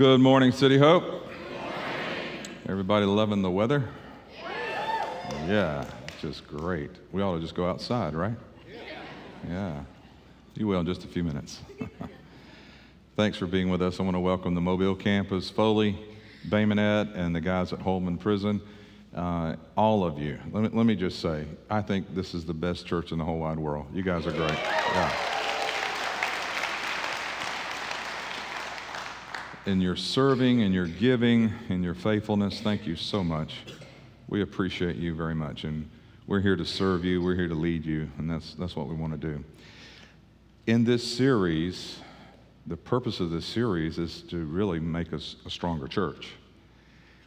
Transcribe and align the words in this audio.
Good 0.00 0.22
morning, 0.22 0.50
City 0.50 0.78
Hope. 0.78 1.26
Everybody 2.66 3.04
loving 3.04 3.42
the 3.42 3.50
weather? 3.50 3.86
Yeah, 5.46 5.84
just 6.22 6.48
great. 6.48 6.90
We 7.12 7.20
ought 7.20 7.34
to 7.34 7.40
just 7.42 7.54
go 7.54 7.68
outside, 7.68 8.14
right? 8.14 8.32
Yeah. 9.46 9.82
You 10.54 10.68
will 10.68 10.80
in 10.80 10.86
just 10.86 11.04
a 11.04 11.06
few 11.06 11.22
minutes. 11.22 11.60
Thanks 13.16 13.36
for 13.36 13.44
being 13.44 13.68
with 13.68 13.82
us. 13.82 14.00
I 14.00 14.02
want 14.02 14.14
to 14.14 14.20
welcome 14.20 14.54
the 14.54 14.62
Mobile 14.62 14.94
campus, 14.94 15.50
Foley, 15.50 15.98
Bay 16.48 16.64
Minette, 16.64 17.08
and 17.08 17.36
the 17.36 17.40
guys 17.42 17.74
at 17.74 17.80
Holman 17.80 18.16
Prison. 18.16 18.62
Uh, 19.14 19.56
all 19.76 20.02
of 20.02 20.18
you. 20.18 20.38
Let 20.50 20.62
me, 20.62 20.70
let 20.72 20.86
me 20.86 20.96
just 20.96 21.20
say, 21.20 21.44
I 21.68 21.82
think 21.82 22.14
this 22.14 22.32
is 22.32 22.46
the 22.46 22.54
best 22.54 22.86
church 22.86 23.12
in 23.12 23.18
the 23.18 23.24
whole 23.26 23.40
wide 23.40 23.58
world. 23.58 23.84
You 23.92 24.02
guys 24.02 24.26
are 24.26 24.32
great. 24.32 24.48
Yeah. 24.48 25.39
In 29.66 29.80
your 29.80 29.96
serving 29.96 30.62
and 30.62 30.72
your 30.74 30.86
giving 30.86 31.52
and 31.68 31.84
your 31.84 31.94
faithfulness. 31.94 32.60
Thank 32.60 32.86
you 32.86 32.96
so 32.96 33.22
much. 33.22 33.54
We 34.28 34.42
appreciate 34.42 34.96
you 34.96 35.14
very 35.14 35.34
much. 35.34 35.64
And 35.64 35.90
we're 36.26 36.40
here 36.40 36.56
to 36.56 36.64
serve 36.64 37.04
you, 37.04 37.20
we're 37.20 37.34
here 37.34 37.48
to 37.48 37.54
lead 37.54 37.84
you, 37.84 38.08
and 38.16 38.30
that's, 38.30 38.54
that's 38.54 38.76
what 38.76 38.86
we 38.86 38.94
want 38.94 39.12
to 39.12 39.18
do. 39.18 39.44
In 40.66 40.84
this 40.84 41.02
series, 41.02 41.98
the 42.66 42.76
purpose 42.76 43.20
of 43.20 43.30
this 43.30 43.44
series 43.44 43.98
is 43.98 44.22
to 44.22 44.44
really 44.44 44.78
make 44.78 45.12
us 45.12 45.36
a 45.44 45.50
stronger 45.50 45.88
church. 45.88 46.28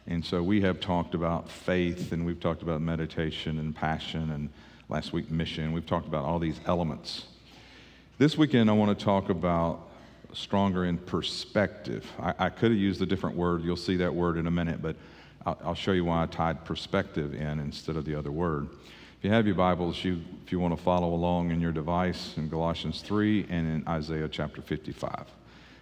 And 0.06 0.24
so 0.24 0.42
we 0.42 0.62
have 0.62 0.80
talked 0.80 1.14
about 1.14 1.50
faith, 1.50 2.12
and 2.12 2.24
we've 2.24 2.40
talked 2.40 2.62
about 2.62 2.80
meditation 2.80 3.58
and 3.58 3.76
passion, 3.76 4.30
and 4.30 4.48
last 4.88 5.12
week, 5.12 5.30
mission. 5.30 5.72
We've 5.72 5.86
talked 5.86 6.06
about 6.06 6.24
all 6.24 6.38
these 6.38 6.60
elements. 6.66 7.26
This 8.18 8.38
weekend, 8.38 8.70
I 8.70 8.72
want 8.72 8.98
to 8.98 9.04
talk 9.04 9.28
about 9.28 9.88
stronger 10.34 10.84
in 10.84 10.98
perspective. 10.98 12.10
I, 12.18 12.34
I 12.38 12.48
could 12.48 12.70
have 12.70 12.80
used 12.80 13.00
a 13.02 13.06
different 13.06 13.36
word. 13.36 13.62
You'll 13.62 13.76
see 13.76 13.96
that 13.96 14.14
word 14.14 14.36
in 14.36 14.46
a 14.46 14.50
minute, 14.50 14.82
but 14.82 14.96
I'll, 15.46 15.58
I'll, 15.64 15.74
show 15.74 15.92
you 15.92 16.04
why 16.04 16.22
I 16.22 16.26
tied 16.26 16.64
perspective 16.64 17.34
in 17.34 17.60
instead 17.60 17.96
of 17.96 18.04
the 18.04 18.14
other 18.14 18.32
word. 18.32 18.68
If 19.18 19.24
you 19.24 19.30
have 19.30 19.46
your 19.46 19.54
Bibles, 19.54 20.02
you, 20.04 20.20
if 20.44 20.52
you 20.52 20.60
want 20.60 20.76
to 20.76 20.82
follow 20.82 21.14
along 21.14 21.50
in 21.50 21.60
your 21.60 21.72
device 21.72 22.34
in 22.36 22.50
Colossians 22.50 23.00
3 23.02 23.46
and 23.48 23.66
in 23.66 23.88
Isaiah 23.88 24.28
chapter 24.28 24.60
55, 24.60 25.26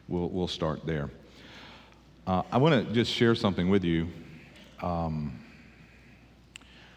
we'll, 0.09 0.29
we'll 0.29 0.49
start 0.49 0.87
there. 0.87 1.11
Uh, 2.27 2.43
I 2.53 2.59
want 2.59 2.87
to 2.87 2.95
just 2.95 3.11
share 3.11 3.35
something 3.35 3.69
with 3.69 3.85
you. 3.85 4.09
Um, 4.81 5.39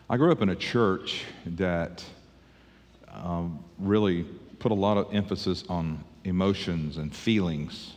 I 0.10 0.18
grew 0.18 0.32
up 0.32 0.42
in 0.42 0.50
a 0.50 0.56
church 0.56 1.24
that 1.46 2.04
um, 3.12 3.64
really 3.80 4.24
put 4.60 4.72
a 4.72 4.76
lot 4.76 4.98
of 4.98 5.14
emphasis 5.14 5.64
on 5.68 6.04
emotions 6.26 6.98
and 6.98 7.16
feelings. 7.16 7.94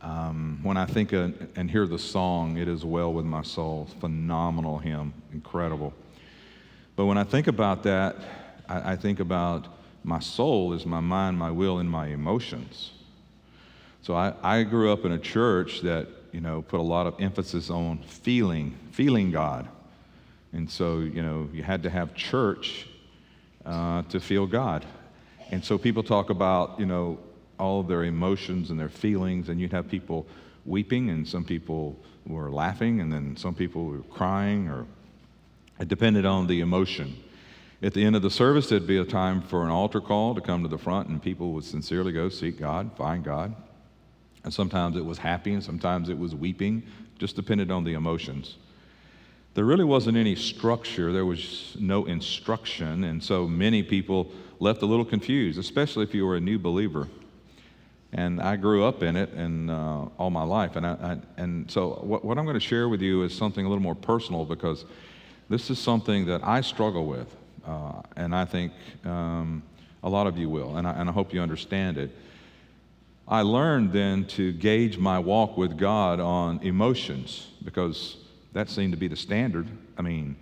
Um, 0.00 0.58
when 0.62 0.76
I 0.76 0.86
think 0.86 1.12
of, 1.12 1.34
and 1.54 1.70
hear 1.70 1.86
the 1.86 1.98
song, 1.98 2.56
It 2.56 2.66
Is 2.66 2.84
Well 2.84 3.12
With 3.12 3.24
My 3.24 3.42
Soul, 3.42 3.88
phenomenal 4.00 4.78
hymn, 4.78 5.14
incredible. 5.32 5.92
But 6.96 7.06
when 7.06 7.18
I 7.18 7.24
think 7.24 7.46
about 7.46 7.84
that, 7.84 8.16
I, 8.68 8.92
I 8.92 8.96
think 8.96 9.20
about 9.20 9.68
my 10.02 10.18
soul 10.18 10.72
is 10.72 10.84
my 10.84 11.00
mind, 11.00 11.38
my 11.38 11.50
will, 11.50 11.78
and 11.78 11.88
my 11.88 12.08
emotions. 12.08 12.90
So 14.00 14.16
I, 14.16 14.32
I 14.42 14.62
grew 14.64 14.92
up 14.92 15.04
in 15.04 15.12
a 15.12 15.18
church 15.18 15.82
that, 15.82 16.08
you 16.32 16.40
know, 16.40 16.62
put 16.62 16.80
a 16.80 16.82
lot 16.82 17.06
of 17.06 17.14
emphasis 17.20 17.70
on 17.70 17.98
feeling, 17.98 18.76
feeling 18.90 19.30
God. 19.30 19.68
And 20.52 20.68
so, 20.68 20.98
you 20.98 21.22
know, 21.22 21.48
you 21.52 21.62
had 21.62 21.84
to 21.84 21.90
have 21.90 22.14
church 22.14 22.88
uh, 23.64 24.02
to 24.02 24.18
feel 24.18 24.46
God. 24.46 24.84
And 25.50 25.64
so 25.64 25.78
people 25.78 26.02
talk 26.02 26.30
about, 26.30 26.78
you 26.78 26.86
know, 26.86 27.18
all 27.58 27.80
of 27.80 27.88
their 27.88 28.04
emotions 28.04 28.70
and 28.70 28.80
their 28.80 28.88
feelings, 28.88 29.48
and 29.48 29.60
you'd 29.60 29.72
have 29.72 29.88
people 29.88 30.26
weeping, 30.64 31.10
and 31.10 31.26
some 31.26 31.44
people 31.44 31.98
were 32.26 32.50
laughing, 32.50 33.00
and 33.00 33.12
then 33.12 33.36
some 33.36 33.54
people 33.54 33.84
were 33.84 34.02
crying, 34.10 34.68
or 34.68 34.86
it 35.78 35.88
depended 35.88 36.24
on 36.24 36.46
the 36.46 36.60
emotion. 36.60 37.16
At 37.82 37.94
the 37.94 38.04
end 38.04 38.14
of 38.14 38.22
the 38.22 38.30
service, 38.30 38.68
there'd 38.68 38.86
be 38.86 38.98
a 38.98 39.04
time 39.04 39.42
for 39.42 39.64
an 39.64 39.70
altar 39.70 40.00
call 40.00 40.34
to 40.34 40.40
come 40.40 40.62
to 40.62 40.68
the 40.68 40.78
front, 40.78 41.08
and 41.08 41.20
people 41.20 41.52
would 41.52 41.64
sincerely 41.64 42.12
go 42.12 42.28
seek 42.28 42.58
God, 42.58 42.96
find 42.96 43.24
God. 43.24 43.54
And 44.44 44.54
sometimes 44.54 44.96
it 44.96 45.04
was 45.04 45.18
happy, 45.18 45.52
and 45.52 45.62
sometimes 45.62 46.08
it 46.08 46.18
was 46.18 46.34
weeping, 46.34 46.84
just 47.18 47.36
depended 47.36 47.70
on 47.70 47.84
the 47.84 47.94
emotions. 47.94 48.56
There 49.54 49.64
really 49.64 49.84
wasn't 49.84 50.16
any 50.16 50.34
structure, 50.34 51.12
there 51.12 51.26
was 51.26 51.76
no 51.78 52.06
instruction, 52.06 53.04
and 53.04 53.22
so 53.22 53.46
many 53.46 53.82
people 53.82 54.32
left 54.62 54.80
a 54.82 54.86
little 54.86 55.04
confused, 55.04 55.58
especially 55.58 56.04
if 56.04 56.14
you 56.14 56.24
were 56.24 56.36
a 56.36 56.40
new 56.40 56.56
believer. 56.56 57.08
And 58.12 58.40
I 58.40 58.54
grew 58.54 58.84
up 58.84 59.02
in 59.02 59.16
it 59.16 59.30
and 59.32 59.68
uh, 59.68 60.04
all 60.18 60.30
my 60.30 60.44
life. 60.44 60.76
And, 60.76 60.86
I, 60.86 60.92
I, 60.92 61.16
and 61.36 61.68
so, 61.68 61.98
what, 62.02 62.24
what 62.24 62.38
I'm 62.38 62.44
going 62.44 62.54
to 62.54 62.60
share 62.60 62.88
with 62.88 63.02
you 63.02 63.24
is 63.24 63.34
something 63.34 63.66
a 63.66 63.68
little 63.68 63.82
more 63.82 63.96
personal 63.96 64.44
because 64.44 64.84
this 65.48 65.68
is 65.68 65.80
something 65.80 66.26
that 66.26 66.44
I 66.44 66.60
struggle 66.60 67.06
with. 67.06 67.34
Uh, 67.66 68.02
and 68.14 68.36
I 68.36 68.44
think 68.44 68.72
um, 69.04 69.64
a 70.04 70.08
lot 70.08 70.28
of 70.28 70.38
you 70.38 70.48
will. 70.48 70.76
And 70.76 70.86
I, 70.86 70.92
and 70.92 71.10
I 71.10 71.12
hope 71.12 71.34
you 71.34 71.40
understand 71.40 71.98
it. 71.98 72.16
I 73.26 73.42
learned 73.42 73.92
then 73.92 74.26
to 74.26 74.52
gauge 74.52 74.96
my 74.96 75.18
walk 75.18 75.56
with 75.56 75.76
God 75.76 76.20
on 76.20 76.60
emotions 76.62 77.48
because 77.64 78.16
that 78.52 78.70
seemed 78.70 78.92
to 78.92 78.98
be 78.98 79.08
the 79.08 79.16
standard. 79.16 79.66
I 79.98 80.02
mean, 80.02 80.36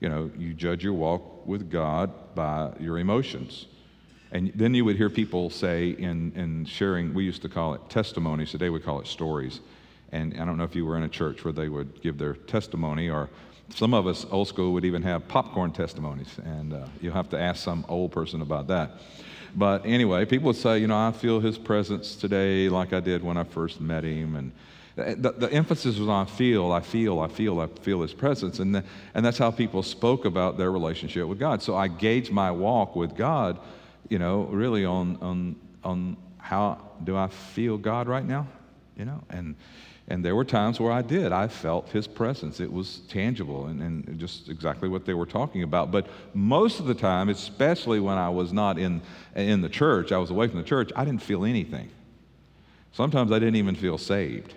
you 0.00 0.08
know, 0.08 0.30
you 0.38 0.54
judge 0.54 0.84
your 0.84 0.92
walk 0.92 1.46
with 1.46 1.70
God 1.70 2.34
by 2.34 2.72
your 2.78 2.98
emotions. 2.98 3.66
And 4.32 4.52
then 4.54 4.74
you 4.74 4.84
would 4.84 4.96
hear 4.96 5.08
people 5.08 5.50
say 5.50 5.90
in, 5.90 6.32
in 6.34 6.64
sharing, 6.64 7.14
we 7.14 7.24
used 7.24 7.42
to 7.42 7.48
call 7.48 7.74
it 7.74 7.88
testimonies, 7.88 8.50
today 8.50 8.70
we 8.70 8.80
call 8.80 9.00
it 9.00 9.06
stories. 9.06 9.60
And 10.12 10.34
I 10.40 10.44
don't 10.44 10.56
know 10.56 10.64
if 10.64 10.74
you 10.74 10.84
were 10.84 10.96
in 10.96 11.04
a 11.04 11.08
church 11.08 11.44
where 11.44 11.52
they 11.52 11.68
would 11.68 12.00
give 12.02 12.18
their 12.18 12.34
testimony, 12.34 13.08
or 13.08 13.28
some 13.70 13.94
of 13.94 14.06
us 14.06 14.26
old 14.30 14.48
school 14.48 14.72
would 14.72 14.84
even 14.84 15.02
have 15.02 15.26
popcorn 15.28 15.72
testimonies. 15.72 16.38
And 16.44 16.72
uh, 16.72 16.86
you'll 17.00 17.14
have 17.14 17.30
to 17.30 17.40
ask 17.40 17.62
some 17.62 17.84
old 17.88 18.12
person 18.12 18.42
about 18.42 18.68
that. 18.68 18.92
But 19.54 19.86
anyway, 19.86 20.24
people 20.26 20.48
would 20.48 20.56
say, 20.56 20.78
you 20.78 20.86
know, 20.86 20.98
I 20.98 21.12
feel 21.12 21.40
his 21.40 21.56
presence 21.56 22.14
today 22.14 22.68
like 22.68 22.92
I 22.92 23.00
did 23.00 23.22
when 23.22 23.36
I 23.36 23.44
first 23.44 23.80
met 23.80 24.04
him. 24.04 24.36
And 24.36 24.52
the, 24.96 25.34
the, 25.36 25.52
emphasis 25.52 25.98
was 25.98 26.08
on 26.08 26.26
feel, 26.26 26.72
I 26.72 26.80
feel, 26.80 27.20
I 27.20 27.28
feel, 27.28 27.60
I 27.60 27.66
feel 27.66 28.00
His 28.00 28.14
presence. 28.14 28.60
And, 28.60 28.74
the, 28.74 28.84
and 29.14 29.24
that's 29.24 29.36
how 29.36 29.50
people 29.50 29.82
spoke 29.82 30.24
about 30.24 30.56
their 30.56 30.72
relationship 30.72 31.28
with 31.28 31.38
God. 31.38 31.62
So 31.62 31.76
I 31.76 31.86
gauged 31.86 32.32
my 32.32 32.50
walk 32.50 32.96
with 32.96 33.14
God, 33.14 33.58
you 34.08 34.18
know, 34.18 34.44
really 34.44 34.86
on, 34.86 35.18
on, 35.20 35.56
on 35.84 36.16
how 36.38 36.80
do 37.04 37.14
I 37.14 37.28
feel 37.28 37.76
God 37.76 38.08
right 38.08 38.24
now? 38.24 38.46
You 38.96 39.04
know, 39.04 39.22
and, 39.28 39.54
and 40.08 40.24
there 40.24 40.34
were 40.34 40.46
times 40.46 40.80
where 40.80 40.92
I 40.92 41.02
did. 41.02 41.30
I 41.30 41.48
felt 41.48 41.90
His 41.90 42.06
presence. 42.06 42.58
It 42.58 42.72
was 42.72 43.00
tangible 43.08 43.66
and, 43.66 43.82
and 43.82 44.18
just 44.18 44.48
exactly 44.48 44.88
what 44.88 45.04
they 45.04 45.12
were 45.12 45.26
talking 45.26 45.62
about. 45.62 45.90
But 45.90 46.06
most 46.32 46.80
of 46.80 46.86
the 46.86 46.94
time, 46.94 47.28
especially 47.28 48.00
when 48.00 48.16
I 48.16 48.30
was 48.30 48.50
not 48.50 48.78
in, 48.78 49.02
in 49.34 49.60
the 49.60 49.68
church, 49.68 50.10
I 50.10 50.16
was 50.16 50.30
away 50.30 50.48
from 50.48 50.56
the 50.56 50.64
church, 50.64 50.90
I 50.96 51.04
didn't 51.04 51.22
feel 51.22 51.44
anything. 51.44 51.90
Sometimes 52.92 53.30
I 53.30 53.38
didn't 53.38 53.56
even 53.56 53.74
feel 53.74 53.98
saved. 53.98 54.54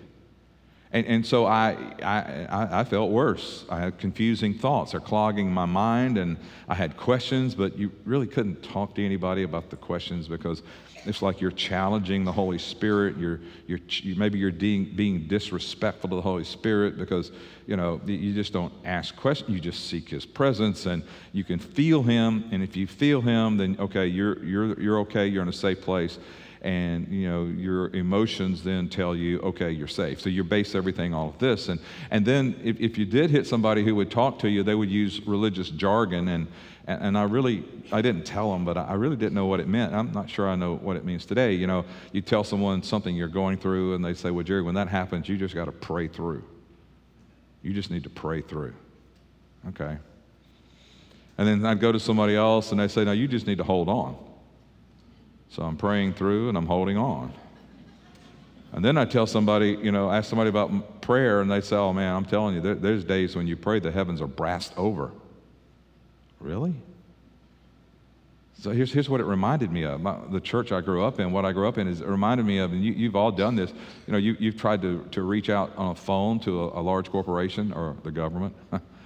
And, 0.92 1.06
and 1.06 1.26
so 1.26 1.46
I, 1.46 1.76
I, 2.02 2.80
I 2.80 2.84
felt 2.84 3.10
worse. 3.10 3.64
I 3.70 3.78
had 3.80 3.98
confusing 3.98 4.54
thoughts. 4.54 4.90
They're 4.90 5.00
clogging 5.00 5.52
my 5.52 5.64
mind, 5.66 6.18
and 6.18 6.36
I 6.68 6.74
had 6.74 6.96
questions, 6.96 7.54
but 7.54 7.78
you 7.78 7.92
really 8.04 8.26
couldn't 8.26 8.62
talk 8.62 8.96
to 8.96 9.04
anybody 9.04 9.44
about 9.44 9.70
the 9.70 9.76
questions 9.76 10.26
because 10.26 10.62
it's 11.06 11.22
like 11.22 11.40
you're 11.40 11.52
challenging 11.52 12.24
the 12.24 12.32
Holy 12.32 12.58
Spirit. 12.58 13.16
You're, 13.16 13.40
you're, 13.68 13.78
maybe 14.16 14.38
you're 14.38 14.50
de- 14.50 14.84
being 14.84 15.28
disrespectful 15.28 16.10
to 16.10 16.16
the 16.16 16.22
Holy 16.22 16.44
Spirit 16.44 16.98
because, 16.98 17.30
you 17.66 17.76
know, 17.76 18.00
you 18.04 18.34
just 18.34 18.52
don't 18.52 18.72
ask 18.84 19.14
questions. 19.14 19.50
You 19.50 19.60
just 19.60 19.86
seek 19.88 20.08
His 20.08 20.26
presence, 20.26 20.86
and 20.86 21.04
you 21.32 21.44
can 21.44 21.60
feel 21.60 22.02
Him. 22.02 22.48
And 22.50 22.64
if 22.64 22.76
you 22.76 22.88
feel 22.88 23.20
Him, 23.20 23.58
then, 23.58 23.76
okay, 23.78 24.08
you're, 24.08 24.42
you're, 24.44 24.80
you're 24.80 24.98
okay. 25.00 25.28
You're 25.28 25.42
in 25.42 25.48
a 25.48 25.52
safe 25.52 25.80
place 25.80 26.18
and 26.62 27.08
you 27.08 27.28
know 27.28 27.44
your 27.44 27.88
emotions 27.94 28.62
then 28.62 28.88
tell 28.88 29.16
you 29.16 29.40
okay 29.40 29.70
you're 29.70 29.88
safe 29.88 30.20
so 30.20 30.28
you 30.28 30.44
base 30.44 30.74
everything 30.74 31.14
off 31.14 31.38
this 31.38 31.68
and 31.68 31.80
and 32.10 32.26
then 32.26 32.54
if, 32.62 32.78
if 32.78 32.98
you 32.98 33.06
did 33.06 33.30
hit 33.30 33.46
somebody 33.46 33.82
who 33.82 33.94
would 33.94 34.10
talk 34.10 34.38
to 34.38 34.48
you 34.48 34.62
they 34.62 34.74
would 34.74 34.90
use 34.90 35.26
religious 35.26 35.70
jargon 35.70 36.28
and 36.28 36.46
and 36.86 37.16
I 37.16 37.22
really, 37.24 37.64
I 37.92 38.02
didn't 38.02 38.24
tell 38.24 38.50
them, 38.50 38.64
but 38.64 38.76
I 38.76 38.94
really 38.94 39.16
didn't 39.16 39.34
know 39.34 39.46
what 39.46 39.60
it 39.60 39.68
meant. 39.68 39.94
I'm 39.94 40.10
not 40.12 40.28
sure 40.28 40.48
I 40.48 40.56
know 40.56 40.76
what 40.76 40.96
it 40.96 41.04
means 41.04 41.24
today. 41.24 41.52
You 41.52 41.66
know, 41.66 41.84
you 42.10 42.20
tell 42.20 42.42
someone 42.42 42.82
something 42.82 43.14
you're 43.14 43.28
going 43.28 43.58
through, 43.58 43.94
and 43.94 44.04
they 44.04 44.14
say, 44.14 44.30
Well, 44.30 44.44
Jerry, 44.44 44.62
when 44.62 44.74
that 44.74 44.88
happens, 44.88 45.28
you 45.28 45.36
just 45.36 45.54
got 45.54 45.66
to 45.66 45.72
pray 45.72 46.08
through. 46.08 46.42
You 47.62 47.72
just 47.72 47.90
need 47.90 48.02
to 48.04 48.10
pray 48.10 48.40
through. 48.40 48.74
Okay. 49.68 49.98
And 51.38 51.48
then 51.48 51.64
I'd 51.64 51.80
go 51.80 51.92
to 51.92 52.00
somebody 52.00 52.34
else, 52.34 52.72
and 52.72 52.80
they 52.80 52.88
say, 52.88 53.04
No, 53.04 53.12
you 53.12 53.28
just 53.28 53.46
need 53.46 53.58
to 53.58 53.64
hold 53.64 53.88
on. 53.88 54.16
So 55.50 55.62
I'm 55.62 55.76
praying 55.76 56.14
through 56.14 56.48
and 56.48 56.56
I'm 56.56 56.66
holding 56.66 56.96
on. 56.96 57.32
And 58.72 58.84
then 58.84 58.96
I 58.96 59.04
tell 59.04 59.26
somebody, 59.26 59.76
you 59.82 59.90
know, 59.90 60.10
ask 60.10 60.30
somebody 60.30 60.48
about 60.48 61.00
prayer, 61.00 61.40
and 61.40 61.50
they 61.50 61.60
say, 61.60 61.76
Oh 61.76 61.92
man, 61.92 62.14
I'm 62.14 62.24
telling 62.24 62.54
you, 62.54 62.60
there, 62.60 62.76
there's 62.76 63.04
days 63.04 63.34
when 63.34 63.48
you 63.48 63.56
pray 63.56 63.80
the 63.80 63.90
heavens 63.90 64.20
are 64.20 64.28
brassed 64.28 64.72
over. 64.76 65.10
Really? 66.38 66.74
So 68.60 68.70
here's, 68.70 68.92
here's 68.92 69.08
what 69.08 69.20
it 69.20 69.24
reminded 69.24 69.72
me 69.72 69.84
of. 69.84 70.02
My, 70.02 70.18
the 70.30 70.40
church 70.40 70.70
I 70.70 70.82
grew 70.82 71.02
up 71.02 71.18
in, 71.18 71.32
what 71.32 71.46
I 71.46 71.52
grew 71.52 71.66
up 71.66 71.78
in, 71.78 71.88
is 71.88 72.02
it 72.02 72.06
reminded 72.06 72.44
me 72.44 72.58
of, 72.58 72.72
and 72.72 72.84
you, 72.84 73.06
have 73.06 73.16
all 73.16 73.32
done 73.32 73.56
this. 73.56 73.72
You 74.06 74.12
know, 74.12 74.18
you, 74.18 74.36
you've 74.38 74.58
tried 74.58 74.82
to, 74.82 75.02
to 75.12 75.22
reach 75.22 75.48
out 75.48 75.74
on 75.76 75.92
a 75.92 75.94
phone 75.94 76.40
to 76.40 76.64
a, 76.64 76.80
a 76.80 76.82
large 76.82 77.10
corporation 77.10 77.72
or 77.72 77.96
the 78.04 78.10
government. 78.10 78.54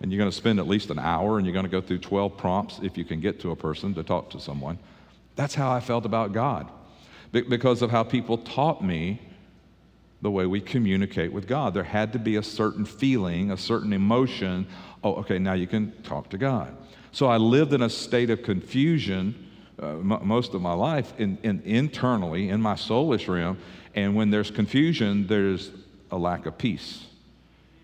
and 0.00 0.12
you're 0.12 0.18
going 0.18 0.30
to 0.30 0.36
spend 0.36 0.58
at 0.58 0.68
least 0.68 0.90
an 0.90 0.98
hour 0.98 1.38
and 1.38 1.46
you're 1.46 1.52
going 1.52 1.64
to 1.64 1.70
go 1.70 1.80
through 1.80 1.98
12 1.98 2.36
prompts 2.36 2.80
if 2.82 2.96
you 2.96 3.04
can 3.04 3.20
get 3.20 3.40
to 3.40 3.50
a 3.50 3.56
person 3.56 3.94
to 3.94 4.02
talk 4.02 4.30
to 4.30 4.40
someone. 4.40 4.78
That's 5.36 5.54
how 5.54 5.70
I 5.70 5.80
felt 5.80 6.04
about 6.04 6.32
God 6.32 6.70
because 7.32 7.82
of 7.82 7.90
how 7.90 8.02
people 8.02 8.38
taught 8.38 8.82
me 8.82 9.20
the 10.20 10.30
way 10.30 10.46
we 10.46 10.60
communicate 10.60 11.32
with 11.32 11.46
God. 11.46 11.74
There 11.74 11.84
had 11.84 12.12
to 12.14 12.18
be 12.18 12.36
a 12.36 12.42
certain 12.42 12.84
feeling, 12.84 13.50
a 13.50 13.56
certain 13.56 13.92
emotion. 13.92 14.66
Oh, 15.04 15.14
okay, 15.16 15.38
now 15.38 15.52
you 15.52 15.66
can 15.66 15.92
talk 16.02 16.30
to 16.30 16.38
God. 16.38 16.76
So 17.12 17.26
I 17.26 17.36
lived 17.36 17.72
in 17.72 17.82
a 17.82 17.90
state 17.90 18.30
of 18.30 18.42
confusion 18.42 19.46
uh, 19.80 19.98
m- 19.98 20.20
most 20.22 20.54
of 20.54 20.60
my 20.60 20.72
life 20.72 21.12
in, 21.18 21.38
in, 21.42 21.62
internally 21.64 22.48
in 22.48 22.60
my 22.60 22.74
soulish 22.74 23.28
realm. 23.28 23.58
And 23.94 24.16
when 24.16 24.30
there's 24.30 24.50
confusion, 24.50 25.26
there's 25.26 25.70
a 26.10 26.18
lack 26.18 26.46
of 26.46 26.58
peace. 26.58 27.06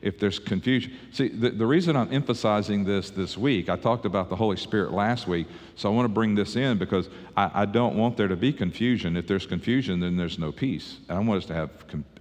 If 0.04 0.18
there's 0.18 0.38
confusion, 0.38 0.92
see, 1.12 1.28
the, 1.28 1.50
the 1.50 1.66
reason 1.66 1.96
I'm 1.96 2.12
emphasizing 2.12 2.84
this 2.84 3.10
this 3.10 3.38
week, 3.38 3.70
I 3.70 3.76
talked 3.76 4.04
about 4.04 4.28
the 4.28 4.36
Holy 4.36 4.58
Spirit 4.58 4.92
last 4.92 5.26
week, 5.26 5.46
so 5.76 5.90
I 5.90 5.94
want 5.94 6.04
to 6.04 6.12
bring 6.12 6.34
this 6.34 6.56
in 6.56 6.76
because 6.76 7.08
I, 7.36 7.62
I 7.62 7.64
don't 7.64 7.96
want 7.96 8.18
there 8.18 8.28
to 8.28 8.36
be 8.36 8.52
confusion. 8.52 9.16
If 9.16 9.26
there's 9.26 9.46
confusion, 9.46 10.00
then 10.00 10.16
there's 10.16 10.38
no 10.38 10.52
peace. 10.52 10.98
I 11.08 11.18
want 11.20 11.42
us 11.42 11.46
to 11.46 11.54
have, 11.54 11.70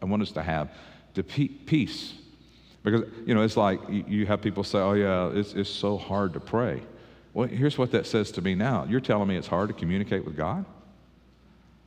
I 0.02 0.06
want 0.06 0.22
us 0.22 0.32
to 0.32 0.42
have 0.42 0.72
the 1.14 1.24
peace. 1.24 2.14
Because, 2.84 3.04
you 3.26 3.36
know, 3.36 3.42
it's 3.42 3.58
like 3.58 3.80
you 3.90 4.26
have 4.26 4.42
people 4.42 4.64
say, 4.64 4.80
oh, 4.80 4.94
yeah, 4.94 5.30
it's, 5.34 5.54
it's 5.54 5.70
so 5.70 5.98
hard 5.98 6.34
to 6.34 6.40
pray. 6.40 6.82
Well, 7.34 7.48
here's 7.48 7.78
what 7.78 7.92
that 7.92 8.06
says 8.06 8.32
to 8.32 8.42
me 8.42 8.56
now. 8.56 8.86
You're 8.90 9.02
telling 9.02 9.28
me 9.28 9.38
it's 9.38 9.48
hard 9.48 9.70
to 9.70 9.74
communicate 9.74 10.24
with 10.24 10.38
God? 10.38 10.66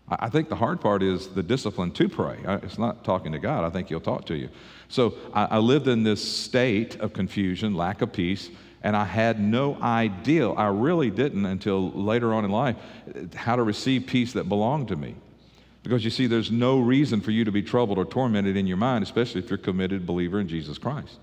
I 0.08 0.28
think 0.28 0.48
the 0.48 0.56
hard 0.56 0.80
part 0.80 1.02
is 1.02 1.28
the 1.28 1.42
discipline 1.42 1.90
to 1.92 2.08
pray. 2.08 2.38
It's 2.62 2.78
not 2.78 3.04
talking 3.04 3.32
to 3.32 3.40
God. 3.40 3.64
I 3.64 3.70
think 3.70 3.88
He'll 3.88 4.00
talk 4.00 4.26
to 4.26 4.36
you. 4.36 4.48
So 4.88 5.14
I, 5.34 5.58
lived 5.58 5.88
in 5.88 6.04
this 6.04 6.22
state 6.22 7.00
of 7.00 7.12
confusion, 7.12 7.74
lack 7.74 8.02
of 8.02 8.12
peace, 8.12 8.50
and 8.82 8.96
I 8.96 9.04
had 9.04 9.40
no 9.40 9.74
idea, 9.82 10.48
I 10.50 10.68
really 10.68 11.10
didn't 11.10 11.44
until 11.44 11.90
later 11.90 12.32
on 12.32 12.44
in 12.44 12.52
life, 12.52 12.76
uh, 13.08 13.36
how 13.36 13.56
to 13.56 13.64
receive 13.64 14.06
peace 14.06 14.34
that 14.34 14.48
belonged 14.48 14.88
to 14.88 14.96
me. 14.96 15.16
Because 15.82 16.04
you 16.04 16.10
see, 16.10 16.28
there's 16.28 16.52
no 16.52 16.78
reason 16.78 17.20
for 17.20 17.32
you 17.32 17.44
to 17.44 17.50
be 17.50 17.62
troubled 17.62 17.98
or 17.98 18.04
tormented 18.04 18.56
in 18.56 18.66
your 18.66 18.76
mind, 18.76 19.02
especially 19.02 19.40
if 19.40 19.50
you're 19.50 19.58
a 19.58 19.62
committed 19.62 20.06
believer 20.06 20.38
in 20.38 20.46
Jesus 20.46 20.78
Christ. 20.78 21.18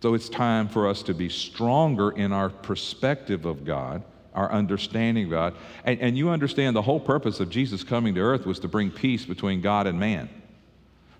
So 0.00 0.14
it's 0.14 0.30
time 0.30 0.68
for 0.68 0.88
us 0.88 1.02
to 1.02 1.12
be 1.12 1.28
stronger 1.28 2.12
in 2.12 2.32
our 2.32 2.48
perspective 2.48 3.44
of 3.44 3.66
God, 3.66 4.02
our 4.34 4.50
understanding 4.50 5.24
of 5.24 5.30
God. 5.30 5.54
And, 5.84 6.00
and 6.00 6.16
you 6.16 6.30
understand 6.30 6.76
the 6.76 6.82
whole 6.82 7.00
purpose 7.00 7.40
of 7.40 7.50
Jesus 7.50 7.82
coming 7.82 8.14
to 8.14 8.20
earth 8.20 8.46
was 8.46 8.60
to 8.60 8.68
bring 8.68 8.90
peace 8.90 9.24
between 9.24 9.60
God 9.60 9.86
and 9.86 9.98
man. 9.98 10.28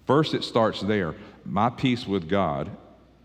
First, 0.06 0.34
it 0.34 0.44
starts 0.44 0.80
there 0.80 1.14
my 1.44 1.70
peace 1.70 2.06
with 2.06 2.28
God. 2.28 2.70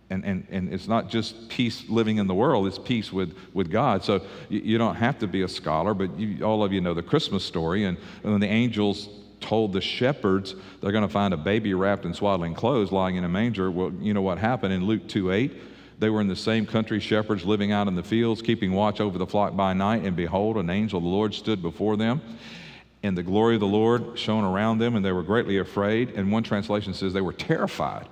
And, 0.09 0.23
and, 0.23 0.47
and 0.51 0.71
it's 0.71 0.87
not 0.87 1.09
just 1.09 1.49
peace 1.49 1.89
living 1.89 2.17
in 2.17 2.27
the 2.27 2.33
world, 2.35 2.67
it's 2.67 2.77
peace 2.77 3.11
with, 3.11 3.35
with 3.53 3.71
God. 3.71 4.03
So 4.03 4.21
you, 4.49 4.59
you 4.59 4.77
don't 4.77 4.95
have 4.95 5.17
to 5.19 5.27
be 5.27 5.41
a 5.41 5.47
scholar, 5.47 5.95
but 5.95 6.17
you, 6.17 6.45
all 6.45 6.63
of 6.63 6.71
you 6.71 6.79
know 6.79 6.93
the 6.93 7.01
Christmas 7.01 7.43
story. 7.43 7.85
And 7.85 7.97
when 8.21 8.39
the 8.39 8.47
angels 8.47 9.09
told 9.41 9.73
the 9.73 9.81
shepherds 9.81 10.55
they're 10.81 10.91
going 10.91 11.07
to 11.07 11.11
find 11.11 11.33
a 11.33 11.37
baby 11.37 11.73
wrapped 11.73 12.05
in 12.05 12.13
swaddling 12.13 12.53
clothes 12.53 12.91
lying 12.91 13.15
in 13.15 13.23
a 13.23 13.29
manger. 13.29 13.69
Well, 13.71 13.91
you 13.99 14.13
know 14.13 14.21
what 14.21 14.37
happened 14.37 14.73
in 14.73 14.85
Luke 14.85 15.07
2 15.07 15.31
8? 15.31 15.53
They 15.99 16.09
were 16.09 16.21
in 16.21 16.27
the 16.27 16.35
same 16.35 16.65
country, 16.65 16.99
shepherds 16.99 17.45
living 17.45 17.71
out 17.71 17.87
in 17.87 17.95
the 17.95 18.03
fields, 18.03 18.41
keeping 18.41 18.73
watch 18.73 18.99
over 18.99 19.17
the 19.17 19.27
flock 19.27 19.55
by 19.55 19.73
night, 19.73 20.03
and 20.03 20.15
behold, 20.15 20.57
an 20.57 20.69
angel 20.69 20.97
of 20.97 21.03
the 21.03 21.09
Lord 21.09 21.33
stood 21.33 21.61
before 21.61 21.95
them. 21.95 22.21
And 23.03 23.17
the 23.17 23.23
glory 23.23 23.55
of 23.55 23.61
the 23.61 23.67
Lord 23.67 24.17
shone 24.17 24.43
around 24.43 24.79
them, 24.79 24.95
and 24.95 25.05
they 25.05 25.11
were 25.11 25.23
greatly 25.23 25.59
afraid. 25.59 26.11
And 26.11 26.31
one 26.31 26.43
translation 26.43 26.93
says 26.93 27.13
they 27.13 27.21
were 27.21 27.33
terrified. 27.33 28.07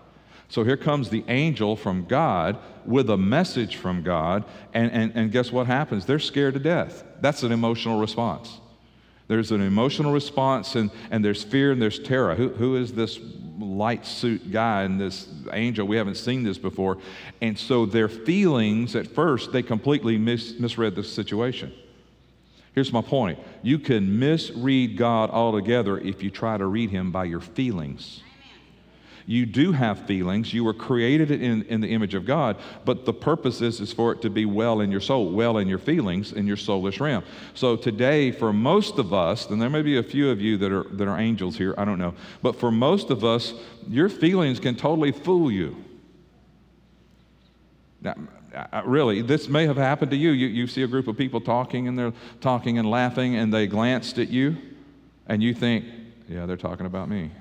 So 0.49 0.63
here 0.63 0.77
comes 0.77 1.09
the 1.09 1.25
angel 1.27 1.75
from 1.75 2.05
God 2.05 2.59
with 2.85 3.09
a 3.09 3.17
message 3.17 3.77
from 3.77 4.03
God, 4.03 4.43
and, 4.73 4.91
and, 4.91 5.11
and 5.15 5.31
guess 5.31 5.51
what 5.51 5.65
happens? 5.65 6.05
They're 6.05 6.19
scared 6.19 6.53
to 6.53 6.59
death. 6.59 7.03
That's 7.21 7.41
an 7.43 7.51
emotional 7.51 7.99
response. 7.99 8.59
There's 9.27 9.51
an 9.51 9.61
emotional 9.61 10.11
response, 10.11 10.75
and, 10.75 10.91
and 11.09 11.23
there's 11.23 11.43
fear 11.43 11.71
and 11.71 11.81
there's 11.81 11.99
terror. 11.99 12.35
Who, 12.35 12.49
who 12.49 12.75
is 12.75 12.93
this 12.93 13.19
light 13.57 14.05
suit 14.05 14.51
guy 14.51 14.83
and 14.83 14.99
this 14.99 15.27
angel? 15.53 15.87
We 15.87 15.95
haven't 15.97 16.15
seen 16.15 16.43
this 16.43 16.57
before. 16.57 16.97
And 17.41 17.57
so 17.57 17.85
their 17.85 18.09
feelings 18.09 18.95
at 18.95 19.07
first, 19.07 19.51
they 19.51 19.63
completely 19.63 20.17
mis- 20.17 20.59
misread 20.59 20.95
the 20.95 21.03
situation. 21.03 21.73
Here's 22.73 22.91
my 22.91 23.01
point 23.01 23.39
you 23.61 23.79
can 23.79 24.19
misread 24.19 24.97
God 24.97 25.29
altogether 25.29 25.97
if 25.99 26.23
you 26.23 26.29
try 26.29 26.57
to 26.57 26.65
read 26.65 26.89
him 26.89 27.11
by 27.11 27.25
your 27.25 27.39
feelings. 27.39 28.22
You 29.25 29.45
do 29.45 29.71
have 29.71 30.05
feelings. 30.05 30.53
You 30.53 30.63
were 30.63 30.73
created 30.73 31.31
in, 31.31 31.63
in 31.63 31.81
the 31.81 31.87
image 31.87 32.13
of 32.13 32.25
God, 32.25 32.57
but 32.83 33.05
the 33.05 33.13
purpose 33.13 33.61
is, 33.61 33.79
is 33.79 33.93
for 33.93 34.11
it 34.11 34.21
to 34.21 34.29
be 34.29 34.45
well 34.45 34.81
in 34.81 34.91
your 34.91 34.99
soul, 34.99 35.31
well 35.31 35.57
in 35.57 35.67
your 35.67 35.77
feelings, 35.77 36.33
in 36.33 36.45
your 36.45 36.57
soulish 36.57 36.99
realm. 36.99 37.23
So 37.53 37.75
today, 37.75 38.31
for 38.31 38.51
most 38.51 38.99
of 38.99 39.13
us, 39.13 39.49
and 39.49 39.61
there 39.61 39.69
may 39.69 39.81
be 39.81 39.97
a 39.97 40.03
few 40.03 40.29
of 40.29 40.41
you 40.41 40.57
that 40.57 40.71
are, 40.71 40.83
that 40.83 41.07
are 41.07 41.19
angels 41.19 41.57
here, 41.57 41.73
I 41.77 41.85
don't 41.85 41.99
know, 41.99 42.15
but 42.41 42.59
for 42.59 42.71
most 42.71 43.09
of 43.09 43.23
us, 43.23 43.53
your 43.87 44.09
feelings 44.09 44.59
can 44.59 44.75
totally 44.75 45.11
fool 45.11 45.51
you. 45.51 45.83
Now, 48.01 48.15
really, 48.85 49.21
this 49.21 49.47
may 49.47 49.65
have 49.65 49.77
happened 49.77 50.11
to 50.11 50.17
you. 50.17 50.31
you. 50.31 50.47
You 50.47 50.67
see 50.67 50.83
a 50.83 50.87
group 50.87 51.07
of 51.07 51.17
people 51.17 51.39
talking 51.39 51.87
and 51.87 51.97
they're 51.97 52.13
talking 52.41 52.77
and 52.77 52.89
laughing, 52.89 53.35
and 53.35 53.53
they 53.53 53.67
glanced 53.67 54.19
at 54.19 54.29
you, 54.29 54.57
and 55.27 55.41
you 55.41 55.53
think, 55.53 55.85
yeah, 56.27 56.45
they're 56.45 56.57
talking 56.57 56.85
about 56.85 57.07
me. 57.09 57.31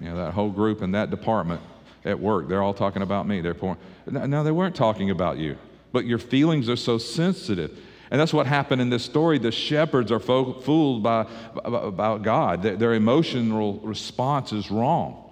You 0.00 0.08
know, 0.08 0.16
that 0.16 0.34
whole 0.34 0.50
group 0.50 0.82
in 0.82 0.92
that 0.92 1.10
department 1.10 1.60
at 2.04 2.18
work, 2.18 2.48
they're 2.48 2.62
all 2.62 2.74
talking 2.74 3.02
about 3.02 3.26
me. 3.26 3.40
They're 3.40 3.54
pouring. 3.54 3.78
No, 4.06 4.44
they 4.44 4.52
weren't 4.52 4.76
talking 4.76 5.10
about 5.10 5.38
you. 5.38 5.56
But 5.92 6.04
your 6.04 6.18
feelings 6.18 6.68
are 6.68 6.76
so 6.76 6.98
sensitive. 6.98 7.78
And 8.10 8.20
that's 8.20 8.32
what 8.32 8.46
happened 8.46 8.80
in 8.80 8.90
this 8.90 9.04
story. 9.04 9.38
The 9.38 9.50
shepherds 9.50 10.12
are 10.12 10.20
fo- 10.20 10.60
fooled 10.60 11.02
by, 11.02 11.26
about 11.64 12.22
God. 12.22 12.62
Their, 12.62 12.76
their 12.76 12.94
emotional 12.94 13.80
response 13.80 14.52
is 14.52 14.70
wrong. 14.70 15.22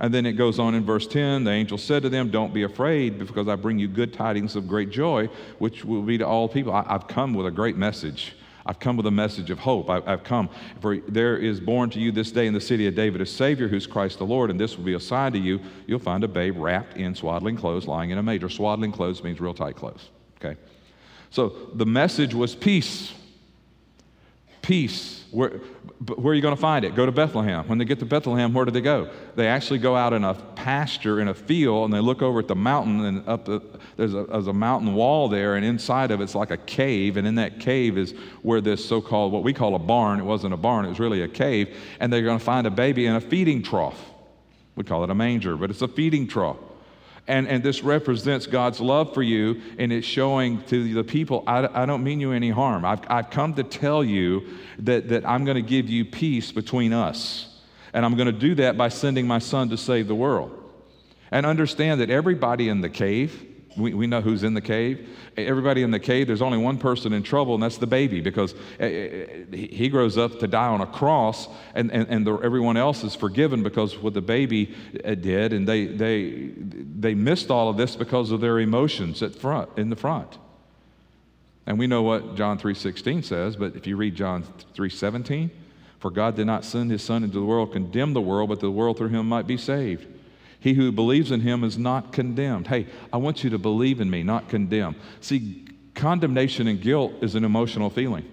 And 0.00 0.12
then 0.12 0.24
it 0.24 0.32
goes 0.32 0.58
on 0.58 0.74
in 0.74 0.84
verse 0.84 1.06
10 1.06 1.44
the 1.44 1.50
angel 1.50 1.78
said 1.78 2.02
to 2.02 2.08
them, 2.08 2.30
Don't 2.30 2.52
be 2.52 2.62
afraid, 2.62 3.18
because 3.18 3.48
I 3.48 3.56
bring 3.56 3.78
you 3.78 3.86
good 3.86 4.12
tidings 4.12 4.56
of 4.56 4.66
great 4.66 4.90
joy, 4.90 5.26
which 5.58 5.84
will 5.84 6.02
be 6.02 6.18
to 6.18 6.26
all 6.26 6.48
people. 6.48 6.72
I, 6.72 6.84
have 6.88 7.06
come 7.06 7.34
with 7.34 7.46
a 7.46 7.50
great 7.50 7.76
message. 7.76 8.34
I've 8.66 8.78
come 8.78 8.96
with 8.96 9.06
a 9.06 9.10
message 9.10 9.50
of 9.50 9.58
hope. 9.58 9.88
I, 9.90 10.00
have 10.10 10.24
come, 10.24 10.48
for 10.80 10.98
there 10.98 11.36
is 11.36 11.60
born 11.60 11.90
to 11.90 12.00
you 12.00 12.12
this 12.12 12.30
day 12.30 12.46
in 12.46 12.54
the 12.54 12.60
city 12.60 12.86
of 12.86 12.94
David 12.94 13.20
a 13.20 13.26
Savior 13.26 13.68
who's 13.68 13.86
Christ 13.86 14.18
the 14.18 14.26
Lord, 14.26 14.50
and 14.50 14.60
this 14.60 14.76
will 14.76 14.84
be 14.84 14.94
a 14.94 15.00
sign 15.00 15.32
to 15.32 15.38
you. 15.38 15.60
You'll 15.86 15.98
find 15.98 16.22
a 16.24 16.28
babe 16.28 16.56
wrapped 16.56 16.96
in 16.96 17.14
swaddling 17.14 17.56
clothes, 17.56 17.86
lying 17.86 18.10
in 18.10 18.18
a 18.18 18.22
manger. 18.22 18.48
Swaddling 18.48 18.92
clothes 18.92 19.22
means 19.22 19.40
real 19.40 19.54
tight 19.54 19.76
clothes, 19.76 20.10
okay? 20.42 20.58
So 21.30 21.70
the 21.74 21.86
message 21.86 22.34
was 22.34 22.54
peace. 22.54 23.12
Peace 24.62 25.24
where, 25.30 25.60
where 26.06 26.32
are 26.32 26.34
you 26.34 26.40
going 26.40 26.54
to 26.54 26.60
find 26.60 26.84
it? 26.86 26.94
Go 26.94 27.04
to 27.04 27.12
Bethlehem. 27.12 27.68
When 27.68 27.76
they 27.76 27.84
get 27.84 27.98
to 27.98 28.06
Bethlehem, 28.06 28.54
where 28.54 28.64
do 28.64 28.70
they 28.70 28.80
go? 28.80 29.10
They 29.36 29.46
actually 29.46 29.80
go 29.80 29.94
out 29.94 30.14
in 30.14 30.24
a 30.24 30.32
pasture, 30.32 31.20
in 31.20 31.28
a 31.28 31.34
field, 31.34 31.84
and 31.84 31.92
they 31.92 32.00
look 32.00 32.22
over 32.22 32.38
at 32.38 32.48
the 32.48 32.54
mountain, 32.54 33.04
and 33.04 33.28
up 33.28 33.44
the, 33.44 33.60
there's, 33.96 34.14
a, 34.14 34.24
there's 34.24 34.46
a 34.46 34.52
mountain 34.52 34.94
wall 34.94 35.28
there, 35.28 35.56
and 35.56 35.64
inside 35.64 36.10
of 36.10 36.22
it's 36.22 36.34
like 36.34 36.50
a 36.50 36.56
cave, 36.56 37.18
and 37.18 37.28
in 37.28 37.34
that 37.34 37.60
cave 37.60 37.98
is 37.98 38.14
where 38.40 38.62
this 38.62 38.82
so 38.82 39.02
called, 39.02 39.30
what 39.30 39.42
we 39.42 39.52
call 39.52 39.74
a 39.74 39.78
barn, 39.78 40.20
it 40.20 40.24
wasn't 40.24 40.54
a 40.54 40.56
barn, 40.56 40.86
it 40.86 40.88
was 40.88 41.00
really 41.00 41.20
a 41.20 41.28
cave, 41.28 41.76
and 42.00 42.10
they're 42.10 42.22
going 42.22 42.38
to 42.38 42.44
find 42.44 42.66
a 42.66 42.70
baby 42.70 43.04
in 43.04 43.14
a 43.14 43.20
feeding 43.20 43.62
trough. 43.62 44.02
We 44.76 44.84
call 44.84 45.04
it 45.04 45.10
a 45.10 45.14
manger, 45.14 45.54
but 45.56 45.68
it's 45.68 45.82
a 45.82 45.88
feeding 45.88 46.26
trough. 46.26 46.56
And, 47.30 47.46
and 47.46 47.62
this 47.62 47.84
represents 47.84 48.48
God's 48.48 48.80
love 48.80 49.14
for 49.14 49.22
you, 49.22 49.62
and 49.78 49.92
it's 49.92 50.04
showing 50.04 50.64
to 50.64 50.92
the 50.92 51.04
people, 51.04 51.44
I, 51.46 51.82
I 51.82 51.86
don't 51.86 52.02
mean 52.02 52.18
you 52.18 52.32
any 52.32 52.50
harm. 52.50 52.84
I've, 52.84 53.02
I've 53.06 53.30
come 53.30 53.54
to 53.54 53.62
tell 53.62 54.02
you 54.02 54.48
that, 54.80 55.10
that 55.10 55.24
I'm 55.28 55.44
going 55.44 55.54
to 55.54 55.62
give 55.62 55.88
you 55.88 56.04
peace 56.04 56.50
between 56.50 56.92
us. 56.92 57.60
And 57.92 58.04
I'm 58.04 58.16
going 58.16 58.26
to 58.26 58.32
do 58.32 58.56
that 58.56 58.76
by 58.76 58.88
sending 58.88 59.28
my 59.28 59.38
son 59.38 59.68
to 59.68 59.76
save 59.76 60.08
the 60.08 60.14
world. 60.14 60.50
And 61.30 61.46
understand 61.46 62.00
that 62.00 62.10
everybody 62.10 62.68
in 62.68 62.80
the 62.80 62.90
cave, 62.90 63.46
we, 63.76 63.94
we 63.94 64.06
know 64.06 64.20
who's 64.20 64.42
in 64.42 64.54
the 64.54 64.60
cave. 64.60 65.08
Everybody 65.36 65.82
in 65.82 65.90
the 65.90 66.00
cave, 66.00 66.26
there's 66.26 66.42
only 66.42 66.58
one 66.58 66.78
person 66.78 67.12
in 67.12 67.22
trouble, 67.22 67.54
and 67.54 67.62
that's 67.62 67.78
the 67.78 67.86
baby, 67.86 68.20
because 68.20 68.54
he 68.78 69.88
grows 69.88 70.18
up 70.18 70.38
to 70.40 70.46
die 70.46 70.68
on 70.68 70.80
a 70.80 70.86
cross, 70.86 71.48
and, 71.74 71.92
and, 71.92 72.08
and 72.08 72.26
the, 72.26 72.34
everyone 72.38 72.76
else 72.76 73.04
is 73.04 73.14
forgiven 73.14 73.62
because 73.62 73.96
what 73.98 74.14
the 74.14 74.20
baby 74.20 74.74
uh, 75.04 75.14
did, 75.14 75.52
and 75.52 75.68
they, 75.68 75.86
they, 75.86 76.52
they 76.56 77.14
missed 77.14 77.50
all 77.50 77.68
of 77.68 77.76
this 77.76 77.96
because 77.96 78.30
of 78.30 78.40
their 78.40 78.58
emotions 78.58 79.22
at 79.22 79.34
front, 79.34 79.70
in 79.76 79.90
the 79.90 79.96
front. 79.96 80.38
And 81.66 81.78
we 81.78 81.86
know 81.86 82.02
what 82.02 82.34
John 82.34 82.58
3.16 82.58 83.24
says, 83.24 83.56
but 83.56 83.76
if 83.76 83.86
you 83.86 83.96
read 83.96 84.14
John 84.14 84.42
3.17, 84.74 85.50
for 86.00 86.10
God 86.10 86.34
did 86.34 86.46
not 86.46 86.64
send 86.64 86.90
his 86.90 87.02
son 87.02 87.22
into 87.22 87.38
the 87.38 87.44
world, 87.44 87.72
condemn 87.72 88.14
the 88.14 88.20
world, 88.20 88.48
but 88.48 88.60
the 88.60 88.70
world 88.70 88.96
through 88.96 89.10
him 89.10 89.28
might 89.28 89.46
be 89.46 89.58
saved. 89.58 90.06
He 90.60 90.74
who 90.74 90.92
believes 90.92 91.30
in 91.30 91.40
him 91.40 91.64
is 91.64 91.78
not 91.78 92.12
condemned. 92.12 92.68
Hey, 92.68 92.86
I 93.12 93.16
want 93.16 93.42
you 93.42 93.50
to 93.50 93.58
believe 93.58 94.00
in 94.00 94.10
me, 94.10 94.22
not 94.22 94.48
condemn. 94.48 94.94
See, 95.20 95.66
condemnation 95.94 96.66
and 96.66 96.80
guilt 96.80 97.12
is 97.22 97.34
an 97.34 97.44
emotional 97.44 97.90
feeling. 97.90 98.24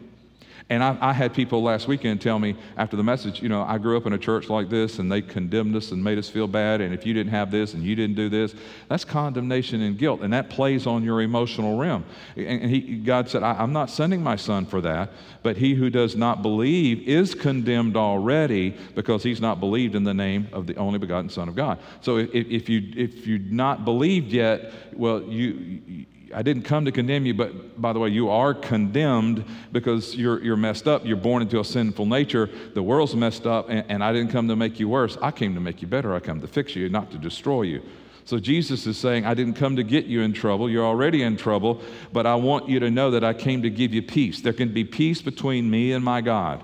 And 0.69 0.83
I, 0.83 0.97
I, 0.99 1.13
had 1.13 1.33
people 1.33 1.63
last 1.63 1.87
weekend 1.87 2.21
tell 2.21 2.39
me 2.39 2.55
after 2.75 2.97
the 2.97 3.03
message, 3.03 3.41
you 3.41 3.47
know, 3.47 3.63
I 3.63 3.77
grew 3.77 3.95
up 3.95 4.05
in 4.05 4.11
a 4.11 4.17
church 4.17 4.49
like 4.49 4.69
this 4.69 4.99
and 4.99 5.09
they 5.09 5.21
condemned 5.21 5.73
us 5.77 5.91
and 5.91 6.03
made 6.03 6.17
us 6.17 6.27
feel 6.27 6.45
bad. 6.45 6.81
And 6.81 6.93
if 6.93 7.05
you 7.05 7.13
didn't 7.13 7.31
have 7.31 7.51
this 7.51 7.73
and 7.73 7.83
you 7.83 7.95
didn't 7.95 8.17
do 8.17 8.27
this, 8.27 8.53
that's 8.89 9.05
condemnation 9.05 9.81
and 9.81 9.97
guilt. 9.97 10.21
And 10.21 10.33
that 10.33 10.49
plays 10.49 10.85
on 10.85 11.03
your 11.03 11.21
emotional 11.21 11.77
realm. 11.77 12.03
And 12.35 12.69
he, 12.69 12.97
God 12.97 13.29
said, 13.29 13.43
I'm 13.43 13.71
not 13.71 13.89
sending 13.89 14.21
my 14.21 14.35
son 14.35 14.65
for 14.65 14.81
that. 14.81 15.11
But 15.41 15.55
he 15.55 15.73
who 15.73 15.89
does 15.89 16.17
not 16.17 16.41
believe 16.41 17.07
is 17.07 17.33
condemned 17.33 17.95
already 17.95 18.75
because 18.93 19.23
he's 19.23 19.39
not 19.39 19.61
believed 19.61 19.95
in 19.95 20.03
the 20.03 20.13
name 20.13 20.49
of 20.51 20.67
the 20.67 20.75
only 20.75 20.99
begotten 20.99 21.29
Son 21.29 21.47
of 21.47 21.55
God. 21.55 21.79
So 22.01 22.17
if, 22.17 22.33
if, 22.33 22.67
you, 22.67 22.91
if 22.97 23.25
you've 23.25 23.51
not 23.51 23.85
believed 23.85 24.33
yet, 24.33 24.73
well, 24.93 25.21
you 25.23 26.05
I 26.33 26.41
didn't 26.41 26.63
come 26.63 26.85
to 26.85 26.91
condemn 26.91 27.25
you, 27.25 27.33
but 27.33 27.79
by 27.79 27.93
the 27.93 27.99
way, 27.99 28.09
you 28.09 28.29
are 28.29 28.53
condemned 28.53 29.45
because 29.71 30.15
you're, 30.15 30.43
you're 30.43 30.57
messed 30.57 30.87
up. 30.87 31.05
You're 31.05 31.17
born 31.17 31.41
into 31.41 31.59
a 31.59 31.63
sinful 31.63 32.05
nature. 32.05 32.49
The 32.73 32.83
world's 32.83 33.15
messed 33.15 33.45
up, 33.45 33.69
and, 33.69 33.85
and 33.89 34.03
I 34.03 34.13
didn't 34.13 34.31
come 34.31 34.47
to 34.47 34.55
make 34.55 34.79
you 34.79 34.89
worse. 34.89 35.17
I 35.21 35.31
came 35.31 35.53
to 35.55 35.59
make 35.59 35.81
you 35.81 35.87
better. 35.87 36.13
I 36.13 36.19
come 36.19 36.41
to 36.41 36.47
fix 36.47 36.75
you, 36.75 36.89
not 36.89 37.11
to 37.11 37.17
destroy 37.17 37.63
you. 37.63 37.83
So 38.25 38.39
Jesus 38.39 38.85
is 38.87 38.97
saying, 38.97 39.25
I 39.25 39.33
didn't 39.33 39.53
come 39.53 39.77
to 39.77 39.83
get 39.83 40.05
you 40.05 40.21
in 40.21 40.33
trouble. 40.33 40.69
You're 40.69 40.85
already 40.85 41.23
in 41.23 41.37
trouble, 41.37 41.81
but 42.11 42.25
I 42.25 42.35
want 42.35 42.67
you 42.67 42.79
to 42.81 42.91
know 42.91 43.11
that 43.11 43.23
I 43.23 43.33
came 43.33 43.61
to 43.61 43.69
give 43.69 43.93
you 43.93 44.01
peace. 44.01 44.41
There 44.41 44.51
can 44.51 44.73
be 44.73 44.83
peace 44.83 45.21
between 45.21 45.69
me 45.69 45.93
and 45.93 46.03
my 46.03 46.19
God. 46.19 46.61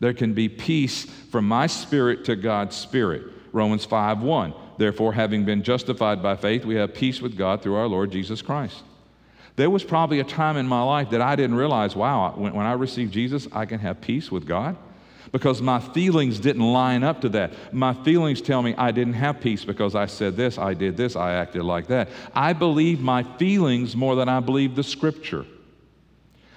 There 0.00 0.12
can 0.12 0.34
be 0.34 0.48
peace 0.48 1.04
from 1.04 1.46
my 1.46 1.68
spirit 1.68 2.24
to 2.24 2.34
God's 2.34 2.74
spirit. 2.74 3.22
Romans 3.52 3.84
5 3.84 4.22
1. 4.22 4.54
Therefore, 4.76 5.12
having 5.12 5.44
been 5.44 5.62
justified 5.62 6.22
by 6.22 6.36
faith, 6.36 6.64
we 6.64 6.74
have 6.76 6.94
peace 6.94 7.20
with 7.20 7.36
God 7.36 7.62
through 7.62 7.76
our 7.76 7.86
Lord 7.86 8.10
Jesus 8.10 8.42
Christ. 8.42 8.82
There 9.56 9.70
was 9.70 9.84
probably 9.84 10.20
a 10.20 10.24
time 10.24 10.56
in 10.56 10.66
my 10.66 10.82
life 10.82 11.10
that 11.10 11.20
I 11.20 11.36
didn't 11.36 11.56
realize, 11.56 11.94
wow, 11.94 12.32
when, 12.36 12.52
when 12.54 12.66
I 12.66 12.72
received 12.72 13.12
Jesus, 13.12 13.46
I 13.52 13.66
can 13.66 13.78
have 13.78 14.00
peace 14.00 14.30
with 14.30 14.46
God 14.46 14.76
because 15.30 15.62
my 15.62 15.80
feelings 15.80 16.38
didn't 16.38 16.62
line 16.62 17.02
up 17.02 17.20
to 17.22 17.28
that. 17.30 17.52
My 17.72 17.94
feelings 17.94 18.40
tell 18.40 18.62
me 18.62 18.74
I 18.76 18.90
didn't 18.90 19.14
have 19.14 19.40
peace 19.40 19.64
because 19.64 19.94
I 19.94 20.06
said 20.06 20.36
this, 20.36 20.58
I 20.58 20.74
did 20.74 20.96
this, 20.96 21.16
I 21.16 21.34
acted 21.34 21.62
like 21.62 21.86
that. 21.88 22.08
I 22.34 22.52
believe 22.52 23.00
my 23.00 23.22
feelings 23.22 23.96
more 23.96 24.16
than 24.16 24.28
I 24.28 24.40
believe 24.40 24.74
the 24.74 24.82
scripture. 24.82 25.46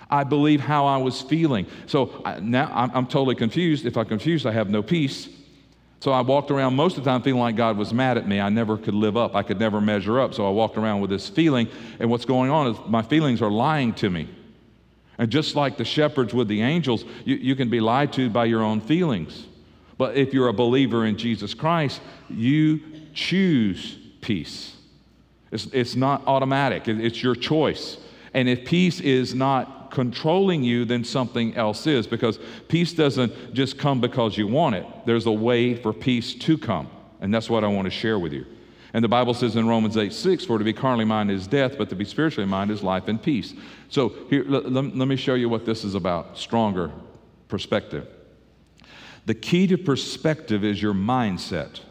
I 0.10 0.24
believe 0.24 0.62
how 0.62 0.86
I 0.86 0.98
was 0.98 1.22
feeling. 1.22 1.68
So 1.86 2.22
I, 2.24 2.40
now 2.40 2.72
I'm, 2.74 2.92
I'm 2.94 3.08
totally 3.08 3.36
confused. 3.36 3.86
If 3.86 3.98
I'm 3.98 4.06
confused, 4.06 4.46
I 4.46 4.52
have 4.52 4.70
no 4.70 4.82
peace. 4.82 5.28
So 6.00 6.12
I 6.12 6.22
walked 6.22 6.52
around 6.52 6.76
most 6.76 6.98
of 6.98 7.04
the 7.04 7.10
time 7.10 7.24
feeling 7.24 7.42
like 7.42 7.56
God 7.56 7.76
was 7.78 7.92
mad 7.92 8.18
at 8.18 8.28
me. 8.28 8.40
I 8.40 8.50
never 8.50 8.78
could 8.78 8.94
live 8.94 9.18
up. 9.18 9.36
I 9.36 9.42
could 9.42 9.60
never 9.60 9.82
measure 9.82 10.20
up. 10.20 10.34
So 10.34 10.46
I 10.48 10.52
walked 10.52 10.78
around 10.78 11.02
with 11.02 11.10
this 11.10 11.28
feeling. 11.28 11.68
And 12.00 12.10
what's 12.10 12.26
going 12.26 12.52
on 12.52 12.68
is 12.68 12.78
my 12.88 13.02
feelings 13.02 13.42
are 13.42 13.50
lying 13.50 13.94
to 13.96 14.10
me. 14.10 14.30
And 15.18 15.32
just 15.32 15.56
like 15.56 15.78
the 15.78 15.86
shepherds 15.86 16.34
with 16.34 16.48
the 16.48 16.62
angels, 16.62 17.04
you, 17.26 17.36
you 17.38 17.56
can 17.56 17.70
be 17.70 17.80
lied 17.80 18.14
to 18.14 18.30
by 18.30 18.46
your 18.46 18.62
own 18.62 18.82
feelings. 18.82 19.48
But 19.98 20.16
if 20.16 20.34
you're 20.34 20.50
a 20.50 20.54
believer 20.54 21.06
in 21.06 21.18
Jesus 21.18 21.56
Christ, 21.56 22.02
you 22.30 22.80
choose 23.16 23.98
peace. 24.22 24.76
It's, 25.52 25.66
it's 25.68 25.96
not 25.96 26.28
automatic, 26.28 26.88
it's 26.88 27.24
your 27.24 27.34
choice. 27.34 27.98
And 28.34 28.48
if 28.48 28.66
peace 28.66 29.00
is 29.00 29.34
not 29.34 29.77
controlling 29.92 30.64
you, 30.64 30.86
then 30.86 31.04
something 31.04 31.56
else 31.56 31.88
is. 31.88 32.08
Because 32.08 32.40
peace 32.68 32.94
doesn't 32.94 33.54
just 33.54 33.78
come 33.78 34.02
because 34.02 34.38
you 34.38 34.48
want 34.48 34.76
it, 34.76 34.86
there's 35.06 35.26
a 35.26 35.32
way 35.32 35.76
for 35.76 35.94
peace 35.94 36.34
to 36.36 36.58
come. 36.58 36.90
And 37.20 37.34
that's 37.34 37.50
what 37.50 37.64
I 37.64 37.68
want 37.68 37.86
to 37.86 37.92
share 37.92 38.20
with 38.20 38.34
you. 38.34 38.46
And 38.94 39.04
the 39.04 39.10
Bible 39.10 39.34
says 39.34 39.56
in 39.56 39.68
Romans 39.68 39.98
8 39.98 40.14
6, 40.14 40.46
for 40.46 40.58
to 40.58 40.64
be 40.64 40.74
carnally 40.74 41.06
minded 41.06 41.36
is 41.36 41.48
death, 41.48 41.78
but 41.78 41.90
to 41.90 41.96
be 41.96 42.06
spiritually 42.06 42.50
minded 42.50 42.76
is 42.76 42.84
life 42.84 43.08
and 43.08 43.22
peace. 43.22 43.54
So 43.90 44.14
here, 44.30 44.44
let, 44.48 44.72
let 44.72 45.08
me 45.08 45.16
show 45.16 45.36
you 45.36 45.50
what 45.50 45.66
this 45.66 45.84
is 45.84 45.94
about 45.94 46.38
stronger 46.38 46.92
perspective. 47.48 48.08
The 49.26 49.36
key 49.36 49.68
to 49.68 49.78
perspective 49.78 50.64
is 50.64 50.82
your 50.82 50.94
mindset. 50.94 51.82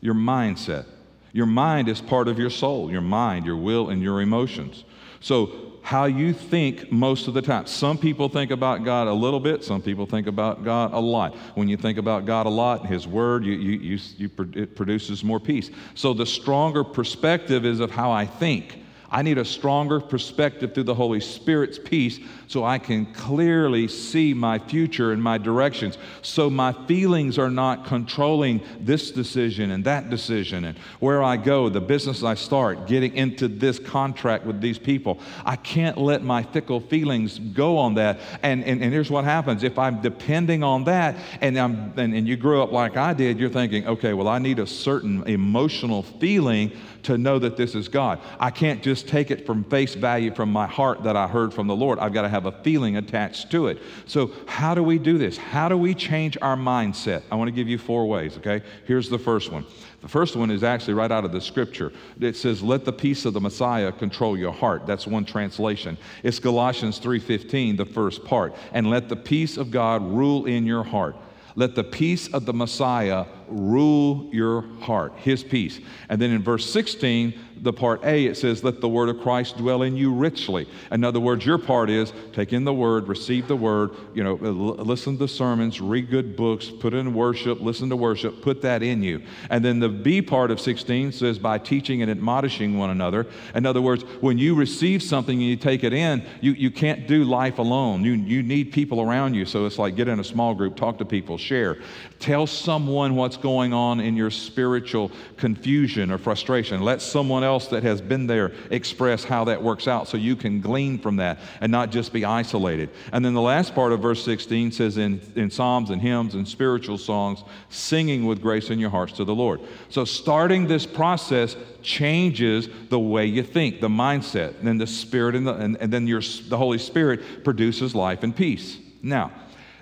Your 0.00 0.14
mindset. 0.14 0.86
Your 1.32 1.46
mind 1.46 1.88
is 1.88 2.00
part 2.00 2.28
of 2.28 2.38
your 2.38 2.50
soul, 2.50 2.90
your 2.90 3.00
mind, 3.00 3.46
your 3.46 3.56
will, 3.56 3.90
and 3.90 4.02
your 4.02 4.20
emotions. 4.20 4.84
So 5.20 5.75
how 5.86 6.06
you 6.06 6.32
think 6.32 6.90
most 6.90 7.28
of 7.28 7.34
the 7.34 7.40
time. 7.40 7.64
Some 7.64 7.96
people 7.96 8.28
think 8.28 8.50
about 8.50 8.82
God 8.82 9.06
a 9.06 9.12
little 9.12 9.38
bit, 9.38 9.62
some 9.62 9.80
people 9.80 10.04
think 10.04 10.26
about 10.26 10.64
God 10.64 10.92
a 10.92 10.98
lot. 10.98 11.36
When 11.54 11.68
you 11.68 11.76
think 11.76 11.96
about 11.96 12.26
God 12.26 12.46
a 12.46 12.48
lot, 12.48 12.86
His 12.86 13.06
Word, 13.06 13.44
you, 13.44 13.52
you, 13.52 13.78
you, 13.78 13.98
you, 14.16 14.30
it 14.56 14.74
produces 14.74 15.22
more 15.22 15.38
peace. 15.38 15.70
So 15.94 16.12
the 16.12 16.26
stronger 16.26 16.82
perspective 16.82 17.64
is 17.64 17.78
of 17.78 17.92
how 17.92 18.10
I 18.10 18.26
think. 18.26 18.82
I 19.16 19.22
need 19.22 19.38
a 19.38 19.46
stronger 19.46 19.98
perspective 19.98 20.74
through 20.74 20.82
the 20.82 20.94
Holy 20.94 21.20
Spirit's 21.20 21.78
peace 21.78 22.20
so 22.48 22.64
I 22.64 22.78
can 22.78 23.06
clearly 23.14 23.88
see 23.88 24.34
my 24.34 24.58
future 24.58 25.10
and 25.10 25.22
my 25.22 25.38
directions. 25.38 25.96
So 26.20 26.50
my 26.50 26.74
feelings 26.86 27.38
are 27.38 27.48
not 27.48 27.86
controlling 27.86 28.60
this 28.78 29.10
decision 29.10 29.70
and 29.70 29.84
that 29.86 30.10
decision 30.10 30.66
and 30.66 30.76
where 31.00 31.22
I 31.22 31.38
go, 31.38 31.70
the 31.70 31.80
business 31.80 32.22
I 32.22 32.34
start, 32.34 32.86
getting 32.86 33.14
into 33.14 33.48
this 33.48 33.78
contract 33.78 34.44
with 34.44 34.60
these 34.60 34.78
people. 34.78 35.18
I 35.46 35.56
can't 35.56 35.96
let 35.96 36.22
my 36.22 36.42
fickle 36.42 36.80
feelings 36.80 37.38
go 37.38 37.78
on 37.78 37.94
that. 37.94 38.20
And, 38.42 38.62
and, 38.64 38.82
and 38.82 38.92
here's 38.92 39.10
what 39.10 39.24
happens 39.24 39.64
if 39.64 39.78
I'm 39.78 40.02
depending 40.02 40.62
on 40.62 40.84
that 40.84 41.16
and, 41.40 41.56
I'm, 41.56 41.94
and, 41.96 42.14
and 42.14 42.28
you 42.28 42.36
grew 42.36 42.62
up 42.62 42.70
like 42.70 42.98
I 42.98 43.14
did, 43.14 43.40
you're 43.40 43.48
thinking, 43.48 43.86
okay, 43.86 44.12
well, 44.12 44.28
I 44.28 44.40
need 44.40 44.58
a 44.58 44.66
certain 44.66 45.22
emotional 45.26 46.02
feeling 46.02 46.70
to 47.04 47.16
know 47.16 47.38
that 47.38 47.56
this 47.56 47.74
is 47.74 47.88
God. 47.88 48.20
I 48.38 48.50
can't 48.50 48.82
just 48.82 49.05
take 49.06 49.30
it 49.30 49.46
from 49.46 49.64
face 49.64 49.94
value 49.94 50.34
from 50.34 50.52
my 50.52 50.66
heart 50.66 51.02
that 51.04 51.16
I 51.16 51.26
heard 51.26 51.54
from 51.54 51.66
the 51.66 51.76
Lord. 51.76 51.98
I've 51.98 52.12
got 52.12 52.22
to 52.22 52.28
have 52.28 52.46
a 52.46 52.52
feeling 52.52 52.96
attached 52.96 53.50
to 53.52 53.68
it. 53.68 53.78
So, 54.06 54.32
how 54.46 54.74
do 54.74 54.82
we 54.82 54.98
do 54.98 55.18
this? 55.18 55.36
How 55.36 55.68
do 55.68 55.76
we 55.76 55.94
change 55.94 56.36
our 56.42 56.56
mindset? 56.56 57.22
I 57.30 57.36
want 57.36 57.48
to 57.48 57.52
give 57.52 57.68
you 57.68 57.78
four 57.78 58.06
ways, 58.06 58.36
okay? 58.38 58.62
Here's 58.84 59.08
the 59.08 59.18
first 59.18 59.50
one. 59.50 59.64
The 60.02 60.08
first 60.08 60.36
one 60.36 60.50
is 60.50 60.62
actually 60.62 60.94
right 60.94 61.10
out 61.10 61.24
of 61.24 61.32
the 61.32 61.40
scripture. 61.40 61.92
It 62.20 62.36
says, 62.36 62.62
"Let 62.62 62.84
the 62.84 62.92
peace 62.92 63.24
of 63.24 63.32
the 63.32 63.40
Messiah 63.40 63.90
control 63.90 64.36
your 64.36 64.52
heart." 64.52 64.86
That's 64.86 65.06
one 65.06 65.24
translation. 65.24 65.96
It's 66.22 66.38
Colossians 66.38 66.98
3:15, 66.98 67.76
the 67.76 67.86
first 67.86 68.24
part. 68.24 68.54
And 68.72 68.88
let 68.90 69.08
the 69.08 69.16
peace 69.16 69.56
of 69.56 69.70
God 69.70 70.02
rule 70.02 70.44
in 70.44 70.66
your 70.66 70.84
heart. 70.84 71.16
Let 71.58 71.74
the 71.74 71.84
peace 71.84 72.28
of 72.28 72.44
the 72.44 72.52
Messiah 72.52 73.24
rule 73.48 74.28
your 74.30 74.66
heart, 74.80 75.14
his 75.16 75.42
peace. 75.42 75.80
And 76.10 76.20
then 76.20 76.30
in 76.30 76.42
verse 76.42 76.70
16, 76.70 77.32
the 77.62 77.72
part 77.72 78.04
A, 78.04 78.26
it 78.26 78.36
says, 78.36 78.62
Let 78.62 78.80
the 78.80 78.88
word 78.88 79.08
of 79.08 79.20
Christ 79.20 79.56
dwell 79.56 79.82
in 79.82 79.96
you 79.96 80.12
richly. 80.12 80.68
In 80.90 81.04
other 81.04 81.20
words, 81.20 81.44
your 81.44 81.58
part 81.58 81.90
is 81.90 82.12
take 82.32 82.52
in 82.52 82.64
the 82.64 82.74
word, 82.74 83.08
receive 83.08 83.48
the 83.48 83.56
word, 83.56 83.90
you 84.14 84.22
know, 84.22 84.34
listen 84.34 85.18
to 85.18 85.28
sermons, 85.28 85.80
read 85.80 86.10
good 86.10 86.36
books, 86.36 86.70
put 86.70 86.94
in 86.94 87.14
worship, 87.14 87.60
listen 87.60 87.88
to 87.90 87.96
worship, 87.96 88.42
put 88.42 88.62
that 88.62 88.82
in 88.82 89.02
you. 89.02 89.22
And 89.50 89.64
then 89.64 89.80
the 89.80 89.88
B 89.88 90.22
part 90.22 90.50
of 90.50 90.60
16 90.60 91.12
says, 91.12 91.38
By 91.38 91.58
teaching 91.58 92.02
and 92.02 92.10
admonishing 92.10 92.78
one 92.78 92.90
another. 92.90 93.26
In 93.54 93.66
other 93.66 93.80
words, 93.80 94.02
when 94.20 94.38
you 94.38 94.54
receive 94.54 95.02
something 95.02 95.38
and 95.38 95.48
you 95.48 95.56
take 95.56 95.84
it 95.84 95.92
in, 95.92 96.24
you, 96.40 96.52
you 96.52 96.70
can't 96.70 97.06
do 97.06 97.24
life 97.24 97.58
alone. 97.58 98.04
You, 98.04 98.12
you 98.12 98.42
need 98.42 98.72
people 98.72 99.00
around 99.00 99.34
you. 99.34 99.44
So 99.44 99.66
it's 99.66 99.78
like 99.78 99.96
get 99.96 100.08
in 100.08 100.20
a 100.20 100.24
small 100.24 100.54
group, 100.54 100.76
talk 100.76 100.98
to 100.98 101.04
people, 101.04 101.38
share. 101.38 101.78
Tell 102.18 102.46
someone 102.46 103.14
what's 103.14 103.36
going 103.36 103.74
on 103.74 104.00
in 104.00 104.16
your 104.16 104.30
spiritual 104.30 105.10
confusion 105.36 106.10
or 106.10 106.18
frustration. 106.18 106.80
Let 106.80 107.02
someone 107.02 107.44
else 107.44 107.68
that 107.68 107.82
has 107.82 108.00
been 108.00 108.26
there 108.26 108.52
express 108.70 109.22
how 109.22 109.44
that 109.44 109.62
works 109.62 109.86
out 109.86 110.08
so 110.08 110.16
you 110.16 110.34
can 110.34 110.60
glean 110.60 110.98
from 110.98 111.16
that 111.16 111.38
and 111.60 111.70
not 111.70 111.90
just 111.90 112.12
be 112.12 112.24
isolated. 112.24 112.90
And 113.12 113.24
then 113.24 113.34
the 113.34 113.42
last 113.42 113.74
part 113.74 113.92
of 113.92 114.00
verse 114.00 114.24
16 114.24 114.72
says, 114.72 114.96
in, 114.96 115.20
in 115.34 115.50
psalms 115.50 115.90
and 115.90 116.00
hymns 116.00 116.34
and 116.34 116.48
spiritual 116.48 116.96
songs, 116.96 117.44
singing 117.68 118.24
with 118.24 118.40
grace 118.40 118.70
in 118.70 118.78
your 118.78 118.90
hearts 118.90 119.12
to 119.14 119.24
the 119.24 119.34
Lord. 119.34 119.60
So 119.90 120.04
starting 120.04 120.66
this 120.66 120.86
process 120.86 121.54
changes 121.82 122.68
the 122.88 122.98
way 122.98 123.26
you 123.26 123.42
think, 123.42 123.80
the 123.80 123.88
mindset, 123.88 124.58
and 124.58 124.66
then 124.66 124.78
the 124.78 124.86
Spirit, 124.86 125.34
and, 125.34 125.46
the, 125.46 125.54
and, 125.54 125.76
and 125.80 125.92
then 125.92 126.06
your, 126.06 126.22
the 126.48 126.56
Holy 126.56 126.78
Spirit 126.78 127.44
produces 127.44 127.94
life 127.94 128.22
and 128.22 128.34
peace. 128.34 128.78
Now, 129.02 129.32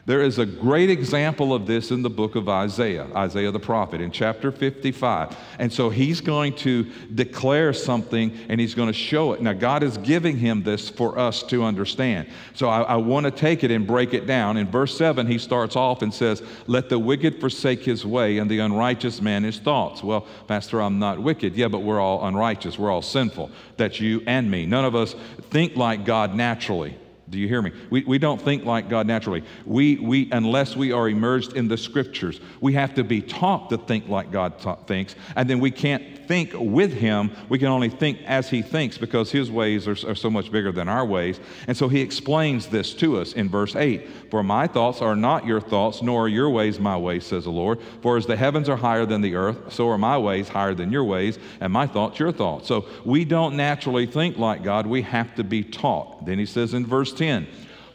there 0.07 0.21
is 0.21 0.39
a 0.39 0.45
great 0.45 0.91
example 0.91 1.55
of 1.55 1.67
this 1.67 1.91
in 1.91 2.03
the 2.03 2.11
book 2.11 2.35
of 2.35 2.47
Isaiah, 2.47 3.07
Isaiah 3.17 3.51
the 3.51 3.59
prophet, 3.59 4.03
in 4.03 4.11
chapter 4.11 4.53
55. 4.53 5.35
And 5.59 5.73
so 5.73 5.89
he's 5.89 6.21
going 6.21 6.57
to 6.57 6.85
declare 7.15 7.73
something 7.73 8.39
and 8.51 8.61
he's 8.61 8.75
going 8.75 8.89
to 8.89 8.93
show 8.93 9.33
it. 9.33 9.41
Now, 9.41 9.55
God 9.55 9.83
is 9.83 9.97
giving 9.97 10.37
him 10.37 10.63
this 10.63 10.91
for 10.91 11.19
us 11.19 11.43
to 11.45 11.65
understand. 11.65 12.29
So 12.53 12.69
I, 12.69 12.83
I 12.83 12.97
want 12.97 13.25
to 13.25 13.31
take 13.31 13.65
it 13.65 13.71
and 13.71 13.87
break 13.87 14.13
it 14.13 14.27
down. 14.27 14.59
In 14.59 14.71
verse 14.71 14.95
7, 14.99 15.27
he 15.27 15.39
starts 15.39 15.75
off 15.75 16.03
and 16.03 16.13
says, 16.13 16.43
Let 16.67 16.91
the 16.91 16.99
wicked 16.99 17.41
forsake 17.41 17.83
his 17.83 18.05
way 18.05 18.37
and 18.37 18.51
the 18.51 18.59
unrighteous 18.59 19.23
man 19.23 19.43
his 19.43 19.59
thoughts. 19.59 20.03
Well, 20.03 20.27
Pastor, 20.47 20.83
I'm 20.83 20.99
not 20.99 21.19
wicked. 21.19 21.55
Yeah, 21.57 21.69
but 21.69 21.79
we're 21.79 22.01
all 22.01 22.27
unrighteous. 22.27 22.79
We're 22.79 22.91
all 22.91 23.03
sinful. 23.03 23.51
That's 23.79 24.01
you 24.01 24.23
and 24.27 24.51
me. 24.51 24.67
None 24.67 24.85
of 24.85 24.95
us 24.95 25.15
think 25.51 25.77
like 25.77 26.05
God 26.05 26.35
naturally. 26.35 26.99
Do 27.35 27.41
you 27.41 27.49
hear 27.49 27.63
me? 27.63 27.73
We, 27.91 28.05
we 28.05 28.19
don't 28.19 28.41
think 28.41 28.65
like 28.65 28.89
God 28.89 29.07
naturally. 29.07 29.43
We, 29.67 29.97
we, 29.97 30.29
unless 30.31 30.77
we 30.77 30.93
are 30.93 31.09
immersed 31.09 31.55
in 31.55 31.67
the 31.67 31.77
scriptures, 31.77 32.41
we 32.61 32.75
have 32.75 32.95
to 32.95 33.05
be 33.05 33.21
taught 33.21 33.71
to 33.71 33.79
think 33.79 34.09
like 34.09 34.31
God 34.31 34.59
ta- 34.61 34.77
thinks, 34.77 35.17
and 35.35 35.51
then 35.51 35.59
we 35.59 35.71
can't 35.71 36.15
think 36.27 36.53
with 36.55 36.93
Him. 36.93 37.33
We 37.49 37.59
can 37.59 37.69
only 37.69 37.89
think 37.89 38.21
as 38.25 38.49
He 38.49 38.63
thinks 38.63 38.99
because 38.99 39.31
His 39.31 39.51
ways 39.51 39.87
are, 39.87 40.11
are 40.11 40.15
so 40.15 40.31
much 40.31 40.51
bigger 40.51 40.73
than 40.73 40.89
our 40.89 41.05
ways. 41.05 41.41
And 41.67 41.77
so 41.77 41.89
He 41.89 42.01
explains 42.01 42.67
this 42.67 42.95
to 42.95 43.19
us 43.19 43.33
in 43.33 43.49
verse 43.49 43.77
8 43.77 44.31
For 44.31 44.43
my 44.43 44.67
thoughts 44.67 45.03
are 45.03 45.17
not 45.17 45.47
your 45.47 45.61
thoughts, 45.61 46.03
nor 46.03 46.25
are 46.25 46.29
your 46.29 46.51
ways 46.51 46.79
my 46.79 46.97
ways, 46.97 47.27
says 47.27 47.45
the 47.45 47.51
Lord. 47.51 47.81
For 48.03 48.17
as 48.17 48.27
the 48.27 48.37
heavens 48.37 48.69
are 48.69 48.77
higher 48.77 49.07
than 49.07 49.21
the 49.21 49.35
earth, 49.35 49.73
so 49.73 49.89
are 49.89 49.99
my 49.99 50.19
ways 50.19 50.49
higher 50.49 50.75
than 50.75 50.93
your 50.93 51.05
ways, 51.05 51.39
and 51.61 51.73
my 51.73 51.87
thoughts 51.87 52.19
your 52.19 52.33
thoughts. 52.33 52.69
So 52.69 52.87
we 53.05 53.25
don't 53.25 53.57
naturally 53.57 54.07
think 54.07 54.39
like 54.39 54.63
God, 54.63 54.87
we 54.87 55.03
have 55.03 55.35
to 55.37 55.45
be 55.45 55.63
taught. 55.63 56.25
Then 56.27 56.39
He 56.39 56.47
says 56.47 56.75
in 56.75 56.87
verse 56.87 57.13
10, 57.13 57.24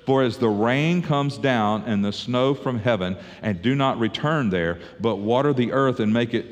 for 0.06 0.24
as 0.24 0.38
the 0.38 0.50
rain 0.50 1.02
comes 1.04 1.38
down 1.38 1.84
and 1.84 2.04
the 2.04 2.12
snow 2.12 2.56
from 2.56 2.80
heaven, 2.80 3.16
and 3.42 3.62
do 3.62 3.76
not 3.76 4.00
return 4.00 4.50
there, 4.50 4.80
but 5.00 5.18
water 5.18 5.54
the 5.54 5.72
earth 5.72 6.00
and 6.00 6.12
make 6.12 6.34
it 6.34 6.48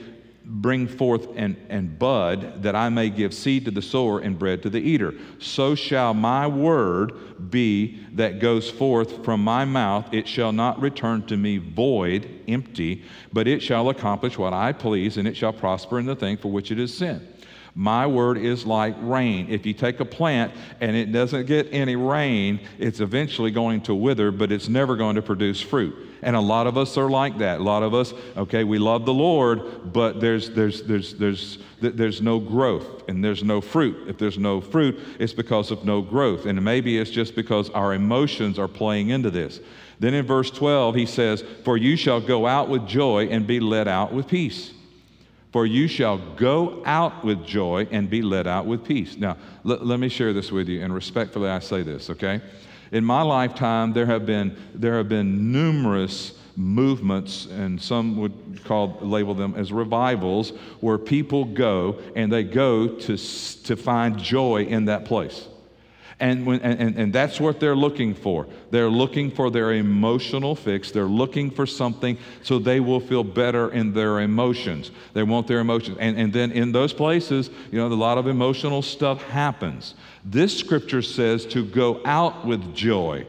bring 0.47 0.87
forth 0.87 1.27
and, 1.35 1.57
and 1.67 1.99
bud, 1.99 2.63
that 2.63 2.75
I 2.75 2.89
may 2.89 3.09
give 3.09 3.33
seed 3.33 3.65
to 3.65 3.71
the 3.71 3.81
sower 3.81 4.19
and 4.19 4.39
bread 4.39 4.63
to 4.63 4.69
the 4.69 4.79
eater. 4.79 5.13
So 5.39 5.75
shall 5.75 6.13
my 6.13 6.47
word 6.47 7.49
be 7.49 7.99
that 8.13 8.39
goes 8.39 8.69
forth 8.69 9.25
from 9.25 9.43
my 9.43 9.65
mouth. 9.65 10.13
It 10.13 10.27
shall 10.27 10.53
not 10.53 10.79
return 10.79 11.25
to 11.27 11.35
me 11.35 11.57
void, 11.57 12.29
empty, 12.47 13.03
but 13.33 13.47
it 13.47 13.61
shall 13.61 13.89
accomplish 13.89 14.37
what 14.37 14.53
I 14.53 14.71
please, 14.71 15.17
and 15.17 15.27
it 15.27 15.35
shall 15.35 15.51
prosper 15.51 15.99
in 15.99 16.05
the 16.05 16.15
thing 16.15 16.37
for 16.37 16.49
which 16.49 16.71
it 16.71 16.79
is 16.79 16.95
sent. 16.95 17.23
My 17.79 18.07
word 18.07 18.39
is 18.39 18.65
like 18.65 18.95
rain. 19.01 19.45
If 19.51 19.67
you 19.67 19.73
take 19.73 19.99
a 19.99 20.05
plant 20.05 20.51
and 20.81 20.95
it 20.95 21.11
doesn't 21.11 21.45
get 21.45 21.67
any 21.71 21.95
rain, 21.95 22.59
it's 22.79 23.01
eventually 23.01 23.51
going 23.51 23.81
to 23.81 23.93
wither, 23.93 24.31
but 24.31 24.51
it's 24.51 24.67
never 24.67 24.95
going 24.95 25.15
to 25.15 25.21
produce 25.21 25.61
fruit. 25.61 25.95
And 26.23 26.35
a 26.35 26.39
lot 26.41 26.65
of 26.65 26.75
us 26.75 26.97
are 26.97 27.07
like 27.07 27.37
that. 27.37 27.59
A 27.59 27.63
lot 27.63 27.83
of 27.83 27.93
us, 27.93 28.15
okay, 28.35 28.63
we 28.63 28.79
love 28.79 29.05
the 29.05 29.13
Lord, 29.13 29.93
but 29.93 30.19
there's, 30.19 30.49
there's, 30.49 30.81
there's, 30.81 31.13
there's, 31.13 31.59
there's 31.79 32.19
no 32.19 32.39
growth 32.39 33.07
and 33.07 33.23
there's 33.23 33.43
no 33.43 33.61
fruit. 33.61 34.07
If 34.07 34.17
there's 34.17 34.39
no 34.39 34.59
fruit, 34.59 34.99
it's 35.19 35.33
because 35.33 35.69
of 35.69 35.85
no 35.85 36.01
growth. 36.01 36.47
And 36.47 36.59
maybe 36.63 36.97
it's 36.97 37.11
just 37.11 37.35
because 37.35 37.69
our 37.69 37.93
emotions 37.93 38.57
are 38.57 38.67
playing 38.67 39.09
into 39.09 39.29
this. 39.29 39.59
Then 39.99 40.15
in 40.15 40.25
verse 40.25 40.49
12, 40.49 40.95
he 40.95 41.05
says, 41.05 41.43
For 41.63 41.77
you 41.77 41.95
shall 41.95 42.21
go 42.21 42.47
out 42.47 42.69
with 42.69 42.87
joy 42.87 43.27
and 43.27 43.45
be 43.45 43.59
led 43.59 43.87
out 43.87 44.11
with 44.11 44.27
peace. 44.27 44.73
For 45.57 45.65
you 45.65 45.87
shall 45.87 46.19
go 46.35 46.83
out 46.85 47.25
with 47.25 47.43
joy 47.43 47.87
and 47.89 48.07
be 48.07 48.21
led 48.21 48.45
out 48.45 48.67
with 48.67 48.85
peace. 48.85 49.17
Now, 49.17 49.37
l- 49.65 49.79
let 49.81 49.99
me 49.99 50.07
share 50.07 50.31
this 50.31 50.51
with 50.51 50.69
you, 50.69 50.83
and 50.83 50.93
respectfully 50.93 51.49
I 51.49 51.57
say 51.57 51.81
this, 51.81 52.11
okay? 52.11 52.41
In 52.91 53.03
my 53.03 53.23
lifetime, 53.23 53.91
there 53.91 54.05
have 54.05 54.23
been, 54.23 54.55
there 54.75 54.97
have 54.97 55.09
been 55.09 55.51
numerous 55.51 56.37
movements, 56.55 57.47
and 57.47 57.81
some 57.81 58.17
would 58.17 58.63
call 58.65 58.99
label 59.01 59.33
them 59.33 59.55
as 59.55 59.71
revivals, 59.73 60.51
where 60.79 60.99
people 60.99 61.43
go 61.43 61.97
and 62.15 62.31
they 62.31 62.43
go 62.43 62.89
to, 62.89 63.17
to 63.17 63.75
find 63.75 64.19
joy 64.19 64.61
in 64.61 64.85
that 64.85 65.05
place. 65.05 65.47
And, 66.19 66.47
when, 66.47 66.61
and, 66.61 66.97
and 66.97 67.13
that's 67.13 67.39
what 67.39 67.59
they're 67.59 67.75
looking 67.75 68.15
for. 68.15 68.47
They're 68.71 68.89
looking 68.89 69.29
for 69.29 69.51
their 69.51 69.73
emotional 69.73 70.55
fix. 70.55 70.89
They're 70.89 71.05
looking 71.05 71.51
for 71.51 71.67
something 71.67 72.17
so 72.41 72.57
they 72.57 72.79
will 72.79 72.99
feel 72.99 73.23
better 73.23 73.69
in 73.71 73.93
their 73.93 74.21
emotions. 74.21 74.89
They 75.13 75.21
want 75.21 75.45
their 75.45 75.59
emotions. 75.59 75.97
And, 75.99 76.17
and 76.17 76.33
then 76.33 76.51
in 76.51 76.71
those 76.71 76.91
places, 76.91 77.51
you 77.71 77.77
know, 77.77 77.87
a 77.87 77.93
lot 77.93 78.17
of 78.17 78.25
emotional 78.25 78.81
stuff 78.81 79.21
happens. 79.23 79.93
This 80.25 80.57
scripture 80.57 81.03
says 81.03 81.45
to 81.47 81.63
go 81.63 82.01
out 82.03 82.47
with 82.47 82.73
joy. 82.73 83.27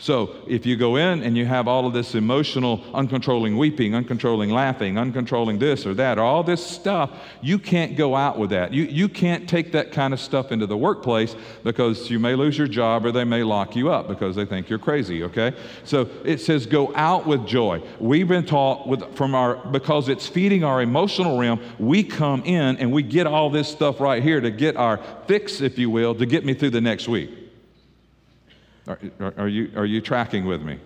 So 0.00 0.34
if 0.48 0.64
you 0.64 0.76
go 0.76 0.96
in 0.96 1.22
and 1.22 1.36
you 1.36 1.44
have 1.44 1.68
all 1.68 1.86
of 1.86 1.92
this 1.92 2.14
emotional, 2.14 2.78
uncontrolling 2.94 3.58
weeping, 3.58 3.92
uncontrolling 3.92 4.50
laughing, 4.50 4.94
uncontrolling 4.94 5.58
this 5.58 5.84
or 5.84 5.92
that, 5.92 6.18
all 6.18 6.42
this 6.42 6.66
stuff, 6.66 7.10
you 7.42 7.58
can't 7.58 7.98
go 7.98 8.16
out 8.16 8.38
with 8.38 8.48
that. 8.48 8.72
You, 8.72 8.84
you 8.84 9.10
can't 9.10 9.46
take 9.46 9.72
that 9.72 9.92
kind 9.92 10.14
of 10.14 10.20
stuff 10.20 10.52
into 10.52 10.66
the 10.66 10.76
workplace 10.76 11.36
because 11.64 12.08
you 12.08 12.18
may 12.18 12.34
lose 12.34 12.56
your 12.56 12.66
job 12.66 13.04
or 13.04 13.12
they 13.12 13.24
may 13.24 13.42
lock 13.42 13.76
you 13.76 13.90
up 13.90 14.08
because 14.08 14.36
they 14.36 14.46
think 14.46 14.70
you're 14.70 14.78
crazy, 14.78 15.22
okay? 15.22 15.52
So 15.84 16.08
it 16.24 16.38
says 16.38 16.64
go 16.64 16.94
out 16.96 17.26
with 17.26 17.46
joy. 17.46 17.82
We've 17.98 18.26
been 18.26 18.46
taught 18.46 18.88
with, 18.88 19.14
from 19.16 19.34
our, 19.34 19.56
because 19.56 20.08
it's 20.08 20.26
feeding 20.26 20.64
our 20.64 20.80
emotional 20.80 21.38
realm, 21.38 21.60
we 21.78 22.04
come 22.04 22.42
in 22.44 22.78
and 22.78 22.90
we 22.90 23.02
get 23.02 23.26
all 23.26 23.50
this 23.50 23.68
stuff 23.68 24.00
right 24.00 24.22
here 24.22 24.40
to 24.40 24.50
get 24.50 24.78
our 24.78 24.98
fix, 25.26 25.60
if 25.60 25.78
you 25.78 25.90
will, 25.90 26.14
to 26.14 26.24
get 26.24 26.46
me 26.46 26.54
through 26.54 26.70
the 26.70 26.80
next 26.80 27.06
week. 27.06 27.39
Are, 28.90 29.34
are, 29.36 29.48
you, 29.48 29.70
are 29.76 29.86
you 29.86 30.00
tracking 30.00 30.44
with 30.44 30.62
me? 30.62 30.78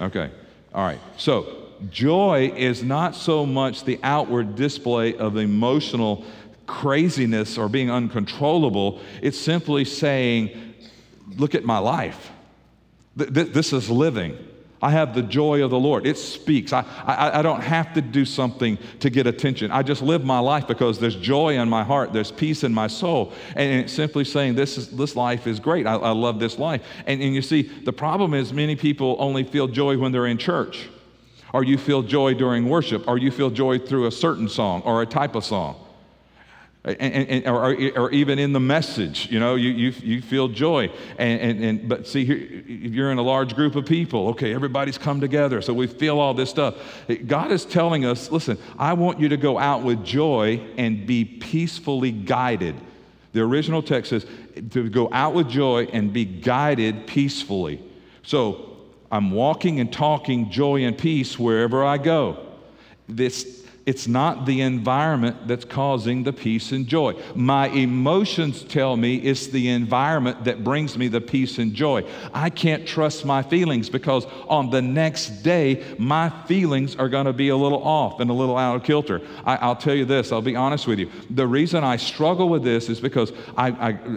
Okay. 0.00 0.30
All 0.74 0.84
right. 0.84 1.00
So, 1.16 1.68
joy 1.90 2.52
is 2.56 2.82
not 2.82 3.14
so 3.14 3.44
much 3.44 3.84
the 3.84 4.00
outward 4.02 4.56
display 4.56 5.16
of 5.16 5.36
emotional 5.36 6.24
craziness 6.66 7.58
or 7.58 7.68
being 7.68 7.90
uncontrollable, 7.90 9.00
it's 9.22 9.38
simply 9.38 9.84
saying, 9.84 10.74
Look 11.36 11.54
at 11.54 11.64
my 11.64 11.78
life. 11.78 12.30
This 13.16 13.72
is 13.72 13.90
living. 13.90 14.36
I 14.84 14.90
have 14.90 15.14
the 15.14 15.22
joy 15.22 15.64
of 15.64 15.70
the 15.70 15.78
Lord. 15.78 16.06
It 16.06 16.18
speaks. 16.18 16.70
I, 16.74 16.84
I, 17.06 17.38
I, 17.38 17.42
don't 17.42 17.62
have 17.62 17.94
to 17.94 18.02
do 18.02 18.26
something 18.26 18.76
to 19.00 19.08
get 19.08 19.26
attention. 19.26 19.70
I 19.70 19.82
just 19.82 20.02
live 20.02 20.26
my 20.26 20.40
life 20.40 20.66
because 20.68 20.98
there's 20.98 21.16
joy 21.16 21.58
in 21.58 21.70
my 21.70 21.82
heart, 21.82 22.12
there's 22.12 22.30
peace 22.30 22.64
in 22.64 22.74
my 22.74 22.86
soul. 22.86 23.32
And 23.56 23.80
it's 23.80 23.94
simply 23.94 24.24
saying, 24.24 24.56
This, 24.56 24.76
is, 24.76 24.90
this 24.90 25.16
life 25.16 25.46
is 25.46 25.58
great. 25.58 25.86
I, 25.86 25.94
I 25.94 26.10
love 26.10 26.38
this 26.38 26.58
life. 26.58 26.82
And, 27.06 27.22
and 27.22 27.34
you 27.34 27.40
see, 27.40 27.62
the 27.62 27.94
problem 27.94 28.34
is 28.34 28.52
many 28.52 28.76
people 28.76 29.16
only 29.18 29.42
feel 29.42 29.68
joy 29.68 29.96
when 29.96 30.12
they're 30.12 30.26
in 30.26 30.36
church, 30.36 30.90
or 31.54 31.64
you 31.64 31.78
feel 31.78 32.02
joy 32.02 32.34
during 32.34 32.68
worship, 32.68 33.08
or 33.08 33.16
you 33.16 33.30
feel 33.30 33.48
joy 33.48 33.78
through 33.78 34.06
a 34.06 34.12
certain 34.12 34.50
song 34.50 34.82
or 34.82 35.00
a 35.00 35.06
type 35.06 35.34
of 35.34 35.46
song 35.46 35.83
and, 36.84 37.28
and, 37.30 37.48
or, 37.48 37.74
or, 37.96 38.10
even 38.10 38.38
in 38.38 38.52
the 38.52 38.60
message, 38.60 39.30
you 39.30 39.40
know, 39.40 39.54
you, 39.54 39.70
you, 39.70 39.94
you 40.02 40.20
feel 40.20 40.48
joy. 40.48 40.90
And, 41.16 41.40
and, 41.40 41.64
and, 41.64 41.88
but 41.88 42.06
see, 42.06 42.26
here, 42.26 42.36
if 42.36 42.92
you're 42.92 43.10
in 43.10 43.16
a 43.16 43.22
large 43.22 43.54
group 43.54 43.74
of 43.74 43.86
people, 43.86 44.28
okay, 44.28 44.52
everybody's 44.54 44.98
come 44.98 45.18
together, 45.18 45.62
so 45.62 45.72
we 45.72 45.86
feel 45.86 46.20
all 46.20 46.34
this 46.34 46.50
stuff. 46.50 46.74
God 47.26 47.52
is 47.52 47.64
telling 47.64 48.04
us, 48.04 48.30
listen, 48.30 48.58
I 48.78 48.92
want 48.92 49.18
you 49.18 49.30
to 49.30 49.38
go 49.38 49.58
out 49.58 49.82
with 49.82 50.04
joy 50.04 50.60
and 50.76 51.06
be 51.06 51.24
peacefully 51.24 52.12
guided. 52.12 52.74
The 53.32 53.40
original 53.40 53.82
text 53.82 54.10
says 54.10 54.26
to 54.72 54.90
go 54.90 55.08
out 55.10 55.32
with 55.32 55.48
joy 55.48 55.88
and 55.90 56.12
be 56.12 56.26
guided 56.26 57.06
peacefully. 57.06 57.82
So 58.22 58.76
I'm 59.10 59.30
walking 59.30 59.80
and 59.80 59.90
talking 59.90 60.50
joy 60.50 60.84
and 60.84 60.98
peace 60.98 61.38
wherever 61.38 61.82
I 61.82 61.96
go. 61.96 62.44
This 63.08 63.63
it's 63.86 64.08
not 64.08 64.46
the 64.46 64.62
environment 64.62 65.46
that's 65.46 65.66
causing 65.66 66.22
the 66.22 66.32
peace 66.32 66.72
and 66.72 66.86
joy. 66.86 67.14
My 67.34 67.68
emotions 67.68 68.62
tell 68.62 68.96
me 68.96 69.16
it's 69.16 69.48
the 69.48 69.68
environment 69.68 70.44
that 70.44 70.64
brings 70.64 70.96
me 70.96 71.08
the 71.08 71.20
peace 71.20 71.58
and 71.58 71.74
joy. 71.74 72.04
I 72.32 72.48
can't 72.48 72.86
trust 72.86 73.26
my 73.26 73.42
feelings 73.42 73.90
because 73.90 74.26
on 74.48 74.70
the 74.70 74.80
next 74.80 75.42
day, 75.42 75.84
my 75.98 76.30
feelings 76.46 76.96
are 76.96 77.10
going 77.10 77.26
to 77.26 77.34
be 77.34 77.50
a 77.50 77.56
little 77.56 77.82
off 77.82 78.20
and 78.20 78.30
a 78.30 78.32
little 78.32 78.56
out 78.56 78.76
of 78.76 78.84
kilter. 78.84 79.20
I, 79.44 79.66
will 79.66 79.76
tell 79.76 79.94
you 79.94 80.06
this, 80.06 80.32
I'll 80.32 80.40
be 80.40 80.56
honest 80.56 80.86
with 80.86 80.98
you. 80.98 81.10
The 81.28 81.46
reason 81.46 81.84
I 81.84 81.96
struggle 81.96 82.48
with 82.48 82.64
this 82.64 82.88
is 82.88 83.00
because 83.00 83.32
I, 83.54 83.68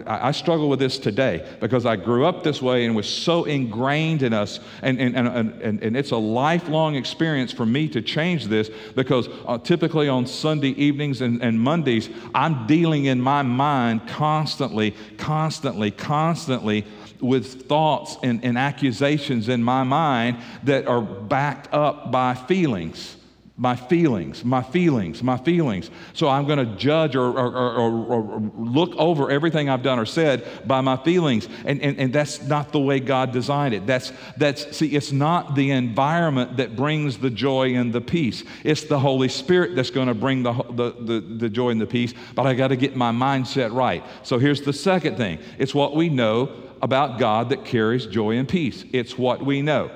I, 0.06 0.28
I, 0.28 0.32
struggle 0.32 0.70
with 0.70 0.78
this 0.78 0.98
today 0.98 1.46
because 1.60 1.84
I 1.84 1.96
grew 1.96 2.24
up 2.24 2.42
this 2.42 2.62
way 2.62 2.86
and 2.86 2.96
was 2.96 3.08
so 3.08 3.44
ingrained 3.44 4.22
in 4.22 4.32
us. 4.32 4.60
And, 4.80 4.98
and, 4.98 5.14
and, 5.14 5.28
and, 5.60 5.82
and 5.82 5.96
it's 5.96 6.12
a 6.12 6.16
lifelong 6.16 6.94
experience 6.94 7.52
for 7.52 7.66
me 7.66 7.86
to 7.88 8.00
change 8.00 8.46
this 8.46 8.70
because. 8.94 9.28
Uh, 9.46 9.57
typically 9.58 10.08
on 10.08 10.26
Sunday 10.26 10.70
evenings 10.70 11.20
and, 11.20 11.42
and 11.42 11.60
Mondays, 11.60 12.08
I'm 12.34 12.66
dealing 12.66 13.04
in 13.04 13.20
my 13.20 13.42
mind 13.42 14.08
constantly, 14.08 14.94
constantly, 15.16 15.90
constantly 15.90 16.84
with 17.20 17.68
thoughts 17.68 18.16
and, 18.22 18.44
and 18.44 18.56
accusations 18.56 19.48
in 19.48 19.62
my 19.62 19.82
mind 19.82 20.38
that 20.64 20.86
are 20.86 21.02
backed 21.02 21.72
up 21.74 22.10
by 22.10 22.34
feelings 22.34 23.17
my 23.60 23.74
feelings, 23.74 24.44
my 24.44 24.62
feelings, 24.62 25.20
my 25.20 25.36
feelings. 25.36 25.90
So 26.12 26.28
I'm 26.28 26.46
going 26.46 26.60
to 26.60 26.76
judge 26.76 27.16
or, 27.16 27.26
or, 27.26 27.52
or, 27.52 27.90
or, 28.06 28.52
look 28.56 28.94
over 28.94 29.32
everything 29.32 29.68
I've 29.68 29.82
done 29.82 29.98
or 29.98 30.06
said 30.06 30.46
by 30.64 30.80
my 30.80 30.96
feelings. 30.96 31.48
And, 31.64 31.82
and, 31.82 31.98
and 31.98 32.12
that's 32.12 32.40
not 32.42 32.70
the 32.70 32.78
way 32.78 33.00
God 33.00 33.32
designed 33.32 33.74
it. 33.74 33.84
That's, 33.84 34.12
that's, 34.36 34.76
see, 34.76 34.94
it's 34.94 35.10
not 35.10 35.56
the 35.56 35.72
environment 35.72 36.56
that 36.58 36.76
brings 36.76 37.18
the 37.18 37.30
joy 37.30 37.74
and 37.74 37.92
the 37.92 38.00
peace. 38.00 38.44
It's 38.62 38.84
the 38.84 39.00
Holy 39.00 39.28
Spirit 39.28 39.74
that's 39.74 39.90
going 39.90 40.08
to 40.08 40.14
bring 40.14 40.44
the, 40.44 40.52
the, 40.52 40.94
the, 41.00 41.20
the 41.20 41.48
joy 41.48 41.70
and 41.70 41.80
the 41.80 41.86
peace, 41.86 42.14
but 42.36 42.46
I 42.46 42.54
got 42.54 42.68
to 42.68 42.76
get 42.76 42.94
my 42.94 43.10
mindset 43.10 43.74
right. 43.74 44.04
So 44.22 44.38
here's 44.38 44.62
the 44.62 44.72
second 44.72 45.16
thing 45.16 45.40
it's 45.58 45.74
what 45.74 45.96
we 45.96 46.08
know 46.08 46.52
about 46.80 47.18
God 47.18 47.48
that 47.48 47.64
carries 47.64 48.06
joy 48.06 48.36
and 48.36 48.48
peace. 48.48 48.84
It's 48.92 49.18
what 49.18 49.44
we 49.44 49.62
know. 49.62 49.90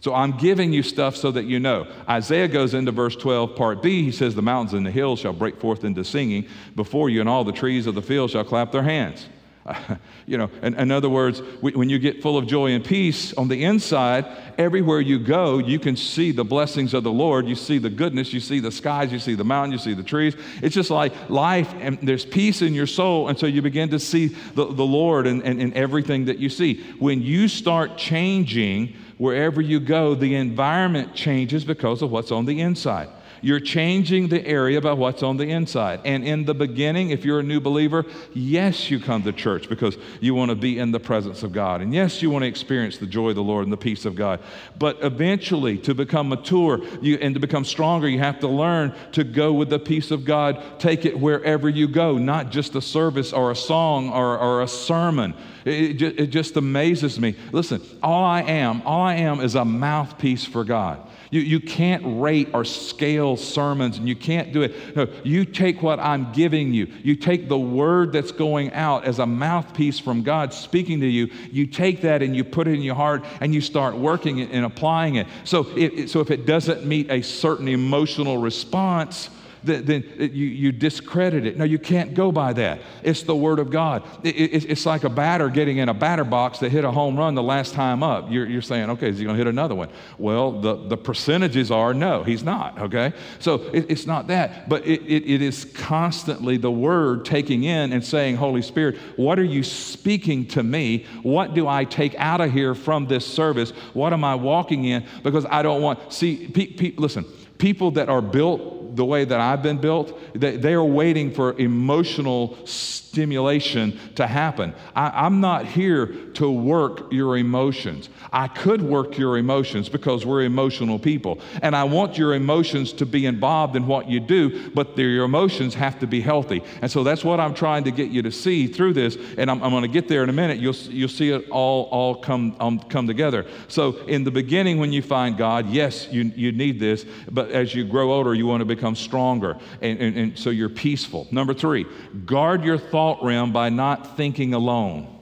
So 0.00 0.14
I'm 0.14 0.38
giving 0.38 0.72
you 0.72 0.82
stuff 0.82 1.14
so 1.14 1.30
that 1.30 1.44
you 1.44 1.60
know. 1.60 1.86
Isaiah 2.08 2.48
goes 2.48 2.72
into 2.72 2.90
verse 2.90 3.14
12, 3.16 3.54
part 3.54 3.82
B. 3.82 4.02
He 4.02 4.12
says, 4.12 4.34
The 4.34 4.42
mountains 4.42 4.72
and 4.72 4.84
the 4.84 4.90
hills 4.90 5.20
shall 5.20 5.34
break 5.34 5.60
forth 5.60 5.84
into 5.84 6.04
singing 6.04 6.46
before 6.74 7.10
you, 7.10 7.20
and 7.20 7.28
all 7.28 7.44
the 7.44 7.52
trees 7.52 7.86
of 7.86 7.94
the 7.94 8.02
field 8.02 8.30
shall 8.30 8.44
clap 8.44 8.72
their 8.72 8.82
hands. 8.82 9.26
you 10.26 10.38
know, 10.38 10.50
in, 10.62 10.74
in 10.74 10.90
other 10.90 11.10
words, 11.10 11.40
when 11.60 11.90
you 11.90 11.98
get 11.98 12.22
full 12.22 12.38
of 12.38 12.46
joy 12.46 12.70
and 12.70 12.82
peace 12.82 13.34
on 13.34 13.48
the 13.48 13.62
inside, 13.64 14.26
everywhere 14.56 15.00
you 15.00 15.18
go, 15.18 15.58
you 15.58 15.78
can 15.78 15.96
see 15.96 16.32
the 16.32 16.44
blessings 16.44 16.94
of 16.94 17.04
the 17.04 17.12
Lord. 17.12 17.46
You 17.46 17.54
see 17.54 17.76
the 17.76 17.90
goodness, 17.90 18.32
you 18.32 18.40
see 18.40 18.58
the 18.58 18.72
skies, 18.72 19.12
you 19.12 19.18
see 19.18 19.34
the 19.34 19.44
mountains, 19.44 19.84
you 19.84 19.92
see 19.92 19.94
the 19.94 20.06
trees. 20.06 20.34
It's 20.62 20.74
just 20.74 20.90
like 20.90 21.12
life, 21.28 21.72
and 21.78 21.98
there's 22.02 22.24
peace 22.24 22.62
in 22.62 22.72
your 22.74 22.86
soul 22.86 23.28
And 23.28 23.38
so 23.38 23.46
you 23.46 23.60
begin 23.62 23.90
to 23.90 23.98
see 23.98 24.28
the, 24.28 24.64
the 24.64 24.84
Lord 24.84 25.26
and, 25.26 25.42
and, 25.42 25.60
and 25.60 25.74
everything 25.74 26.24
that 26.24 26.38
you 26.38 26.48
see. 26.48 26.82
When 26.98 27.20
you 27.20 27.46
start 27.48 27.98
changing, 27.98 28.96
wherever 29.20 29.60
you 29.60 29.78
go, 29.78 30.14
the 30.14 30.34
environment 30.34 31.14
changes 31.14 31.62
because 31.62 32.00
of 32.00 32.10
what's 32.10 32.32
on 32.32 32.46
the 32.46 32.58
inside. 32.58 33.06
You're 33.42 33.60
changing 33.60 34.28
the 34.28 34.46
area 34.46 34.80
by 34.80 34.92
what's 34.92 35.22
on 35.22 35.36
the 35.36 35.50
inside. 35.50 36.00
And 36.04 36.24
in 36.24 36.44
the 36.44 36.54
beginning, 36.54 37.10
if 37.10 37.24
you're 37.24 37.40
a 37.40 37.44
new 37.44 37.60
believer, 37.60 38.04
yes, 38.34 38.90
you 38.90 39.00
come 39.00 39.22
to 39.22 39.32
church 39.32 39.68
because 39.68 39.96
you 40.20 40.34
want 40.34 40.50
to 40.50 40.54
be 40.54 40.78
in 40.78 40.92
the 40.92 41.00
presence 41.00 41.42
of 41.42 41.52
God. 41.52 41.80
And 41.80 41.94
yes, 41.94 42.22
you 42.22 42.30
want 42.30 42.42
to 42.42 42.48
experience 42.48 42.98
the 42.98 43.06
joy 43.06 43.30
of 43.30 43.36
the 43.36 43.42
Lord 43.42 43.64
and 43.64 43.72
the 43.72 43.76
peace 43.76 44.04
of 44.04 44.14
God. 44.14 44.40
But 44.78 44.98
eventually, 45.02 45.78
to 45.78 45.94
become 45.94 46.28
mature 46.28 46.80
you, 47.00 47.16
and 47.16 47.34
to 47.34 47.40
become 47.40 47.64
stronger, 47.64 48.08
you 48.08 48.18
have 48.18 48.40
to 48.40 48.48
learn 48.48 48.94
to 49.12 49.24
go 49.24 49.52
with 49.52 49.70
the 49.70 49.78
peace 49.78 50.10
of 50.10 50.24
God. 50.24 50.62
Take 50.78 51.04
it 51.04 51.18
wherever 51.18 51.68
you 51.68 51.88
go, 51.88 52.18
not 52.18 52.50
just 52.50 52.74
a 52.74 52.80
service 52.80 53.32
or 53.32 53.50
a 53.50 53.56
song 53.56 54.10
or, 54.10 54.38
or 54.38 54.62
a 54.62 54.68
sermon. 54.68 55.34
It, 55.64 56.02
it, 56.02 56.20
it 56.20 56.26
just 56.28 56.56
amazes 56.56 57.20
me. 57.20 57.36
Listen, 57.52 57.82
all 58.02 58.24
I 58.24 58.42
am, 58.42 58.82
all 58.84 59.02
I 59.02 59.14
am 59.16 59.40
is 59.40 59.54
a 59.54 59.64
mouthpiece 59.64 60.44
for 60.44 60.64
God. 60.64 61.06
You, 61.30 61.40
you 61.40 61.60
can't 61.60 62.20
rate 62.20 62.48
or 62.52 62.64
scale 62.64 63.36
sermons 63.36 63.98
and 63.98 64.08
you 64.08 64.16
can't 64.16 64.52
do 64.52 64.62
it. 64.62 64.96
No, 64.96 65.06
you 65.22 65.44
take 65.44 65.80
what 65.80 66.00
I'm 66.00 66.32
giving 66.32 66.74
you. 66.74 66.86
You 67.04 67.14
take 67.14 67.48
the 67.48 67.58
word 67.58 68.12
that's 68.12 68.32
going 68.32 68.72
out 68.72 69.04
as 69.04 69.20
a 69.20 69.26
mouthpiece 69.26 70.00
from 70.00 70.22
God 70.22 70.52
speaking 70.52 71.00
to 71.00 71.06
you. 71.06 71.30
You 71.52 71.66
take 71.66 72.00
that 72.02 72.22
and 72.22 72.34
you 72.34 72.42
put 72.42 72.66
it 72.66 72.74
in 72.74 72.82
your 72.82 72.96
heart 72.96 73.24
and 73.40 73.54
you 73.54 73.60
start 73.60 73.94
working 73.94 74.38
it 74.38 74.50
and 74.50 74.64
applying 74.64 75.14
it. 75.16 75.28
So, 75.44 75.68
it, 75.76 76.10
so 76.10 76.18
if 76.20 76.32
it 76.32 76.46
doesn't 76.46 76.84
meet 76.84 77.10
a 77.10 77.22
certain 77.22 77.68
emotional 77.68 78.38
response, 78.38 79.30
then 79.62 80.04
you, 80.18 80.46
you 80.46 80.72
discredit 80.72 81.46
it. 81.46 81.56
No, 81.56 81.64
you 81.64 81.78
can't 81.78 82.14
go 82.14 82.32
by 82.32 82.52
that. 82.54 82.80
It's 83.02 83.22
the 83.22 83.36
Word 83.36 83.58
of 83.58 83.70
God. 83.70 84.02
it's 84.24 84.86
like 84.86 85.04
a 85.04 85.10
batter 85.10 85.48
getting 85.48 85.78
in 85.78 85.88
a 85.88 85.94
batter 85.94 86.24
box 86.24 86.58
that 86.60 86.70
hit 86.70 86.84
a 86.84 86.90
home 86.90 87.16
run 87.16 87.34
the 87.34 87.42
last 87.42 87.74
time 87.74 88.02
up. 88.02 88.30
You're, 88.30 88.46
you're 88.46 88.62
saying, 88.62 88.90
okay, 88.90 89.08
is 89.08 89.18
he 89.18 89.24
going 89.24 89.36
to 89.36 89.38
hit 89.38 89.46
another 89.46 89.74
one? 89.74 89.90
Well, 90.18 90.60
the, 90.60 90.76
the 90.88 90.96
percentages 90.96 91.70
are 91.70 91.92
no, 91.92 92.22
he's 92.22 92.42
not, 92.42 92.78
okay? 92.80 93.12
So 93.38 93.62
it's 93.72 94.06
not 94.06 94.26
that, 94.28 94.68
but 94.68 94.86
it, 94.86 95.02
it 95.02 95.42
is 95.42 95.66
constantly 95.74 96.56
the 96.56 96.70
Word 96.70 97.24
taking 97.24 97.64
in 97.64 97.92
and 97.92 98.04
saying, 98.04 98.36
Holy 98.36 98.62
Spirit, 98.62 98.96
what 99.16 99.38
are 99.38 99.44
you 99.44 99.62
speaking 99.62 100.46
to 100.48 100.62
me? 100.62 101.06
What 101.22 101.54
do 101.54 101.68
I 101.68 101.84
take 101.84 102.14
out 102.16 102.40
of 102.40 102.52
here 102.52 102.74
from 102.74 103.06
this 103.06 103.26
service? 103.26 103.70
What 103.92 104.12
am 104.12 104.24
I 104.24 104.34
walking 104.34 104.84
in? 104.84 105.04
Because 105.22 105.46
I 105.46 105.62
don't 105.62 105.82
want, 105.82 106.12
see, 106.12 106.48
pe- 106.48 106.72
pe- 106.72 106.94
listen, 106.96 107.24
people 107.58 107.90
that 107.92 108.08
are 108.08 108.22
built 108.22 108.79
the 109.00 109.04
way 109.06 109.24
that 109.24 109.40
I've 109.40 109.62
been 109.62 109.78
built, 109.78 110.12
they, 110.34 110.58
they 110.58 110.74
are 110.74 110.84
waiting 110.84 111.32
for 111.32 111.58
emotional 111.58 112.58
stimulation 112.66 113.98
to 114.16 114.26
happen. 114.26 114.74
I, 114.94 115.26
am 115.26 115.40
not 115.40 115.64
here 115.64 116.06
to 116.34 116.50
work 116.50 117.10
your 117.10 117.38
emotions. 117.38 118.10
I 118.30 118.46
could 118.46 118.82
work 118.82 119.16
your 119.16 119.38
emotions 119.38 119.88
because 119.88 120.24
we're 120.26 120.42
emotional 120.42 120.98
people. 120.98 121.40
And 121.62 121.74
I 121.74 121.84
want 121.84 122.18
your 122.18 122.34
emotions 122.34 122.92
to 122.92 123.06
be 123.06 123.24
involved 123.24 123.74
in 123.74 123.86
what 123.86 124.08
you 124.08 124.20
do, 124.20 124.70
but 124.70 124.96
your 124.98 125.24
emotions 125.24 125.74
have 125.74 125.98
to 126.00 126.06
be 126.06 126.20
healthy. 126.20 126.62
And 126.82 126.90
so 126.90 127.02
that's 127.02 127.24
what 127.24 127.40
I'm 127.40 127.54
trying 127.54 127.84
to 127.84 127.90
get 127.90 128.10
you 128.10 128.20
to 128.22 128.30
see 128.30 128.66
through 128.66 128.92
this. 128.92 129.16
And 129.38 129.50
I'm, 129.50 129.62
I'm 129.62 129.70
going 129.70 129.82
to 129.82 129.88
get 129.88 130.08
there 130.08 130.22
in 130.22 130.28
a 130.28 130.34
minute. 130.34 130.58
You'll, 130.58 130.74
you'll 130.74 131.08
see 131.08 131.30
it 131.30 131.48
all, 131.48 131.84
all 131.84 132.14
come, 132.16 132.54
um, 132.60 132.78
come 132.78 133.06
together. 133.06 133.46
So 133.66 133.96
in 134.06 134.24
the 134.24 134.30
beginning, 134.30 134.78
when 134.78 134.92
you 134.92 135.00
find 135.00 135.38
God, 135.38 135.70
yes, 135.70 136.06
you, 136.12 136.30
you 136.36 136.52
need 136.52 136.78
this. 136.78 137.06
But 137.30 137.50
as 137.50 137.74
you 137.74 137.84
grow 137.84 138.12
older, 138.12 138.34
you 138.34 138.46
want 138.46 138.60
to 138.60 138.66
become 138.66 138.89
stronger. 138.94 139.56
And, 139.80 139.98
and, 139.98 140.16
and 140.16 140.38
so 140.38 140.50
you're 140.50 140.68
peaceful. 140.68 141.28
Number 141.30 141.54
three, 141.54 141.86
guard 142.24 142.64
your 142.64 142.78
thought 142.78 143.22
realm 143.22 143.52
by 143.52 143.68
not 143.68 144.16
thinking 144.16 144.54
alone. 144.54 145.16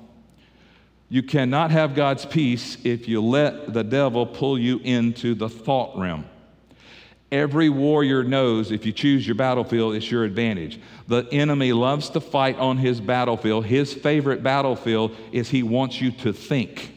You 1.09 1.23
cannot 1.23 1.71
have 1.71 1.95
God's 1.95 2.27
peace 2.27 2.77
if 2.85 3.09
you 3.09 3.23
let 3.23 3.73
the 3.73 3.85
devil 3.85 4.27
pull 4.27 4.59
you 4.59 4.79
into 4.81 5.35
the 5.35 5.49
thought 5.49 5.99
realm. 5.99 6.27
Every 7.31 7.69
warrior 7.69 8.25
knows 8.25 8.71
if 8.71 8.87
you 8.87 8.93
choose 8.93 9.27
your 9.27 9.35
battlefield, 9.35 9.95
it's 9.95 10.11
your 10.11 10.25
advantage. 10.25 10.81
The 11.09 11.29
enemy 11.31 11.73
loves 11.73 12.11
to 12.11 12.21
fight 12.21 12.57
on 12.57 12.79
his 12.79 13.01
battlefield. 13.01 13.67
His 13.67 13.93
favorite 13.93 14.43
battlefield 14.43 15.15
is 15.31 15.51
he 15.51 15.63
wants 15.63 16.01
you 16.01 16.11
to 16.13 16.33
think. 16.33 16.95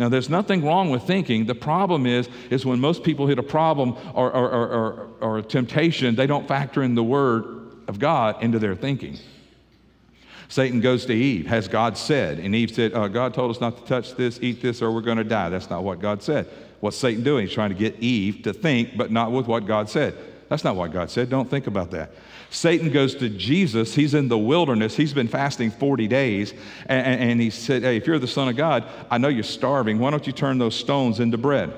Now, 0.00 0.08
there's 0.08 0.30
nothing 0.30 0.64
wrong 0.64 0.88
with 0.88 1.02
thinking. 1.02 1.44
The 1.44 1.54
problem 1.54 2.06
is, 2.06 2.26
is 2.48 2.64
when 2.64 2.80
most 2.80 3.04
people 3.04 3.26
hit 3.26 3.38
a 3.38 3.42
problem 3.42 3.98
or, 4.14 4.32
or, 4.32 4.48
or, 4.48 5.08
or, 5.20 5.38
a 5.38 5.42
temptation, 5.42 6.14
they 6.14 6.26
don't 6.26 6.48
factor 6.48 6.82
in 6.82 6.94
the 6.94 7.02
word 7.02 7.44
of 7.86 7.98
God 7.98 8.42
into 8.42 8.58
their 8.58 8.74
thinking. 8.74 9.18
Satan 10.48 10.80
goes 10.80 11.04
to 11.04 11.12
Eve, 11.12 11.48
has 11.48 11.68
God 11.68 11.98
said? 11.98 12.38
And 12.38 12.54
Eve 12.54 12.70
said, 12.70 12.94
uh, 12.94 13.08
God 13.08 13.34
told 13.34 13.50
us 13.50 13.60
not 13.60 13.76
to 13.76 13.84
touch 13.84 14.14
this, 14.14 14.38
eat 14.40 14.62
this, 14.62 14.80
or 14.80 14.90
we're 14.90 15.02
going 15.02 15.18
to 15.18 15.22
die. 15.22 15.50
That's 15.50 15.68
not 15.68 15.84
what 15.84 16.00
God 16.00 16.22
said. 16.22 16.46
What's 16.80 16.96
Satan 16.96 17.22
doing? 17.22 17.44
He's 17.44 17.54
trying 17.54 17.68
to 17.68 17.76
get 17.76 18.00
Eve 18.00 18.40
to 18.44 18.54
think, 18.54 18.96
but 18.96 19.10
not 19.10 19.32
with 19.32 19.46
what 19.46 19.66
God 19.66 19.90
said. 19.90 20.16
That's 20.50 20.64
not 20.64 20.74
what 20.74 20.92
God 20.92 21.10
said. 21.10 21.30
Don't 21.30 21.48
think 21.48 21.68
about 21.68 21.92
that. 21.92 22.10
Satan 22.50 22.90
goes 22.90 23.14
to 23.14 23.28
Jesus. 23.28 23.94
He's 23.94 24.14
in 24.14 24.26
the 24.26 24.36
wilderness. 24.36 24.96
He's 24.96 25.14
been 25.14 25.28
fasting 25.28 25.70
40 25.70 26.08
days. 26.08 26.52
And, 26.86 27.22
and, 27.22 27.40
he 27.40 27.50
said, 27.50 27.82
Hey, 27.82 27.96
if 27.96 28.06
you're 28.08 28.18
the 28.18 28.26
Son 28.26 28.48
of 28.48 28.56
God, 28.56 28.84
I 29.08 29.18
know 29.18 29.28
you're 29.28 29.44
starving. 29.44 30.00
Why 30.00 30.10
don't 30.10 30.26
you 30.26 30.32
turn 30.32 30.58
those 30.58 30.74
stones 30.74 31.20
into 31.20 31.38
bread? 31.38 31.72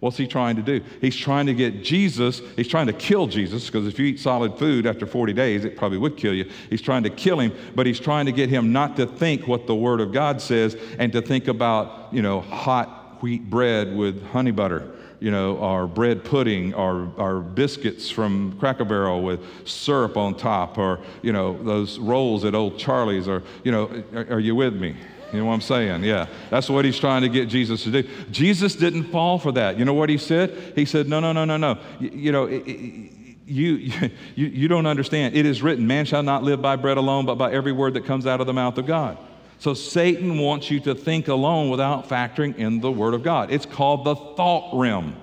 What's 0.00 0.18
he 0.18 0.26
trying 0.26 0.56
to 0.56 0.62
do? 0.62 0.84
He's 1.00 1.16
trying 1.16 1.46
to 1.46 1.54
get 1.54 1.82
Jesus, 1.82 2.42
he's 2.54 2.68
trying 2.68 2.86
to 2.88 2.92
kill 2.92 3.26
Jesus, 3.28 3.64
because 3.64 3.86
if 3.86 3.98
you 3.98 4.04
eat 4.04 4.20
solid 4.20 4.58
food 4.58 4.86
after 4.86 5.06
40 5.06 5.32
days, 5.32 5.64
it 5.64 5.74
probably 5.74 5.96
would 5.96 6.18
kill 6.18 6.34
you. 6.34 6.50
He's 6.68 6.82
trying 6.82 7.02
to 7.04 7.10
kill 7.10 7.40
him, 7.40 7.54
but 7.74 7.86
he's 7.86 7.98
trying 7.98 8.26
to 8.26 8.32
get 8.32 8.50
him 8.50 8.74
not 8.74 8.96
to 8.96 9.06
think 9.06 9.48
what 9.48 9.66
the 9.66 9.74
Word 9.74 10.02
of 10.02 10.12
God 10.12 10.42
says 10.42 10.76
and 10.98 11.10
to 11.12 11.22
think 11.22 11.48
about, 11.48 12.12
you 12.12 12.20
know, 12.20 12.42
hot 12.42 13.22
wheat 13.22 13.48
bread 13.48 13.96
with 13.96 14.22
honey 14.26 14.50
butter, 14.50 14.95
you 15.20 15.30
know, 15.30 15.58
our 15.60 15.86
bread 15.86 16.24
pudding, 16.24 16.74
our, 16.74 17.08
or 17.16 17.40
biscuits 17.40 18.10
from 18.10 18.58
Cracker 18.58 18.84
Barrel 18.84 19.22
with 19.22 19.40
syrup 19.66 20.16
on 20.16 20.34
top, 20.34 20.78
or, 20.78 21.00
you 21.22 21.32
know, 21.32 21.60
those 21.62 21.98
rolls 21.98 22.44
at 22.44 22.54
O'Charley's, 22.54 23.28
or, 23.28 23.42
you 23.64 23.72
know, 23.72 24.02
are, 24.14 24.34
are 24.34 24.40
you 24.40 24.54
with 24.54 24.74
me? 24.74 24.96
You 25.32 25.40
know 25.40 25.46
what 25.46 25.54
I'm 25.54 25.60
saying? 25.60 26.04
Yeah. 26.04 26.26
That's 26.50 26.68
what 26.68 26.84
he's 26.84 26.98
trying 26.98 27.22
to 27.22 27.28
get 27.28 27.48
Jesus 27.48 27.82
to 27.84 27.90
do. 27.90 28.08
Jesus 28.30 28.74
didn't 28.76 29.04
fall 29.04 29.38
for 29.38 29.52
that. 29.52 29.78
You 29.78 29.84
know 29.84 29.94
what 29.94 30.08
he 30.08 30.18
said? 30.18 30.72
He 30.76 30.84
said, 30.84 31.08
No, 31.08 31.18
no, 31.18 31.32
no, 31.32 31.44
no, 31.44 31.56
no. 31.56 31.78
You, 31.98 32.10
you 32.10 32.32
know, 32.32 32.44
it, 32.44 32.62
it, 32.66 33.12
you, 33.46 33.72
you, 34.34 34.46
you 34.46 34.68
don't 34.68 34.86
understand. 34.86 35.36
It 35.36 35.44
is 35.44 35.62
written, 35.62 35.86
Man 35.86 36.04
shall 36.04 36.22
not 36.22 36.42
live 36.42 36.62
by 36.62 36.76
bread 36.76 36.96
alone, 36.96 37.26
but 37.26 37.34
by 37.36 37.52
every 37.52 37.72
word 37.72 37.94
that 37.94 38.04
comes 38.04 38.26
out 38.26 38.40
of 38.40 38.46
the 38.46 38.52
mouth 38.52 38.78
of 38.78 38.86
God. 38.86 39.18
So 39.58 39.74
Satan 39.74 40.38
wants 40.38 40.70
you 40.70 40.80
to 40.80 40.94
think 40.94 41.28
alone 41.28 41.70
without 41.70 42.08
factoring 42.08 42.56
in 42.56 42.80
the 42.80 42.90
Word 42.90 43.14
of 43.14 43.22
God. 43.22 43.50
It's 43.50 43.66
called 43.66 44.04
the 44.04 44.14
thought 44.14 44.78
realm. 44.78 45.16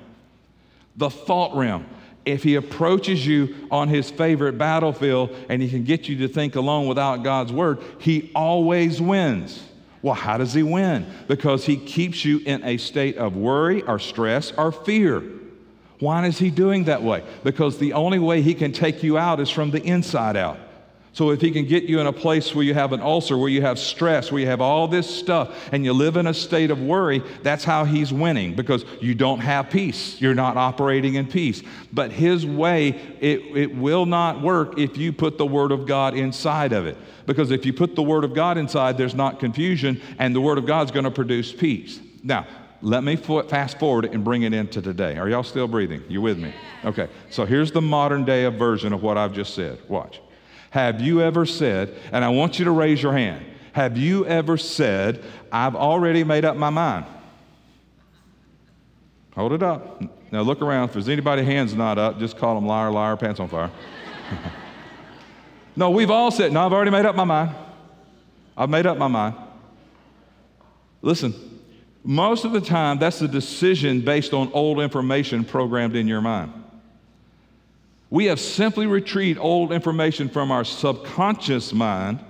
The 0.97 1.09
thought 1.09 1.55
realm. 1.55 1.85
If 2.25 2.43
he 2.43 2.55
approaches 2.55 3.27
you 3.27 3.67
on 3.69 3.89
his 3.89 4.09
favorite 4.09 4.57
battlefield 4.57 5.35
and 5.49 5.61
he 5.61 5.69
can 5.69 5.83
get 5.83 6.07
you 6.07 6.17
to 6.19 6.27
think 6.27 6.55
alone 6.55 6.87
without 6.87 7.23
God's 7.23 7.51
Word, 7.51 7.79
he 7.99 8.31
always 8.33 9.01
wins. 9.01 9.61
Well, 10.01 10.15
how 10.15 10.37
does 10.37 10.53
he 10.53 10.63
win? 10.63 11.05
Because 11.27 11.65
he 11.65 11.77
keeps 11.77 12.25
you 12.25 12.41
in 12.45 12.63
a 12.63 12.77
state 12.77 13.17
of 13.17 13.35
worry 13.35 13.83
or 13.83 13.99
stress 13.99 14.51
or 14.51 14.71
fear. 14.71 15.23
Why 15.99 16.25
is 16.25 16.37
he 16.37 16.49
doing 16.49 16.85
that 16.85 17.03
way? 17.03 17.23
Because 17.43 17.77
the 17.77 17.93
only 17.93 18.19
way 18.19 18.41
he 18.41 18.53
can 18.53 18.73
take 18.73 19.03
you 19.03 19.17
out 19.17 19.39
is 19.39 19.49
from 19.49 19.71
the 19.71 19.81
inside 19.81 20.35
out. 20.35 20.57
So 21.13 21.29
if 21.29 21.41
he 21.41 21.51
can 21.51 21.65
get 21.65 21.83
you 21.83 21.99
in 21.99 22.07
a 22.07 22.13
place 22.13 22.55
where 22.55 22.65
you 22.65 22.73
have 22.73 22.91
an 22.91 22.99
ulcer, 22.99 23.37
where 23.37 23.49
you 23.49 23.61
have 23.61 23.77
stress, 23.77 24.31
where 24.31 24.41
you 24.41 24.47
have 24.47 24.61
all 24.61 24.87
this 24.87 25.07
stuff, 25.07 25.69
and 25.71 25.85
you 25.85 25.93
live 25.93 26.17
in 26.17 26.25
a 26.25 26.33
state 26.33 26.71
of 26.71 26.81
worry, 26.81 27.21
that's 27.43 27.63
how 27.63 27.85
he's 27.85 28.11
winning 28.11 28.55
because 28.55 28.83
you 28.99 29.13
don't 29.13 29.39
have 29.39 29.69
peace. 29.69 30.19
You're 30.19 30.33
not 30.33 30.57
operating 30.57 31.13
in 31.13 31.27
peace. 31.27 31.61
But 31.91 32.11
his 32.11 32.47
way, 32.47 32.99
it, 33.21 33.41
it 33.55 33.75
will 33.75 34.07
not 34.07 34.41
work 34.41 34.79
if 34.79 34.97
you 34.97 35.13
put 35.13 35.37
the 35.37 35.45
Word 35.45 35.71
of 35.71 35.85
God 35.85 36.15
inside 36.15 36.73
of 36.73 36.87
it. 36.87 36.97
Because 37.27 37.51
if 37.51 37.63
you 37.63 37.73
put 37.73 37.95
the 37.95 38.03
Word 38.03 38.23
of 38.23 38.33
God 38.33 38.57
inside, 38.57 38.97
there's 38.97 39.15
not 39.15 39.39
confusion, 39.39 40.01
and 40.17 40.35
the 40.35 40.41
Word 40.41 40.57
of 40.57 40.65
God's 40.65 40.89
going 40.89 41.05
to 41.05 41.11
produce 41.11 41.53
peace. 41.53 41.99
Now, 42.23 42.47
let 42.81 43.03
me 43.03 43.17
fast 43.17 43.77
forward 43.77 44.05
and 44.05 44.23
bring 44.23 44.41
it 44.41 44.53
into 44.53 44.81
today. 44.81 45.15
Are 45.17 45.29
y'all 45.29 45.43
still 45.43 45.67
breathing? 45.67 46.03
You 46.09 46.21
with 46.21 46.39
me? 46.39 46.53
Okay. 46.83 47.07
So 47.29 47.45
here's 47.45 47.71
the 47.71 47.81
modern 47.81 48.25
day 48.25 48.47
version 48.47 48.93
of 48.93 49.03
what 49.03 49.15
I've 49.15 49.33
just 49.33 49.53
said. 49.53 49.77
Watch. 49.87 50.19
Have 50.73 51.01
you 51.01 51.21
ever 51.21 51.45
said, 51.45 51.95
and 52.11 52.25
I 52.25 52.29
want 52.29 52.57
you 52.57 52.65
to 52.65 52.71
raise 52.71 52.99
your 52.99 53.13
hand, 53.13 53.45
have 53.73 53.95
you 53.95 54.25
ever 54.25 54.57
said, 54.57 55.23
I've 55.51 55.75
already 55.75 56.23
made 56.23 56.45
up 56.45 56.57
my 56.57 56.71
mind? 56.71 57.05
Hold 59.35 59.53
it 59.53 59.61
up. 59.61 60.01
Now 60.31 60.41
look 60.41 60.63
around. 60.63 60.85
If 60.85 60.93
there's 60.93 61.09
anybody 61.09 61.43
hands 61.43 61.75
not 61.75 61.99
up, 61.99 62.17
just 62.17 62.37
call 62.37 62.55
them 62.55 62.65
liar, 62.65 62.89
liar, 62.89 63.15
pants 63.15 63.39
on 63.39 63.49
fire. 63.49 63.69
no, 65.75 65.91
we've 65.91 66.09
all 66.09 66.31
said, 66.31 66.51
no, 66.51 66.65
I've 66.65 66.73
already 66.73 66.89
made 66.89 67.05
up 67.05 67.15
my 67.15 67.23
mind. 67.23 67.51
I've 68.57 68.71
made 68.71 68.87
up 68.87 68.97
my 68.97 69.07
mind. 69.07 69.35
Listen, 71.03 71.35
most 72.03 72.45
of 72.45 72.51
the 72.51 72.61
time, 72.61 72.97
that's 72.97 73.21
a 73.21 73.27
decision 73.27 74.01
based 74.01 74.33
on 74.33 74.51
old 74.53 74.79
information 74.79 75.45
programmed 75.45 75.95
in 75.95 76.07
your 76.07 76.21
mind. 76.21 76.62
We 78.13 78.25
have 78.25 78.39
simply 78.39 78.85
retrieved 78.85 79.39
old 79.39 79.71
information 79.71 80.29
from 80.29 80.51
our 80.51 80.63
subconscious 80.63 81.73
mind 81.73 82.23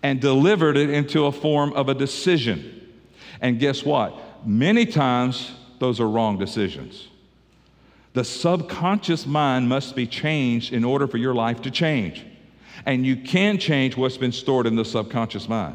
and 0.00 0.20
delivered 0.20 0.76
it 0.76 0.90
into 0.90 1.26
a 1.26 1.32
form 1.32 1.72
of 1.72 1.88
a 1.88 1.94
decision. 1.94 2.92
And 3.40 3.58
guess 3.58 3.84
what? 3.84 4.16
Many 4.46 4.86
times, 4.86 5.50
those 5.80 5.98
are 5.98 6.08
wrong 6.08 6.38
decisions. 6.38 7.08
The 8.12 8.22
subconscious 8.22 9.26
mind 9.26 9.68
must 9.68 9.96
be 9.96 10.06
changed 10.06 10.72
in 10.72 10.84
order 10.84 11.08
for 11.08 11.16
your 11.16 11.34
life 11.34 11.62
to 11.62 11.70
change. 11.72 12.24
And 12.86 13.04
you 13.04 13.16
can 13.16 13.58
change 13.58 13.96
what's 13.96 14.16
been 14.16 14.30
stored 14.30 14.68
in 14.68 14.76
the 14.76 14.84
subconscious 14.84 15.48
mind. 15.48 15.74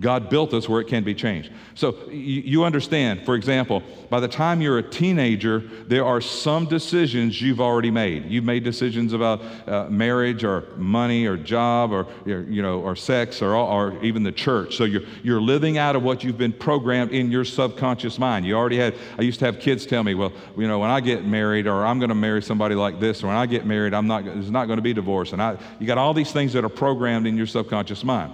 God 0.00 0.30
built 0.30 0.54
us 0.54 0.68
where 0.68 0.80
it 0.80 0.86
can 0.86 1.02
be 1.02 1.12
changed. 1.12 1.50
So 1.74 2.08
you 2.08 2.62
understand, 2.62 3.24
for 3.24 3.34
example, 3.34 3.82
by 4.08 4.20
the 4.20 4.28
time 4.28 4.60
you're 4.60 4.78
a 4.78 4.82
teenager, 4.82 5.58
there 5.58 6.04
are 6.04 6.20
some 6.20 6.66
decisions 6.66 7.42
you've 7.42 7.60
already 7.60 7.90
made. 7.90 8.26
You've 8.26 8.44
made 8.44 8.62
decisions 8.62 9.12
about 9.12 9.42
uh, 9.66 9.88
marriage 9.90 10.44
or 10.44 10.66
money 10.76 11.26
or 11.26 11.36
job 11.36 11.90
or, 11.90 12.06
you 12.24 12.62
know, 12.62 12.80
or 12.80 12.94
sex 12.94 13.42
or, 13.42 13.56
or 13.56 14.00
even 14.04 14.22
the 14.22 14.30
church. 14.30 14.76
So 14.76 14.84
you're, 14.84 15.02
you're 15.24 15.40
living 15.40 15.78
out 15.78 15.96
of 15.96 16.04
what 16.04 16.22
you've 16.22 16.38
been 16.38 16.52
programmed 16.52 17.10
in 17.10 17.32
your 17.32 17.44
subconscious 17.44 18.20
mind. 18.20 18.46
You 18.46 18.54
already 18.54 18.78
had, 18.78 18.94
I 19.18 19.22
used 19.22 19.40
to 19.40 19.46
have 19.46 19.58
kids 19.58 19.84
tell 19.84 20.04
me, 20.04 20.14
well, 20.14 20.32
you 20.56 20.68
know, 20.68 20.78
when 20.78 20.90
I 20.90 21.00
get 21.00 21.24
married 21.24 21.66
or 21.66 21.84
I'm 21.84 21.98
going 21.98 22.10
to 22.10 22.14
marry 22.14 22.40
somebody 22.40 22.76
like 22.76 23.00
this, 23.00 23.24
or 23.24 23.26
when 23.26 23.36
I 23.36 23.46
get 23.46 23.66
married, 23.66 23.94
I'm 23.94 24.06
not, 24.06 24.24
there's 24.24 24.50
not 24.50 24.66
going 24.66 24.78
to 24.78 24.82
be 24.82 24.94
divorce. 24.94 25.32
And 25.32 25.42
I, 25.42 25.58
you 25.80 25.88
got 25.88 25.98
all 25.98 26.14
these 26.14 26.30
things 26.30 26.52
that 26.52 26.64
are 26.64 26.68
programmed 26.68 27.26
in 27.26 27.36
your 27.36 27.46
subconscious 27.46 28.04
mind. 28.04 28.32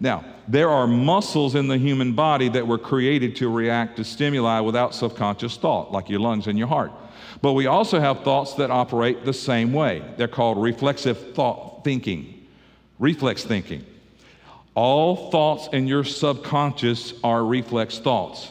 Now, 0.00 0.24
there 0.48 0.70
are 0.70 0.86
muscles 0.86 1.54
in 1.54 1.68
the 1.68 1.78
human 1.78 2.12
body 2.12 2.48
that 2.50 2.66
were 2.66 2.78
created 2.78 3.36
to 3.36 3.48
react 3.48 3.96
to 3.96 4.04
stimuli 4.04 4.60
without 4.60 4.94
subconscious 4.94 5.56
thought, 5.56 5.92
like 5.92 6.08
your 6.08 6.20
lungs 6.20 6.46
and 6.46 6.58
your 6.58 6.68
heart. 6.68 6.92
But 7.40 7.52
we 7.52 7.66
also 7.66 8.00
have 8.00 8.22
thoughts 8.22 8.54
that 8.54 8.70
operate 8.70 9.24
the 9.24 9.32
same 9.32 9.72
way. 9.72 10.02
They're 10.16 10.28
called 10.28 10.60
reflexive 10.60 11.34
thought 11.34 11.84
thinking, 11.84 12.46
reflex 12.98 13.44
thinking. 13.44 13.84
All 14.74 15.30
thoughts 15.30 15.68
in 15.72 15.86
your 15.86 16.04
subconscious 16.04 17.14
are 17.22 17.44
reflex 17.44 17.98
thoughts. 17.98 18.50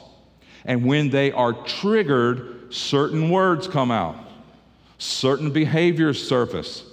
And 0.66 0.86
when 0.86 1.10
they 1.10 1.32
are 1.32 1.54
triggered, 1.54 2.74
certain 2.74 3.30
words 3.30 3.68
come 3.68 3.92
out, 3.92 4.16
certain 4.98 5.52
behaviors 5.52 6.26
surface, 6.26 6.84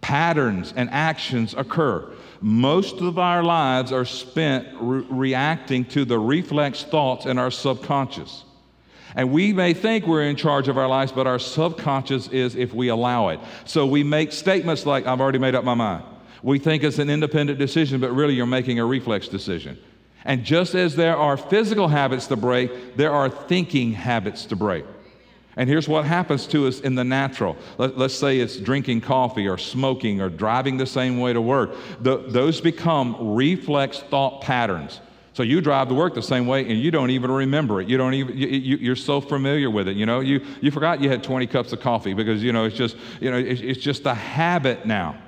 patterns 0.00 0.72
and 0.76 0.88
actions 0.90 1.52
occur. 1.54 2.12
Most 2.40 3.00
of 3.00 3.18
our 3.18 3.42
lives 3.42 3.92
are 3.92 4.04
spent 4.04 4.68
re- 4.80 5.04
reacting 5.08 5.84
to 5.86 6.04
the 6.04 6.18
reflex 6.18 6.84
thoughts 6.84 7.26
in 7.26 7.38
our 7.38 7.50
subconscious. 7.50 8.44
And 9.14 9.32
we 9.32 9.52
may 9.52 9.72
think 9.72 10.06
we're 10.06 10.24
in 10.24 10.36
charge 10.36 10.68
of 10.68 10.76
our 10.76 10.88
lives, 10.88 11.10
but 11.10 11.26
our 11.26 11.38
subconscious 11.38 12.28
is 12.28 12.54
if 12.54 12.74
we 12.74 12.88
allow 12.88 13.28
it. 13.28 13.40
So 13.64 13.86
we 13.86 14.02
make 14.02 14.32
statements 14.32 14.84
like, 14.84 15.06
I've 15.06 15.20
already 15.20 15.38
made 15.38 15.54
up 15.54 15.64
my 15.64 15.74
mind. 15.74 16.04
We 16.42 16.58
think 16.58 16.84
it's 16.84 16.98
an 16.98 17.08
independent 17.08 17.58
decision, 17.58 18.00
but 18.00 18.12
really 18.12 18.34
you're 18.34 18.46
making 18.46 18.78
a 18.78 18.84
reflex 18.84 19.26
decision. 19.26 19.78
And 20.24 20.44
just 20.44 20.74
as 20.74 20.96
there 20.96 21.16
are 21.16 21.36
physical 21.36 21.88
habits 21.88 22.26
to 22.26 22.36
break, 22.36 22.96
there 22.96 23.12
are 23.12 23.30
thinking 23.30 23.92
habits 23.92 24.44
to 24.46 24.56
break. 24.56 24.84
And 25.56 25.70
here's 25.70 25.88
what 25.88 26.04
happens 26.04 26.46
to 26.48 26.66
us 26.66 26.80
in 26.80 26.94
the 26.94 27.04
natural. 27.04 27.56
Let, 27.78 27.96
us 27.96 28.14
say 28.14 28.40
it's 28.40 28.58
drinking 28.58 29.00
coffee 29.00 29.48
or 29.48 29.56
smoking 29.56 30.20
or 30.20 30.28
driving 30.28 30.76
the 30.76 30.86
same 30.86 31.18
way 31.18 31.32
to 31.32 31.40
work. 31.40 31.74
The, 32.00 32.18
those 32.18 32.60
become 32.60 33.34
reflex 33.34 34.00
thought 34.00 34.42
patterns. 34.42 35.00
So 35.32 35.42
you 35.42 35.60
drive 35.62 35.88
to 35.88 35.94
work 35.94 36.14
the 36.14 36.22
same 36.22 36.46
way 36.46 36.60
and 36.60 36.78
you 36.80 36.90
don't 36.90 37.10
even 37.10 37.30
remember 37.30 37.80
it. 37.80 37.88
You 37.88 37.96
don't 37.96 38.14
even, 38.14 38.36
you, 38.36 38.92
are 38.92 38.96
so 38.96 39.20
familiar 39.20 39.70
with 39.70 39.88
it. 39.88 39.96
You 39.96 40.06
know, 40.06 40.20
you, 40.20 40.44
you 40.60 40.70
forgot 40.70 41.00
you 41.00 41.10
had 41.10 41.22
20 41.22 41.46
cups 41.46 41.72
of 41.72 41.80
coffee 41.80 42.14
because, 42.14 42.42
you 42.42 42.52
know, 42.52 42.64
it's 42.64 42.76
just, 42.76 42.96
you 43.20 43.30
know, 43.30 43.38
it's 43.38 43.80
just 43.80 44.04
a 44.06 44.14
habit 44.14 44.86
now. 44.86 45.20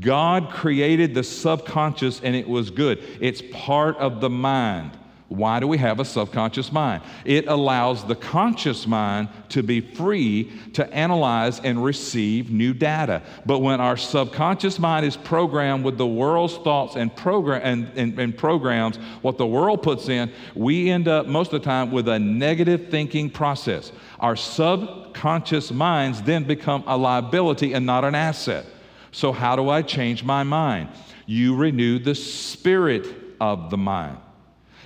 God 0.00 0.50
created 0.50 1.14
the 1.14 1.22
subconscious 1.22 2.20
and 2.22 2.34
it 2.34 2.48
was 2.48 2.70
good. 2.70 3.02
It's 3.20 3.42
part 3.52 3.96
of 3.98 4.20
the 4.20 4.30
mind. 4.30 4.98
Why 5.32 5.60
do 5.60 5.66
we 5.66 5.78
have 5.78 5.98
a 5.98 6.04
subconscious 6.04 6.70
mind? 6.70 7.02
It 7.24 7.48
allows 7.48 8.04
the 8.04 8.14
conscious 8.14 8.86
mind 8.86 9.28
to 9.50 9.62
be 9.62 9.80
free 9.80 10.52
to 10.74 10.92
analyze 10.92 11.60
and 11.60 11.82
receive 11.82 12.50
new 12.50 12.74
data. 12.74 13.22
But 13.46 13.60
when 13.60 13.80
our 13.80 13.96
subconscious 13.96 14.78
mind 14.78 15.06
is 15.06 15.16
programmed 15.16 15.84
with 15.84 15.96
the 15.96 16.06
world's 16.06 16.56
thoughts 16.58 16.96
and, 16.96 17.14
program, 17.14 17.62
and, 17.64 17.98
and, 17.98 18.18
and 18.18 18.36
programs, 18.36 18.96
what 19.22 19.38
the 19.38 19.46
world 19.46 19.82
puts 19.82 20.08
in, 20.08 20.30
we 20.54 20.90
end 20.90 21.08
up 21.08 21.26
most 21.26 21.52
of 21.52 21.62
the 21.62 21.64
time 21.64 21.90
with 21.90 22.08
a 22.08 22.18
negative 22.18 22.88
thinking 22.90 23.30
process. 23.30 23.92
Our 24.20 24.36
subconscious 24.36 25.70
minds 25.70 26.22
then 26.22 26.44
become 26.44 26.84
a 26.86 26.96
liability 26.96 27.72
and 27.72 27.86
not 27.86 28.04
an 28.04 28.14
asset. 28.14 28.66
So, 29.12 29.32
how 29.32 29.56
do 29.56 29.68
I 29.68 29.82
change 29.82 30.24
my 30.24 30.42
mind? 30.42 30.88
You 31.26 31.54
renew 31.56 31.98
the 31.98 32.14
spirit 32.14 33.06
of 33.40 33.70
the 33.70 33.76
mind. 33.76 34.18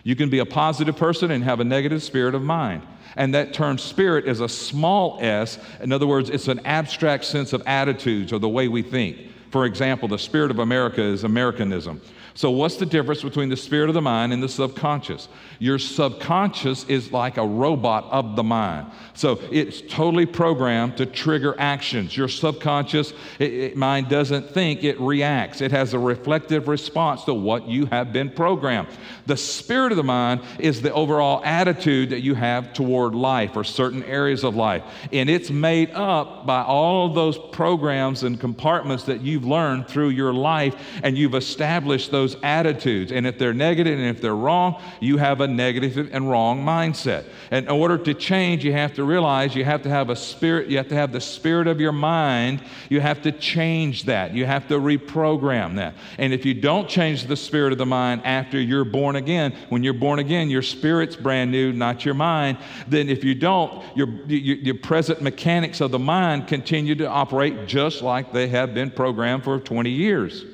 You 0.06 0.14
can 0.14 0.30
be 0.30 0.38
a 0.38 0.46
positive 0.46 0.96
person 0.96 1.32
and 1.32 1.42
have 1.42 1.58
a 1.58 1.64
negative 1.64 2.00
spirit 2.00 2.36
of 2.36 2.42
mind. 2.42 2.86
And 3.16 3.34
that 3.34 3.52
term 3.52 3.76
spirit 3.76 4.28
is 4.28 4.38
a 4.38 4.48
small 4.48 5.18
s. 5.20 5.58
In 5.80 5.90
other 5.90 6.06
words, 6.06 6.30
it's 6.30 6.46
an 6.46 6.60
abstract 6.64 7.24
sense 7.24 7.52
of 7.52 7.60
attitudes 7.66 8.32
or 8.32 8.38
the 8.38 8.48
way 8.48 8.68
we 8.68 8.82
think. 8.82 9.18
For 9.50 9.64
example, 9.64 10.06
the 10.06 10.16
spirit 10.16 10.52
of 10.52 10.60
America 10.60 11.02
is 11.02 11.24
Americanism. 11.24 12.00
So, 12.36 12.50
what's 12.50 12.76
the 12.76 12.84
difference 12.84 13.22
between 13.22 13.48
the 13.48 13.56
spirit 13.56 13.88
of 13.88 13.94
the 13.94 14.02
mind 14.02 14.30
and 14.34 14.42
the 14.42 14.48
subconscious? 14.48 15.28
Your 15.58 15.78
subconscious 15.78 16.84
is 16.84 17.10
like 17.10 17.38
a 17.38 17.46
robot 17.46 18.04
of 18.10 18.36
the 18.36 18.42
mind. 18.42 18.88
So, 19.14 19.40
it's 19.50 19.80
totally 19.80 20.26
programmed 20.26 20.98
to 20.98 21.06
trigger 21.06 21.56
actions. 21.58 22.14
Your 22.14 22.28
subconscious 22.28 23.14
it, 23.38 23.54
it, 23.54 23.76
mind 23.76 24.10
doesn't 24.10 24.50
think, 24.50 24.84
it 24.84 25.00
reacts. 25.00 25.62
It 25.62 25.70
has 25.72 25.94
a 25.94 25.98
reflective 25.98 26.68
response 26.68 27.24
to 27.24 27.32
what 27.32 27.68
you 27.68 27.86
have 27.86 28.12
been 28.12 28.28
programmed. 28.28 28.88
The 29.24 29.38
spirit 29.38 29.92
of 29.92 29.96
the 29.96 30.04
mind 30.04 30.42
is 30.58 30.82
the 30.82 30.92
overall 30.92 31.42
attitude 31.42 32.10
that 32.10 32.20
you 32.20 32.34
have 32.34 32.74
toward 32.74 33.14
life 33.14 33.56
or 33.56 33.64
certain 33.64 34.02
areas 34.02 34.44
of 34.44 34.54
life. 34.54 34.82
And 35.10 35.30
it's 35.30 35.50
made 35.50 35.90
up 35.92 36.44
by 36.44 36.62
all 36.62 37.06
of 37.06 37.14
those 37.14 37.38
programs 37.38 38.24
and 38.24 38.38
compartments 38.38 39.04
that 39.04 39.22
you've 39.22 39.46
learned 39.46 39.88
through 39.88 40.10
your 40.10 40.34
life, 40.34 40.74
and 41.02 41.16
you've 41.16 41.34
established 41.34 42.10
those 42.10 42.25
those 42.26 42.42
attitudes. 42.42 43.12
And 43.12 43.26
if 43.26 43.38
they're 43.38 43.54
negative 43.54 43.98
and 43.98 44.08
if 44.08 44.20
they're 44.20 44.34
wrong, 44.34 44.82
you 45.00 45.16
have 45.18 45.40
a 45.40 45.46
negative 45.46 46.08
and 46.12 46.28
wrong 46.28 46.64
mindset. 46.64 47.24
And 47.50 47.66
in 47.66 47.70
order 47.70 47.98
to 47.98 48.14
change, 48.14 48.64
you 48.64 48.72
have 48.72 48.94
to 48.94 49.04
realize 49.04 49.54
you 49.54 49.64
have 49.64 49.82
to 49.82 49.88
have 49.88 50.10
a 50.10 50.16
spirit, 50.16 50.68
you 50.68 50.76
have 50.76 50.88
to 50.88 50.94
have 50.94 51.12
the 51.12 51.20
spirit 51.20 51.66
of 51.68 51.80
your 51.80 51.92
mind. 51.92 52.62
You 52.88 53.00
have 53.00 53.22
to 53.22 53.32
change 53.32 54.04
that. 54.04 54.34
You 54.34 54.44
have 54.46 54.66
to 54.68 54.74
reprogram 54.74 55.76
that. 55.76 55.94
And 56.18 56.32
if 56.32 56.44
you 56.44 56.54
don't 56.54 56.88
change 56.88 57.26
the 57.26 57.36
spirit 57.36 57.72
of 57.72 57.78
the 57.78 57.86
mind 57.86 58.22
after 58.24 58.60
you're 58.60 58.84
born 58.84 59.16
again, 59.16 59.54
when 59.68 59.82
you're 59.82 59.94
born 59.94 60.18
again, 60.18 60.50
your 60.50 60.62
spirit's 60.62 61.16
brand 61.16 61.50
new, 61.50 61.72
not 61.72 62.04
your 62.04 62.14
mind. 62.14 62.58
Then 62.88 63.08
if 63.08 63.22
you 63.22 63.34
don't, 63.34 63.84
your, 63.96 64.08
your, 64.26 64.56
your 64.56 64.74
present 64.74 65.22
mechanics 65.22 65.80
of 65.80 65.90
the 65.90 65.98
mind 65.98 66.48
continue 66.48 66.94
to 66.96 67.08
operate 67.08 67.66
just 67.66 68.02
like 68.02 68.32
they 68.32 68.48
have 68.48 68.74
been 68.74 68.90
programmed 68.90 69.44
for 69.44 69.60
20 69.60 69.90
years. 69.90 70.44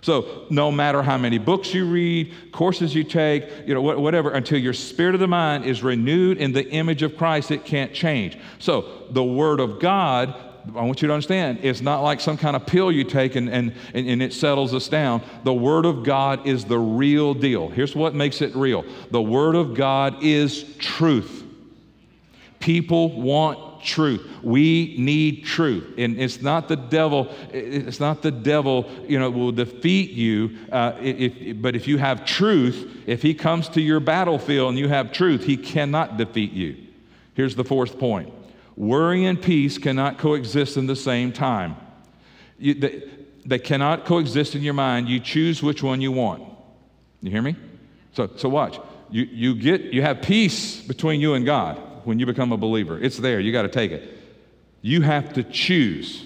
So, 0.00 0.46
no 0.48 0.70
matter 0.70 1.02
how 1.02 1.18
many 1.18 1.38
books 1.38 1.74
you 1.74 1.86
read, 1.86 2.52
courses 2.52 2.94
you 2.94 3.04
take, 3.04 3.44
you 3.66 3.74
know, 3.74 3.80
whatever, 3.80 4.30
until 4.30 4.58
your 4.58 4.72
spirit 4.72 5.14
of 5.14 5.20
the 5.20 5.26
mind 5.26 5.64
is 5.64 5.82
renewed 5.82 6.38
in 6.38 6.52
the 6.52 6.68
image 6.70 7.02
of 7.02 7.16
Christ, 7.16 7.50
it 7.50 7.64
can't 7.64 7.92
change. 7.92 8.38
So, 8.58 9.06
the 9.10 9.24
Word 9.24 9.58
of 9.58 9.80
God, 9.80 10.34
I 10.76 10.82
want 10.82 11.02
you 11.02 11.08
to 11.08 11.14
understand, 11.14 11.60
it's 11.62 11.80
not 11.80 12.02
like 12.02 12.20
some 12.20 12.36
kind 12.36 12.54
of 12.54 12.66
pill 12.66 12.92
you 12.92 13.04
take 13.04 13.34
and, 13.34 13.48
and, 13.48 13.74
and 13.92 14.22
it 14.22 14.32
settles 14.32 14.72
us 14.72 14.88
down. 14.88 15.22
The 15.42 15.54
Word 15.54 15.84
of 15.84 16.04
God 16.04 16.46
is 16.46 16.64
the 16.64 16.78
real 16.78 17.34
deal. 17.34 17.68
Here's 17.68 17.96
what 17.96 18.14
makes 18.14 18.40
it 18.40 18.54
real 18.54 18.84
the 19.10 19.22
Word 19.22 19.56
of 19.56 19.74
God 19.74 20.22
is 20.22 20.62
truth. 20.78 21.44
People 22.60 23.20
want 23.20 23.67
truth. 23.82 24.28
We 24.42 24.94
need 24.98 25.44
truth. 25.44 25.94
And 25.98 26.18
it's 26.18 26.42
not 26.42 26.68
the 26.68 26.76
devil, 26.76 27.28
it's 27.52 28.00
not 28.00 28.22
the 28.22 28.30
devil, 28.30 28.88
you 29.06 29.18
know, 29.18 29.30
will 29.30 29.52
defeat 29.52 30.10
you. 30.10 30.56
Uh, 30.70 30.92
if, 31.00 31.60
but 31.60 31.76
if 31.76 31.88
you 31.88 31.98
have 31.98 32.24
truth, 32.24 33.02
if 33.06 33.22
he 33.22 33.34
comes 33.34 33.68
to 33.70 33.80
your 33.80 34.00
battlefield 34.00 34.70
and 34.70 34.78
you 34.78 34.88
have 34.88 35.12
truth, 35.12 35.44
he 35.44 35.56
cannot 35.56 36.16
defeat 36.16 36.52
you. 36.52 36.76
Here's 37.34 37.54
the 37.54 37.64
fourth 37.64 37.98
point 37.98 38.32
worry 38.76 39.24
and 39.24 39.40
peace 39.40 39.76
cannot 39.76 40.18
coexist 40.18 40.76
in 40.76 40.86
the 40.86 40.96
same 40.96 41.32
time. 41.32 41.76
You, 42.58 42.74
they, 42.74 43.02
they 43.44 43.58
cannot 43.58 44.04
coexist 44.04 44.54
in 44.54 44.62
your 44.62 44.74
mind. 44.74 45.08
You 45.08 45.20
choose 45.20 45.62
which 45.62 45.82
one 45.82 46.00
you 46.00 46.12
want. 46.12 46.44
You 47.20 47.30
hear 47.30 47.42
me? 47.42 47.56
So, 48.12 48.30
so 48.36 48.48
watch. 48.48 48.78
You, 49.10 49.24
you, 49.24 49.54
get, 49.54 49.80
you 49.92 50.02
have 50.02 50.22
peace 50.22 50.80
between 50.82 51.20
you 51.20 51.34
and 51.34 51.46
God 51.46 51.82
when 52.08 52.18
you 52.18 52.24
become 52.24 52.52
a 52.52 52.56
believer. 52.56 52.98
It's 52.98 53.18
there. 53.18 53.38
You 53.38 53.52
got 53.52 53.62
to 53.62 53.68
take 53.68 53.92
it. 53.92 54.18
You 54.80 55.02
have 55.02 55.34
to 55.34 55.44
choose. 55.44 56.24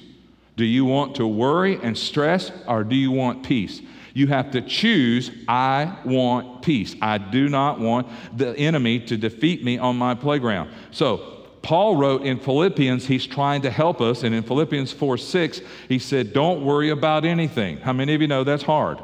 Do 0.57 0.65
you 0.65 0.85
want 0.85 1.17
to 1.17 1.27
worry 1.27 1.77
and 1.83 1.99
stress 1.99 2.53
or 2.69 2.85
do 2.85 2.95
you 2.95 3.11
want 3.11 3.43
peace? 3.43 3.83
You 4.15 4.29
have 4.29 4.53
to 4.53 4.61
choose, 4.61 5.33
I 5.49 5.99
want 6.05 6.63
peace. 6.63 6.95
I 7.03 7.19
do 7.19 7.49
not 7.49 7.81
want 7.81 8.07
the 8.37 8.57
enemy 8.57 9.01
to 9.01 9.17
defeat 9.17 9.65
me 9.65 9.77
on 9.77 9.97
my 9.97 10.15
playground. 10.15 10.71
So, 10.93 11.47
Paul 11.63 11.97
wrote 11.97 12.23
in 12.23 12.39
Philippians, 12.39 13.07
he's 13.07 13.27
trying 13.27 13.63
to 13.63 13.71
help 13.71 14.01
us. 14.01 14.23
And 14.23 14.35
in 14.35 14.43
Philippians 14.45 14.93
4 14.93 15.17
6, 15.17 15.63
he 15.89 15.99
said, 15.99 16.33
Don't 16.33 16.65
worry 16.65 16.91
about 16.91 17.25
anything. 17.25 17.79
How 17.79 17.93
many 17.93 18.15
of 18.15 18.21
you 18.21 18.29
know 18.29 18.45
that's 18.45 18.65
hard? 18.65 18.99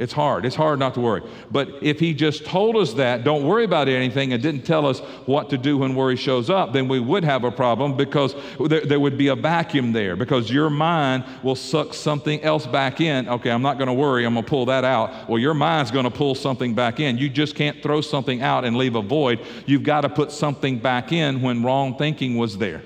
It's 0.00 0.14
hard. 0.14 0.46
It's 0.46 0.56
hard 0.56 0.78
not 0.78 0.94
to 0.94 1.00
worry. 1.00 1.22
But 1.50 1.68
if 1.82 2.00
he 2.00 2.14
just 2.14 2.46
told 2.46 2.74
us 2.76 2.94
that, 2.94 3.22
don't 3.22 3.44
worry 3.44 3.64
about 3.64 3.86
anything, 3.86 4.32
and 4.32 4.42
didn't 4.42 4.62
tell 4.62 4.86
us 4.86 5.00
what 5.26 5.50
to 5.50 5.58
do 5.58 5.76
when 5.76 5.94
worry 5.94 6.16
shows 6.16 6.48
up, 6.48 6.72
then 6.72 6.88
we 6.88 7.00
would 7.00 7.22
have 7.22 7.44
a 7.44 7.50
problem 7.50 7.98
because 7.98 8.34
there, 8.58 8.80
there 8.80 8.98
would 8.98 9.18
be 9.18 9.28
a 9.28 9.36
vacuum 9.36 9.92
there 9.92 10.16
because 10.16 10.50
your 10.50 10.70
mind 10.70 11.24
will 11.42 11.54
suck 11.54 11.92
something 11.92 12.40
else 12.40 12.66
back 12.66 13.02
in. 13.02 13.28
Okay, 13.28 13.50
I'm 13.50 13.60
not 13.60 13.76
going 13.76 13.88
to 13.88 13.92
worry. 13.92 14.24
I'm 14.24 14.32
going 14.32 14.42
to 14.42 14.48
pull 14.48 14.64
that 14.66 14.84
out. 14.84 15.28
Well, 15.28 15.38
your 15.38 15.52
mind's 15.52 15.90
going 15.90 16.04
to 16.04 16.10
pull 16.10 16.34
something 16.34 16.74
back 16.74 16.98
in. 16.98 17.18
You 17.18 17.28
just 17.28 17.54
can't 17.54 17.82
throw 17.82 18.00
something 18.00 18.40
out 18.40 18.64
and 18.64 18.78
leave 18.78 18.94
a 18.94 19.02
void. 19.02 19.44
You've 19.66 19.82
got 19.82 20.00
to 20.00 20.08
put 20.08 20.32
something 20.32 20.78
back 20.78 21.12
in 21.12 21.42
when 21.42 21.62
wrong 21.62 21.98
thinking 21.98 22.38
was 22.38 22.56
there. 22.56 22.80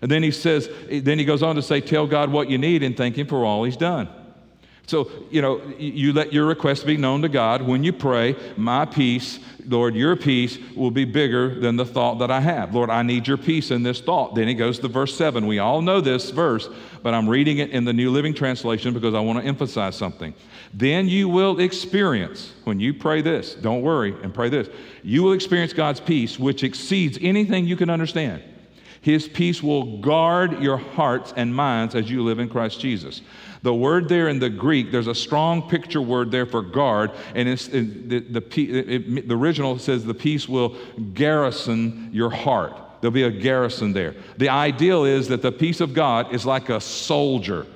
And 0.00 0.08
then 0.08 0.22
he 0.22 0.30
says, 0.30 0.70
then 0.88 1.18
he 1.18 1.24
goes 1.24 1.42
on 1.42 1.56
to 1.56 1.62
say, 1.62 1.80
Tell 1.80 2.06
God 2.06 2.30
what 2.30 2.48
you 2.48 2.56
need 2.56 2.84
and 2.84 2.96
thank 2.96 3.18
Him 3.18 3.26
for 3.26 3.44
all 3.44 3.64
He's 3.64 3.76
done. 3.76 4.08
So, 4.92 5.10
you 5.30 5.40
know, 5.40 5.62
you 5.78 6.12
let 6.12 6.34
your 6.34 6.44
request 6.44 6.84
be 6.84 6.98
known 6.98 7.22
to 7.22 7.28
God. 7.30 7.62
When 7.62 7.82
you 7.82 7.94
pray, 7.94 8.36
my 8.58 8.84
peace, 8.84 9.38
Lord, 9.64 9.94
your 9.94 10.16
peace 10.16 10.58
will 10.76 10.90
be 10.90 11.06
bigger 11.06 11.58
than 11.58 11.76
the 11.76 11.86
thought 11.86 12.18
that 12.18 12.30
I 12.30 12.40
have. 12.40 12.74
Lord, 12.74 12.90
I 12.90 13.02
need 13.02 13.26
your 13.26 13.38
peace 13.38 13.70
in 13.70 13.82
this 13.84 14.02
thought. 14.02 14.34
Then 14.34 14.48
he 14.48 14.52
goes 14.52 14.78
to 14.80 14.88
verse 14.88 15.16
7. 15.16 15.46
We 15.46 15.60
all 15.60 15.80
know 15.80 16.02
this 16.02 16.28
verse, 16.28 16.68
but 17.02 17.14
I'm 17.14 17.26
reading 17.26 17.56
it 17.56 17.70
in 17.70 17.86
the 17.86 17.94
New 17.94 18.10
Living 18.10 18.34
Translation 18.34 18.92
because 18.92 19.14
I 19.14 19.20
want 19.20 19.38
to 19.38 19.46
emphasize 19.46 19.96
something. 19.96 20.34
Then 20.74 21.08
you 21.08 21.26
will 21.26 21.58
experience, 21.58 22.52
when 22.64 22.78
you 22.78 22.92
pray 22.92 23.22
this, 23.22 23.54
don't 23.54 23.80
worry 23.80 24.14
and 24.22 24.34
pray 24.34 24.50
this, 24.50 24.68
you 25.02 25.22
will 25.22 25.32
experience 25.32 25.72
God's 25.72 26.00
peace, 26.00 26.38
which 26.38 26.64
exceeds 26.64 27.16
anything 27.22 27.64
you 27.66 27.76
can 27.76 27.88
understand. 27.88 28.42
His 29.02 29.28
peace 29.28 29.62
will 29.62 29.98
guard 29.98 30.62
your 30.62 30.76
hearts 30.78 31.34
and 31.36 31.54
minds 31.54 31.94
as 31.94 32.08
you 32.08 32.22
live 32.22 32.38
in 32.38 32.48
Christ 32.48 32.80
Jesus. 32.80 33.20
The 33.62 33.74
word 33.74 34.08
there 34.08 34.28
in 34.28 34.38
the 34.38 34.48
Greek, 34.48 34.90
there's 34.90 35.08
a 35.08 35.14
strong 35.14 35.68
picture 35.68 36.00
word 36.00 36.30
there 36.30 36.46
for 36.46 36.62
guard, 36.62 37.10
and 37.34 37.48
it's, 37.48 37.68
it, 37.68 38.08
the, 38.08 38.20
the, 38.20 38.78
it, 38.78 39.28
the 39.28 39.36
original 39.36 39.78
says 39.78 40.04
the 40.04 40.14
peace 40.14 40.48
will 40.48 40.76
garrison 41.14 42.10
your 42.12 42.30
heart. 42.30 42.76
There'll 43.00 43.12
be 43.12 43.24
a 43.24 43.30
garrison 43.30 43.92
there. 43.92 44.14
The 44.38 44.48
ideal 44.48 45.04
is 45.04 45.26
that 45.28 45.42
the 45.42 45.52
peace 45.52 45.80
of 45.80 45.94
God 45.94 46.32
is 46.32 46.46
like 46.46 46.68
a 46.68 46.80
soldier 46.80 47.66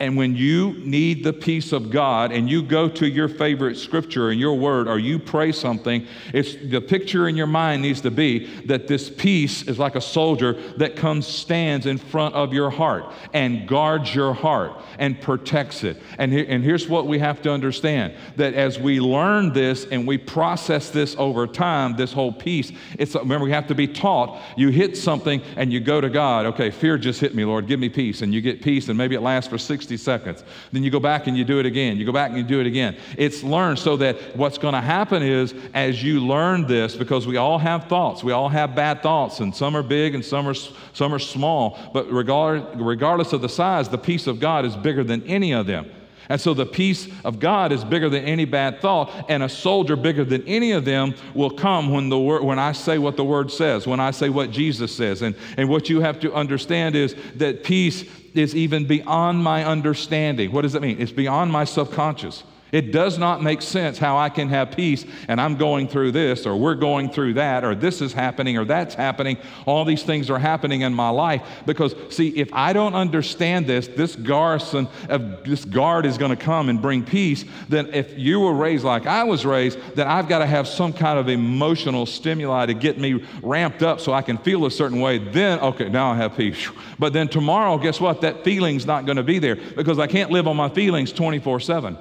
and 0.00 0.16
when 0.16 0.36
you 0.36 0.74
need 0.84 1.24
the 1.24 1.32
peace 1.32 1.72
of 1.72 1.90
God 1.90 2.30
and 2.30 2.48
you 2.48 2.62
go 2.62 2.88
to 2.88 3.08
your 3.08 3.26
favorite 3.26 3.76
scripture 3.76 4.30
and 4.30 4.38
your 4.38 4.54
word 4.54 4.86
or 4.86 4.96
you 5.00 5.18
pray 5.18 5.50
something, 5.50 6.06
it's 6.32 6.54
the 6.54 6.80
picture 6.80 7.26
in 7.26 7.34
your 7.34 7.48
mind 7.48 7.82
needs 7.82 8.00
to 8.02 8.12
be 8.12 8.46
that 8.66 8.86
this 8.86 9.10
peace 9.10 9.62
is 9.62 9.76
like 9.76 9.96
a 9.96 10.00
soldier 10.00 10.52
that 10.76 10.94
comes 10.94 11.26
stands 11.26 11.86
in 11.86 11.98
front 11.98 12.36
of 12.36 12.52
your 12.52 12.70
heart 12.70 13.12
and 13.32 13.66
guards 13.66 14.14
your 14.14 14.32
heart 14.32 14.72
and 15.00 15.20
protects 15.20 15.82
it. 15.82 16.00
And, 16.16 16.32
and 16.32 16.62
here's 16.62 16.88
what 16.88 17.08
we 17.08 17.18
have 17.18 17.42
to 17.42 17.50
understand 17.50 18.14
that 18.36 18.54
as 18.54 18.78
we 18.78 19.00
learn 19.00 19.52
this 19.52 19.84
and 19.84 20.06
we 20.06 20.16
process 20.16 20.90
this 20.90 21.16
over 21.18 21.44
time, 21.48 21.96
this 21.96 22.12
whole 22.12 22.32
peace, 22.32 22.70
it's 23.00 23.16
remember 23.16 23.46
we 23.46 23.50
have 23.50 23.66
to 23.66 23.74
be 23.74 23.88
taught. 23.88 24.40
You 24.56 24.68
hit 24.68 24.96
something 24.96 25.42
and 25.56 25.72
you 25.72 25.80
go 25.80 26.00
to 26.00 26.08
God, 26.08 26.46
okay, 26.46 26.70
fear 26.70 26.98
just 26.98 27.20
hit 27.20 27.34
me, 27.34 27.44
Lord, 27.44 27.66
give 27.66 27.80
me 27.80 27.88
peace. 27.88 28.22
And 28.22 28.32
you 28.32 28.40
get 28.40 28.62
peace, 28.62 28.88
and 28.88 28.96
maybe 28.96 29.16
it 29.16 29.22
lasts 29.22 29.50
for 29.50 29.58
six 29.58 29.87
60 29.88 29.96
seconds. 29.96 30.44
Then 30.70 30.82
you 30.82 30.90
go 30.90 31.00
back 31.00 31.26
and 31.26 31.36
you 31.36 31.44
do 31.44 31.58
it 31.58 31.66
again. 31.66 31.96
You 31.96 32.04
go 32.04 32.12
back 32.12 32.28
and 32.28 32.38
you 32.38 32.44
do 32.44 32.60
it 32.60 32.66
again. 32.66 32.96
It's 33.16 33.42
learned 33.42 33.78
so 33.78 33.96
that 33.96 34.36
what's 34.36 34.58
going 34.58 34.74
to 34.74 34.80
happen 34.80 35.22
is 35.22 35.54
as 35.72 36.02
you 36.02 36.20
learn 36.20 36.66
this, 36.66 36.94
because 36.94 37.26
we 37.26 37.38
all 37.38 37.58
have 37.58 37.84
thoughts, 37.84 38.22
we 38.22 38.32
all 38.32 38.50
have 38.50 38.74
bad 38.74 39.02
thoughts, 39.02 39.40
and 39.40 39.54
some 39.54 39.74
are 39.74 39.82
big 39.82 40.14
and 40.14 40.24
some 40.24 40.46
are, 40.46 40.54
some 40.54 41.14
are 41.14 41.18
small, 41.18 41.78
but 41.94 42.10
regard, 42.10 42.64
regardless 42.78 43.32
of 43.32 43.40
the 43.40 43.48
size, 43.48 43.88
the 43.88 43.98
peace 43.98 44.26
of 44.26 44.40
God 44.40 44.66
is 44.66 44.76
bigger 44.76 45.02
than 45.02 45.22
any 45.22 45.52
of 45.52 45.66
them. 45.66 45.90
And 46.28 46.38
so 46.38 46.52
the 46.52 46.66
peace 46.66 47.08
of 47.24 47.40
God 47.40 47.72
is 47.72 47.84
bigger 47.84 48.10
than 48.10 48.24
any 48.24 48.44
bad 48.44 48.82
thought, 48.82 49.10
and 49.30 49.42
a 49.42 49.48
soldier 49.48 49.96
bigger 49.96 50.24
than 50.24 50.46
any 50.46 50.72
of 50.72 50.84
them 50.84 51.14
will 51.32 51.50
come 51.50 51.90
when, 51.90 52.10
the 52.10 52.18
word, 52.18 52.42
when 52.42 52.58
I 52.58 52.72
say 52.72 52.98
what 52.98 53.16
the 53.16 53.24
word 53.24 53.50
says, 53.50 53.86
when 53.86 54.00
I 54.00 54.10
say 54.10 54.28
what 54.28 54.50
Jesus 54.50 54.94
says. 54.94 55.22
And, 55.22 55.34
and 55.56 55.70
what 55.70 55.88
you 55.88 56.00
have 56.00 56.20
to 56.20 56.34
understand 56.34 56.96
is 56.96 57.16
that 57.36 57.64
peace 57.64 58.04
is 58.34 58.54
even 58.54 58.86
beyond 58.86 59.42
my 59.42 59.64
understanding. 59.64 60.52
What 60.52 60.62
does 60.62 60.72
that 60.72 60.82
mean? 60.82 61.00
It's 61.00 61.12
beyond 61.12 61.52
my 61.52 61.64
subconscious. 61.64 62.42
It 62.72 62.92
does 62.92 63.18
not 63.18 63.42
make 63.42 63.62
sense 63.62 63.98
how 63.98 64.18
I 64.18 64.28
can 64.28 64.48
have 64.50 64.72
peace 64.72 65.04
and 65.26 65.40
I'm 65.40 65.56
going 65.56 65.88
through 65.88 66.12
this, 66.12 66.46
or 66.46 66.56
we're 66.56 66.74
going 66.74 67.10
through 67.10 67.34
that, 67.34 67.64
or 67.64 67.74
this 67.74 68.02
is 68.02 68.12
happening, 68.12 68.58
or 68.58 68.64
that's 68.64 68.94
happening. 68.94 69.38
All 69.66 69.84
these 69.84 70.02
things 70.02 70.30
are 70.30 70.38
happening 70.38 70.82
in 70.82 70.92
my 70.92 71.08
life 71.08 71.42
because, 71.66 71.94
see, 72.10 72.28
if 72.28 72.52
I 72.52 72.72
don't 72.72 72.94
understand 72.94 73.66
this, 73.66 73.88
this 73.88 74.16
garrison 74.16 74.88
of 75.08 75.44
this 75.44 75.64
guard 75.64 76.06
is 76.06 76.18
going 76.18 76.30
to 76.30 76.36
come 76.36 76.68
and 76.68 76.80
bring 76.80 77.04
peace. 77.04 77.44
Then, 77.68 77.92
if 77.94 78.18
you 78.18 78.40
were 78.40 78.54
raised 78.54 78.84
like 78.84 79.06
I 79.06 79.24
was 79.24 79.46
raised, 79.46 79.78
then 79.94 80.06
I've 80.06 80.28
got 80.28 80.40
to 80.40 80.46
have 80.46 80.68
some 80.68 80.92
kind 80.92 81.18
of 81.18 81.28
emotional 81.28 82.06
stimuli 82.06 82.66
to 82.66 82.74
get 82.74 82.98
me 82.98 83.24
ramped 83.42 83.82
up 83.82 84.00
so 84.00 84.12
I 84.12 84.22
can 84.22 84.38
feel 84.38 84.66
a 84.66 84.70
certain 84.70 85.00
way. 85.00 85.18
Then, 85.18 85.58
okay, 85.60 85.88
now 85.88 86.12
I 86.12 86.16
have 86.16 86.36
peace. 86.36 86.68
But 86.98 87.12
then 87.12 87.28
tomorrow, 87.28 87.78
guess 87.78 88.00
what? 88.00 88.20
That 88.20 88.44
feeling's 88.44 88.86
not 88.86 89.06
going 89.06 89.16
to 89.16 89.22
be 89.22 89.38
there 89.38 89.56
because 89.56 89.98
I 89.98 90.06
can't 90.06 90.30
live 90.30 90.46
on 90.46 90.56
my 90.56 90.68
feelings 90.68 91.12
24 91.12 91.60
7. 91.60 91.98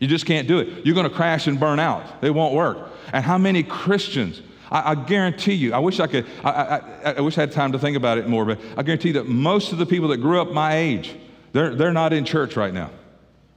You 0.00 0.06
just 0.06 0.26
can't 0.26 0.46
do 0.46 0.58
it. 0.58 0.86
You're 0.86 0.94
going 0.94 1.08
to 1.08 1.14
crash 1.14 1.46
and 1.46 1.58
burn 1.58 1.80
out. 1.80 2.04
It 2.22 2.30
won't 2.30 2.54
work. 2.54 2.90
And 3.12 3.24
how 3.24 3.38
many 3.38 3.62
Christians, 3.62 4.42
I, 4.70 4.92
I 4.92 4.94
guarantee 4.94 5.54
you, 5.54 5.72
I 5.72 5.78
wish 5.78 5.98
I 5.98 6.06
could, 6.06 6.26
I, 6.44 6.50
I, 6.50 7.12
I, 7.14 7.20
wish 7.20 7.36
I 7.38 7.42
had 7.42 7.52
time 7.52 7.72
to 7.72 7.78
think 7.78 7.96
about 7.96 8.18
it 8.18 8.28
more, 8.28 8.44
but 8.44 8.60
I 8.76 8.82
guarantee 8.82 9.12
that 9.12 9.26
most 9.26 9.72
of 9.72 9.78
the 9.78 9.86
people 9.86 10.08
that 10.08 10.18
grew 10.18 10.40
up 10.40 10.52
my 10.52 10.76
age, 10.76 11.14
they're, 11.52 11.74
they're 11.74 11.92
not 11.92 12.12
in 12.12 12.24
church 12.24 12.56
right 12.56 12.72
now. 12.72 12.90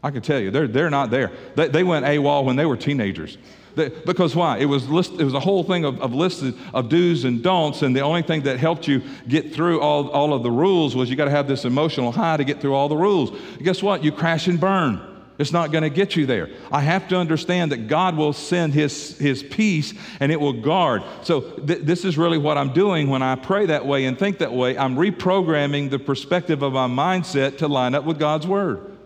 I 0.03 0.09
can 0.09 0.21
tell 0.21 0.39
you, 0.39 0.49
they're, 0.49 0.67
they're 0.67 0.89
not 0.89 1.11
there. 1.11 1.31
They, 1.55 1.67
they 1.67 1.83
went 1.83 2.05
AWOL 2.05 2.43
when 2.45 2.55
they 2.55 2.65
were 2.65 2.77
teenagers. 2.77 3.37
They, 3.75 3.89
because 3.89 4.35
why? 4.35 4.57
It 4.57 4.65
was, 4.65 4.89
list, 4.89 5.13
it 5.13 5.23
was 5.23 5.33
a 5.33 5.39
whole 5.39 5.63
thing 5.63 5.85
of, 5.85 6.01
of 6.01 6.13
listed 6.13 6.55
of 6.73 6.89
do's 6.89 7.23
and 7.23 7.43
don'ts, 7.43 7.83
and 7.83 7.95
the 7.95 8.01
only 8.01 8.23
thing 8.23 8.41
that 8.43 8.57
helped 8.59 8.87
you 8.87 9.01
get 9.27 9.53
through 9.53 9.79
all, 9.79 10.09
all 10.09 10.33
of 10.33 10.43
the 10.43 10.51
rules 10.51 10.95
was 10.95 11.09
you 11.09 11.15
got 11.15 11.25
to 11.25 11.31
have 11.31 11.47
this 11.47 11.65
emotional 11.65 12.11
high 12.11 12.37
to 12.37 12.43
get 12.43 12.59
through 12.59 12.73
all 12.73 12.89
the 12.89 12.97
rules. 12.97 13.29
And 13.29 13.63
guess 13.63 13.83
what? 13.83 14.03
You 14.03 14.11
crash 14.11 14.47
and 14.47 14.59
burn. 14.59 15.10
It's 15.37 15.51
not 15.51 15.71
going 15.71 15.83
to 15.83 15.89
get 15.89 16.15
you 16.15 16.25
there. 16.25 16.49
I 16.71 16.81
have 16.81 17.07
to 17.07 17.17
understand 17.17 17.71
that 17.71 17.87
God 17.87 18.15
will 18.15 18.33
send 18.33 18.73
His, 18.73 19.17
his 19.17 19.41
peace 19.41 19.93
and 20.19 20.31
it 20.31 20.39
will 20.39 20.61
guard. 20.61 21.03
So, 21.23 21.41
th- 21.41 21.81
this 21.81 22.05
is 22.05 22.17
really 22.17 22.37
what 22.37 22.57
I'm 22.57 22.73
doing 22.73 23.09
when 23.09 23.23
I 23.23 23.35
pray 23.35 23.65
that 23.67 23.85
way 23.85 24.05
and 24.05 24.17
think 24.19 24.39
that 24.39 24.53
way. 24.53 24.77
I'm 24.77 24.95
reprogramming 24.95 25.89
the 25.89 25.99
perspective 25.99 26.61
of 26.61 26.73
my 26.73 26.87
mindset 26.87 27.57
to 27.59 27.67
line 27.67 27.95
up 27.95 28.03
with 28.03 28.19
God's 28.19 28.45
Word. 28.45 28.97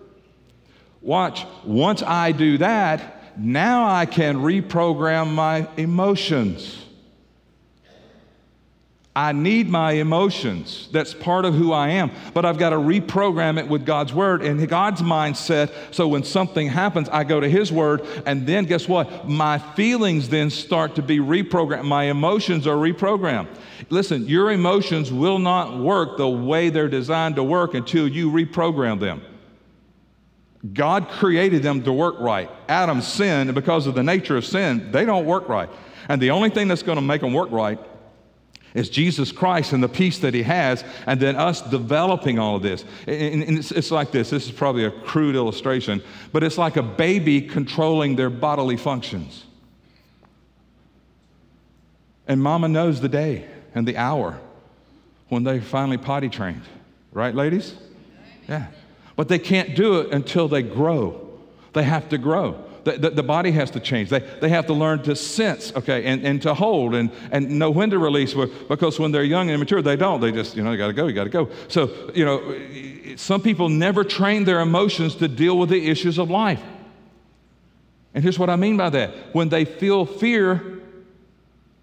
Watch, 1.01 1.45
once 1.63 2.01
I 2.01 2.31
do 2.31 2.57
that, 2.57 3.37
now 3.37 3.87
I 3.87 4.05
can 4.05 4.37
reprogram 4.37 5.31
my 5.33 5.67
emotions. 5.77 6.84
I 9.17 9.31
need 9.31 9.69
my 9.69 9.93
emotions. 9.93 10.89
That's 10.91 11.13
part 11.13 11.45
of 11.45 11.53
who 11.53 11.71
I 11.71 11.87
am. 11.89 12.11
But 12.33 12.43
I've 12.43 12.57
got 12.57 12.71
to 12.71 12.75
reprogram 12.75 13.57
it 13.57 13.65
with 13.65 13.85
God's 13.85 14.13
word 14.13 14.43
and 14.43 14.67
God's 14.67 15.01
mindset. 15.01 15.71
So 15.91 16.05
when 16.09 16.25
something 16.25 16.67
happens, 16.67 17.07
I 17.07 17.23
go 17.23 17.39
to 17.39 17.47
His 17.47 17.71
word. 17.71 18.05
And 18.25 18.45
then 18.45 18.65
guess 18.65 18.89
what? 18.89 19.29
My 19.29 19.57
feelings 19.57 20.27
then 20.27 20.49
start 20.49 20.95
to 20.95 21.01
be 21.01 21.19
reprogrammed. 21.19 21.85
My 21.85 22.05
emotions 22.05 22.67
are 22.67 22.75
reprogrammed. 22.75 23.47
Listen, 23.89 24.27
your 24.27 24.51
emotions 24.51 25.13
will 25.13 25.39
not 25.39 25.79
work 25.79 26.17
the 26.17 26.27
way 26.27 26.69
they're 26.69 26.89
designed 26.89 27.37
to 27.37 27.43
work 27.43 27.73
until 27.73 28.09
you 28.09 28.29
reprogram 28.29 28.99
them. 28.99 29.21
God 30.73 31.07
created 31.07 31.63
them 31.63 31.83
to 31.83 31.93
work 31.93 32.19
right. 32.19 32.49
Adam 32.67 32.99
sinned, 33.01 33.49
and 33.49 33.55
because 33.55 33.87
of 33.87 33.95
the 33.95 34.03
nature 34.03 34.35
of 34.35 34.45
sin, 34.45 34.91
they 34.91 35.05
don't 35.05 35.25
work 35.25 35.47
right. 35.47 35.69
And 36.09 36.21
the 36.21 36.31
only 36.31 36.49
thing 36.49 36.67
that's 36.67 36.83
going 36.83 36.97
to 36.97 37.01
make 37.01 37.21
them 37.21 37.33
work 37.33 37.51
right 37.51 37.79
it's 38.75 38.89
Jesus 38.89 39.31
Christ 39.31 39.71
and 39.71 39.81
the 39.81 39.89
peace 39.89 40.19
that 40.19 40.33
He 40.33 40.43
has, 40.43 40.83
and 41.07 41.17
then 41.19 41.37
us 41.37 41.61
developing 41.61 42.37
all 42.37 42.57
of 42.57 42.61
this. 42.61 42.83
And 43.07 43.57
it's, 43.57 43.71
it's 43.71 43.89
like 43.89 44.11
this 44.11 44.29
this 44.29 44.45
is 44.45 44.51
probably 44.51 44.83
a 44.83 44.91
crude 44.91 45.35
illustration, 45.35 46.03
but 46.33 46.43
it's 46.43 46.57
like 46.57 46.75
a 46.75 46.83
baby 46.83 47.41
controlling 47.41 48.17
their 48.17 48.29
bodily 48.29 48.75
functions. 48.75 49.45
And 52.27 52.43
mama 52.43 52.67
knows 52.67 52.99
the 52.99 53.09
day 53.09 53.47
and 53.73 53.87
the 53.87 53.95
hour 53.95 54.39
when 55.29 55.43
they 55.45 55.61
finally 55.61 55.97
potty 55.97 56.27
trained. 56.27 56.63
Right, 57.13 57.33
ladies? 57.33 57.75
Yeah. 58.49 58.67
But 59.15 59.29
they 59.29 59.39
can't 59.39 59.73
do 59.75 60.01
it 60.01 60.11
until 60.11 60.49
they 60.49 60.63
grow. 60.63 61.39
They 61.71 61.83
have 61.83 62.09
to 62.09 62.17
grow. 62.17 62.61
The, 62.85 62.91
the, 62.99 63.09
the, 63.09 63.23
body 63.23 63.49
has 63.49 63.71
to 63.71 63.79
change. 63.79 64.09
They, 64.09 64.19
they 64.19 64.49
have 64.49 64.67
to 64.67 64.73
learn 64.73 65.01
to 65.03 65.15
sense, 65.15 65.73
okay, 65.75 66.05
and, 66.05 66.23
and 66.23 66.39
to 66.43 66.53
hold 66.53 66.93
and, 66.93 67.09
and 67.31 67.57
know 67.57 67.71
when 67.71 67.89
to 67.89 67.97
release 67.97 68.35
because 68.69 68.99
when 68.99 69.11
they're 69.11 69.23
young 69.23 69.49
and 69.49 69.55
immature, 69.55 69.81
they 69.81 69.95
don't. 69.95 70.21
They 70.21 70.31
just, 70.31 70.55
you 70.55 70.61
know, 70.61 70.71
you 70.71 70.77
got 70.77 70.87
to 70.87 70.93
go, 70.93 71.07
you 71.07 71.13
got 71.13 71.23
to 71.23 71.31
go. 71.31 71.49
So, 71.67 72.11
you 72.13 72.23
know, 72.23 73.17
some 73.17 73.41
people 73.41 73.69
never 73.69 74.03
train 74.03 74.43
their 74.43 74.59
emotions 74.59 75.15
to 75.15 75.27
deal 75.27 75.57
with 75.57 75.69
the 75.69 75.89
issues 75.89 76.19
of 76.19 76.29
life. 76.29 76.61
And 78.13 78.23
here's 78.23 78.37
what 78.37 78.51
I 78.51 78.55
mean 78.55 78.77
by 78.77 78.91
that 78.91 79.33
when 79.33 79.49
they 79.49 79.65
feel 79.65 80.05
fear, 80.05 80.79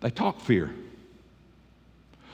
they 0.02 0.10
talk 0.10 0.40
fear. 0.40 0.72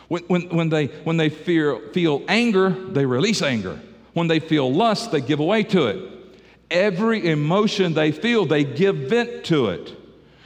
When, 0.09 0.25
when, 0.25 0.43
when 0.51 0.69
they, 0.69 0.87
when 1.05 1.17
they 1.17 1.31
fear, 1.31 1.79
feel 1.95 2.23
anger, 2.29 2.69
they 2.69 3.07
release 3.07 3.41
anger. 3.41 3.81
When 4.13 4.27
they 4.27 4.41
feel 4.41 4.71
lust, 4.71 5.11
they 5.11 5.23
give 5.23 5.41
away 5.41 5.63
to 5.65 5.87
it. 5.87 6.18
Every 6.71 7.27
emotion 7.27 7.95
they 7.95 8.13
feel, 8.13 8.45
they 8.45 8.65
give 8.65 8.97
vent 8.97 9.45
to 9.45 9.69
it. 9.69 9.95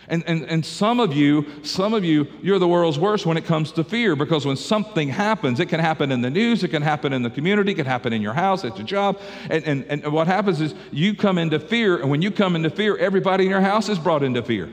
And, 0.08 0.24
and, 0.26 0.44
and 0.44 0.66
some 0.66 1.00
of 1.00 1.14
you, 1.14 1.46
some 1.62 1.94
of 1.94 2.04
you, 2.04 2.26
you're 2.42 2.58
the 2.58 2.68
world's 2.68 2.98
worst 2.98 3.24
when 3.24 3.38
it 3.38 3.46
comes 3.46 3.72
to 3.72 3.84
fear 3.84 4.14
because 4.14 4.44
when 4.44 4.56
something 4.56 5.08
happens, 5.08 5.58
it 5.58 5.70
can 5.70 5.80
happen 5.80 6.12
in 6.12 6.20
the 6.20 6.28
news, 6.28 6.62
it 6.62 6.68
can 6.68 6.82
happen 6.82 7.12
in 7.14 7.22
the 7.22 7.30
community, 7.30 7.72
it 7.72 7.76
can 7.76 7.86
happen 7.86 8.12
in 8.12 8.20
your 8.20 8.34
house, 8.34 8.62
at 8.64 8.76
your 8.76 8.86
job. 8.86 9.18
And, 9.48 9.64
and, 9.64 9.84
and 9.84 10.12
what 10.12 10.26
happens 10.26 10.60
is 10.60 10.74
you 10.90 11.14
come 11.14 11.38
into 11.38 11.58
fear, 11.58 11.98
and 11.98 12.10
when 12.10 12.20
you 12.20 12.30
come 12.30 12.56
into 12.56 12.68
fear, 12.68 12.96
everybody 12.98 13.44
in 13.44 13.50
your 13.50 13.62
house 13.62 13.88
is 13.88 13.98
brought 13.98 14.22
into 14.22 14.42
fear. 14.42 14.70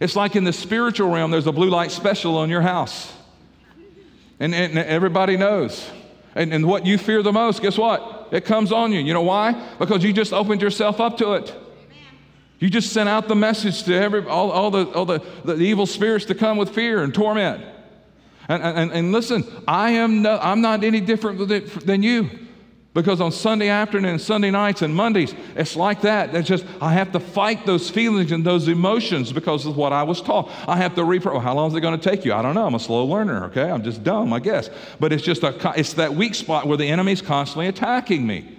It's 0.00 0.14
like 0.14 0.36
in 0.36 0.44
the 0.44 0.52
spiritual 0.52 1.10
realm, 1.10 1.30
there's 1.32 1.48
a 1.48 1.52
blue 1.52 1.70
light 1.70 1.90
special 1.90 2.38
on 2.38 2.50
your 2.50 2.62
house. 2.62 3.12
And, 4.38 4.54
and 4.54 4.78
everybody 4.78 5.36
knows. 5.36 5.90
And, 6.36 6.52
and 6.52 6.66
what 6.66 6.86
you 6.86 6.98
fear 6.98 7.22
the 7.22 7.32
most, 7.32 7.62
guess 7.62 7.78
what? 7.78 8.13
It 8.34 8.44
comes 8.44 8.72
on 8.72 8.90
you. 8.90 8.98
You 8.98 9.14
know 9.14 9.22
why? 9.22 9.52
Because 9.78 10.02
you 10.02 10.12
just 10.12 10.32
opened 10.32 10.60
yourself 10.60 11.00
up 11.00 11.16
to 11.18 11.34
it. 11.34 11.54
You 12.58 12.68
just 12.68 12.92
sent 12.92 13.08
out 13.08 13.28
the 13.28 13.36
message 13.36 13.84
to 13.84 13.94
every, 13.94 14.26
all, 14.26 14.50
all, 14.50 14.72
the, 14.72 14.86
all 14.86 15.04
the, 15.04 15.22
the 15.44 15.54
evil 15.54 15.86
spirits 15.86 16.24
to 16.26 16.34
come 16.34 16.56
with 16.56 16.70
fear 16.70 17.04
and 17.04 17.14
torment. 17.14 17.64
And, 18.48 18.60
and, 18.60 18.92
and 18.92 19.12
listen, 19.12 19.44
I 19.68 19.92
am 19.92 20.22
no, 20.22 20.36
I'm 20.42 20.60
not 20.60 20.82
any 20.82 21.00
different 21.00 21.48
than 21.86 22.02
you. 22.02 22.28
Because 22.94 23.20
on 23.20 23.32
Sunday 23.32 23.68
afternoon, 23.68 24.20
Sunday 24.20 24.52
nights, 24.52 24.80
and 24.80 24.94
Mondays, 24.94 25.34
it's 25.56 25.74
like 25.74 26.02
that. 26.02 26.32
It's 26.32 26.48
just, 26.48 26.64
I 26.80 26.92
have 26.92 27.10
to 27.12 27.20
fight 27.20 27.66
those 27.66 27.90
feelings 27.90 28.30
and 28.30 28.46
those 28.46 28.68
emotions 28.68 29.32
because 29.32 29.66
of 29.66 29.76
what 29.76 29.92
I 29.92 30.04
was 30.04 30.22
taught. 30.22 30.48
I 30.68 30.76
have 30.76 30.94
to 30.94 31.02
repro. 31.02 31.32
Well, 31.32 31.40
how 31.40 31.54
long 31.54 31.70
is 31.70 31.76
it 31.76 31.80
going 31.80 31.98
to 31.98 32.10
take 32.10 32.24
you? 32.24 32.32
I 32.32 32.40
don't 32.40 32.54
know. 32.54 32.66
I'm 32.66 32.74
a 32.76 32.80
slow 32.80 33.04
learner, 33.04 33.46
okay? 33.46 33.68
I'm 33.68 33.82
just 33.82 34.04
dumb, 34.04 34.32
I 34.32 34.38
guess. 34.38 34.70
But 35.00 35.12
it's 35.12 35.24
just 35.24 35.42
a, 35.42 35.72
it's 35.76 35.94
that 35.94 36.14
weak 36.14 36.36
spot 36.36 36.68
where 36.68 36.76
the 36.76 36.86
enemy's 36.86 37.20
constantly 37.20 37.66
attacking 37.66 38.24
me 38.24 38.56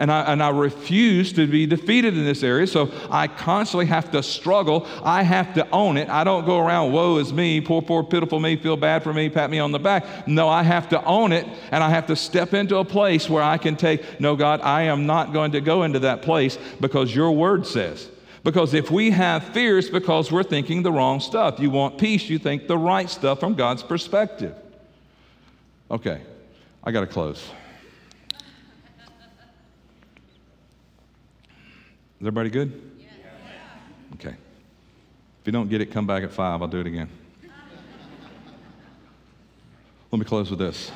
and 0.00 0.10
I, 0.10 0.32
and 0.32 0.42
I 0.42 0.48
refuse 0.48 1.32
to 1.34 1.46
be 1.46 1.66
defeated 1.66 2.16
in 2.16 2.24
this 2.24 2.42
area. 2.42 2.66
So 2.66 2.90
I 3.10 3.28
constantly 3.28 3.84
have 3.86 4.10
to 4.12 4.22
struggle. 4.22 4.86
I 5.04 5.22
have 5.22 5.52
to 5.54 5.70
own 5.70 5.98
it. 5.98 6.08
I 6.08 6.24
don't 6.24 6.46
go 6.46 6.58
around, 6.58 6.92
woe 6.92 7.18
is 7.18 7.34
me, 7.34 7.60
poor, 7.60 7.82
poor, 7.82 8.02
pitiful 8.02 8.40
me, 8.40 8.56
feel 8.56 8.78
bad 8.78 9.02
for 9.02 9.12
me, 9.12 9.28
pat 9.28 9.50
me 9.50 9.58
on 9.58 9.72
the 9.72 9.78
back. 9.78 10.26
No, 10.26 10.48
I 10.48 10.62
have 10.62 10.88
to 10.88 11.04
own 11.04 11.32
it, 11.32 11.46
and 11.70 11.84
I 11.84 11.90
have 11.90 12.06
to 12.06 12.16
step 12.16 12.54
into 12.54 12.78
a 12.78 12.84
place 12.84 13.28
where 13.28 13.42
I 13.42 13.58
can 13.58 13.76
take, 13.76 14.20
no, 14.20 14.36
God, 14.36 14.62
I 14.62 14.84
am 14.84 15.04
not 15.04 15.34
going 15.34 15.52
to 15.52 15.60
go 15.60 15.82
into 15.82 15.98
that 16.00 16.22
place 16.22 16.58
because 16.80 17.14
your 17.14 17.32
word 17.32 17.66
says. 17.66 18.08
Because 18.42 18.72
if 18.72 18.90
we 18.90 19.10
have 19.10 19.44
fears 19.48 19.90
because 19.90 20.32
we're 20.32 20.42
thinking 20.42 20.82
the 20.82 20.90
wrong 20.90 21.20
stuff, 21.20 21.60
you 21.60 21.68
want 21.68 21.98
peace, 21.98 22.30
you 22.30 22.38
think 22.38 22.68
the 22.68 22.78
right 22.78 23.10
stuff 23.10 23.38
from 23.38 23.54
God's 23.54 23.82
perspective. 23.82 24.56
Okay, 25.90 26.22
I 26.82 26.90
got 26.90 27.00
to 27.00 27.06
close. 27.06 27.50
Is 32.20 32.26
everybody 32.26 32.50
good? 32.50 32.82
Okay. 34.12 34.28
If 35.40 35.46
you 35.46 35.52
don't 35.52 35.70
get 35.70 35.80
it, 35.80 35.86
come 35.86 36.06
back 36.06 36.22
at 36.22 36.30
five. 36.30 36.60
I'll 36.60 36.68
do 36.68 36.80
it 36.80 36.86
again. 36.86 37.08
Let 40.10 40.18
me 40.18 40.26
close 40.26 40.50
with 40.50 40.58
this. 40.58 40.92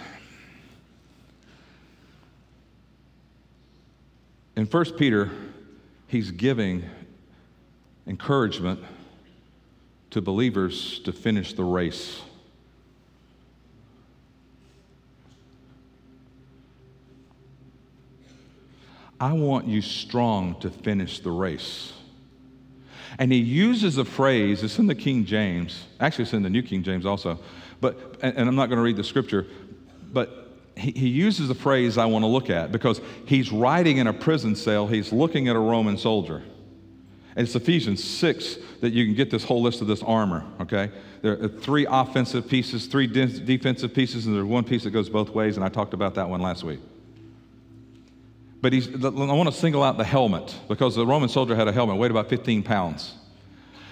In 4.54 4.66
1 4.66 4.84
Peter, 4.98 5.30
he's 6.08 6.30
giving 6.30 6.84
encouragement 8.06 8.80
to 10.10 10.20
believers 10.20 10.98
to 11.00 11.12
finish 11.12 11.54
the 11.54 11.64
race. 11.64 12.20
I 19.24 19.32
want 19.32 19.66
you 19.66 19.80
strong 19.80 20.60
to 20.60 20.68
finish 20.68 21.20
the 21.20 21.30
race. 21.30 21.94
And 23.18 23.32
he 23.32 23.38
uses 23.38 23.96
a 23.96 24.04
phrase, 24.04 24.62
it's 24.62 24.78
in 24.78 24.86
the 24.86 24.94
King 24.94 25.24
James, 25.24 25.86
actually, 25.98 26.24
it's 26.24 26.34
in 26.34 26.42
the 26.42 26.50
New 26.50 26.60
King 26.60 26.82
James 26.82 27.06
also, 27.06 27.38
but, 27.80 28.18
and, 28.20 28.46
I'm 28.46 28.54
not 28.54 28.66
going 28.66 28.76
to 28.76 28.82
read 28.82 28.96
the 28.96 29.04
scripture, 29.04 29.46
but 30.12 30.50
he, 30.76 30.90
he 30.90 31.08
uses 31.08 31.48
a 31.48 31.54
phrase 31.54 31.96
I 31.96 32.04
want 32.04 32.22
to 32.22 32.26
look 32.26 32.50
at 32.50 32.70
because 32.70 33.00
he's 33.24 33.50
writing 33.50 33.96
in 33.96 34.08
a 34.08 34.12
prison 34.12 34.54
cell, 34.54 34.86
he's 34.88 35.10
looking 35.10 35.48
at 35.48 35.56
a 35.56 35.60
Roman 35.60 35.96
soldier. 35.96 36.42
And 37.34 37.46
it's 37.46 37.56
Ephesians 37.56 38.04
6 38.04 38.58
that 38.82 38.92
you 38.92 39.06
can 39.06 39.14
get 39.14 39.30
this 39.30 39.42
whole 39.42 39.62
list 39.62 39.80
of 39.80 39.86
this 39.86 40.02
armor, 40.02 40.44
okay? 40.60 40.90
There 41.22 41.42
are 41.42 41.48
three 41.48 41.86
offensive 41.88 42.46
pieces, 42.46 42.88
three 42.88 43.06
de- 43.06 43.40
defensive 43.40 43.94
pieces, 43.94 44.26
and 44.26 44.36
there's 44.36 44.44
one 44.44 44.64
piece 44.64 44.84
that 44.84 44.90
goes 44.90 45.08
both 45.08 45.30
ways, 45.30 45.56
and 45.56 45.64
I 45.64 45.70
talked 45.70 45.94
about 45.94 46.14
that 46.16 46.28
one 46.28 46.42
last 46.42 46.62
week. 46.62 46.80
But 48.64 48.72
he's, 48.72 48.88
I 48.88 49.10
want 49.10 49.46
to 49.46 49.54
single 49.54 49.82
out 49.82 49.98
the 49.98 50.04
helmet 50.04 50.58
because 50.68 50.94
the 50.94 51.04
Roman 51.04 51.28
soldier 51.28 51.54
had 51.54 51.68
a 51.68 51.72
helmet, 51.72 51.98
weighed 51.98 52.10
about 52.10 52.30
15 52.30 52.62
pounds. 52.62 53.12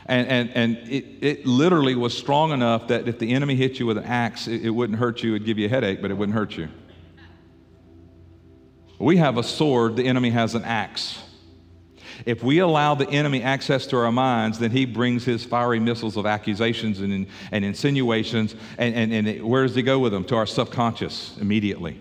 And, 0.07 0.27
and, 0.27 0.51
and 0.55 0.79
it, 0.91 1.05
it 1.21 1.47
literally 1.47 1.95
was 1.95 2.17
strong 2.17 2.53
enough 2.53 2.89
that 2.89 3.07
if 3.07 3.19
the 3.19 3.35
enemy 3.35 3.55
hit 3.55 3.79
you 3.79 3.85
with 3.85 3.99
an 3.99 4.05
axe, 4.05 4.49
it, 4.49 4.65
it 4.65 4.71
wouldn't 4.71 4.99
hurt 4.99 5.23
you. 5.23 5.35
It'd 5.35 5.45
give 5.45 5.59
you 5.59 5.67
a 5.67 5.69
headache, 5.69 6.01
but 6.01 6.11
it 6.11 6.15
wouldn't 6.15 6.35
hurt 6.35 6.57
you. 6.57 6.71
We 8.99 9.19
have 9.19 9.37
a 9.37 9.43
sword, 9.43 9.97
the 9.97 10.07
enemy 10.07 10.31
has 10.31 10.55
an 10.55 10.65
axe. 10.65 11.19
If 12.25 12.43
we 12.43 12.61
allow 12.61 12.95
the 12.95 13.11
enemy 13.11 13.43
access 13.43 13.87
to 13.89 13.99
our 13.99 14.11
minds, 14.11 14.59
then 14.59 14.71
he 14.71 14.87
brings 14.87 15.23
his 15.23 15.45
fiery 15.45 15.81
missiles 15.81 16.17
of 16.17 16.25
accusations 16.25 17.01
and, 17.01 17.27
and 17.51 17.63
insinuations. 17.63 18.55
And, 18.79 18.95
and, 18.95 19.13
and 19.13 19.29
it, 19.29 19.47
where 19.47 19.67
does 19.67 19.75
he 19.75 19.83
go 19.83 19.99
with 19.99 20.13
them? 20.13 20.25
To 20.25 20.37
our 20.37 20.47
subconscious 20.47 21.37
immediately. 21.39 22.01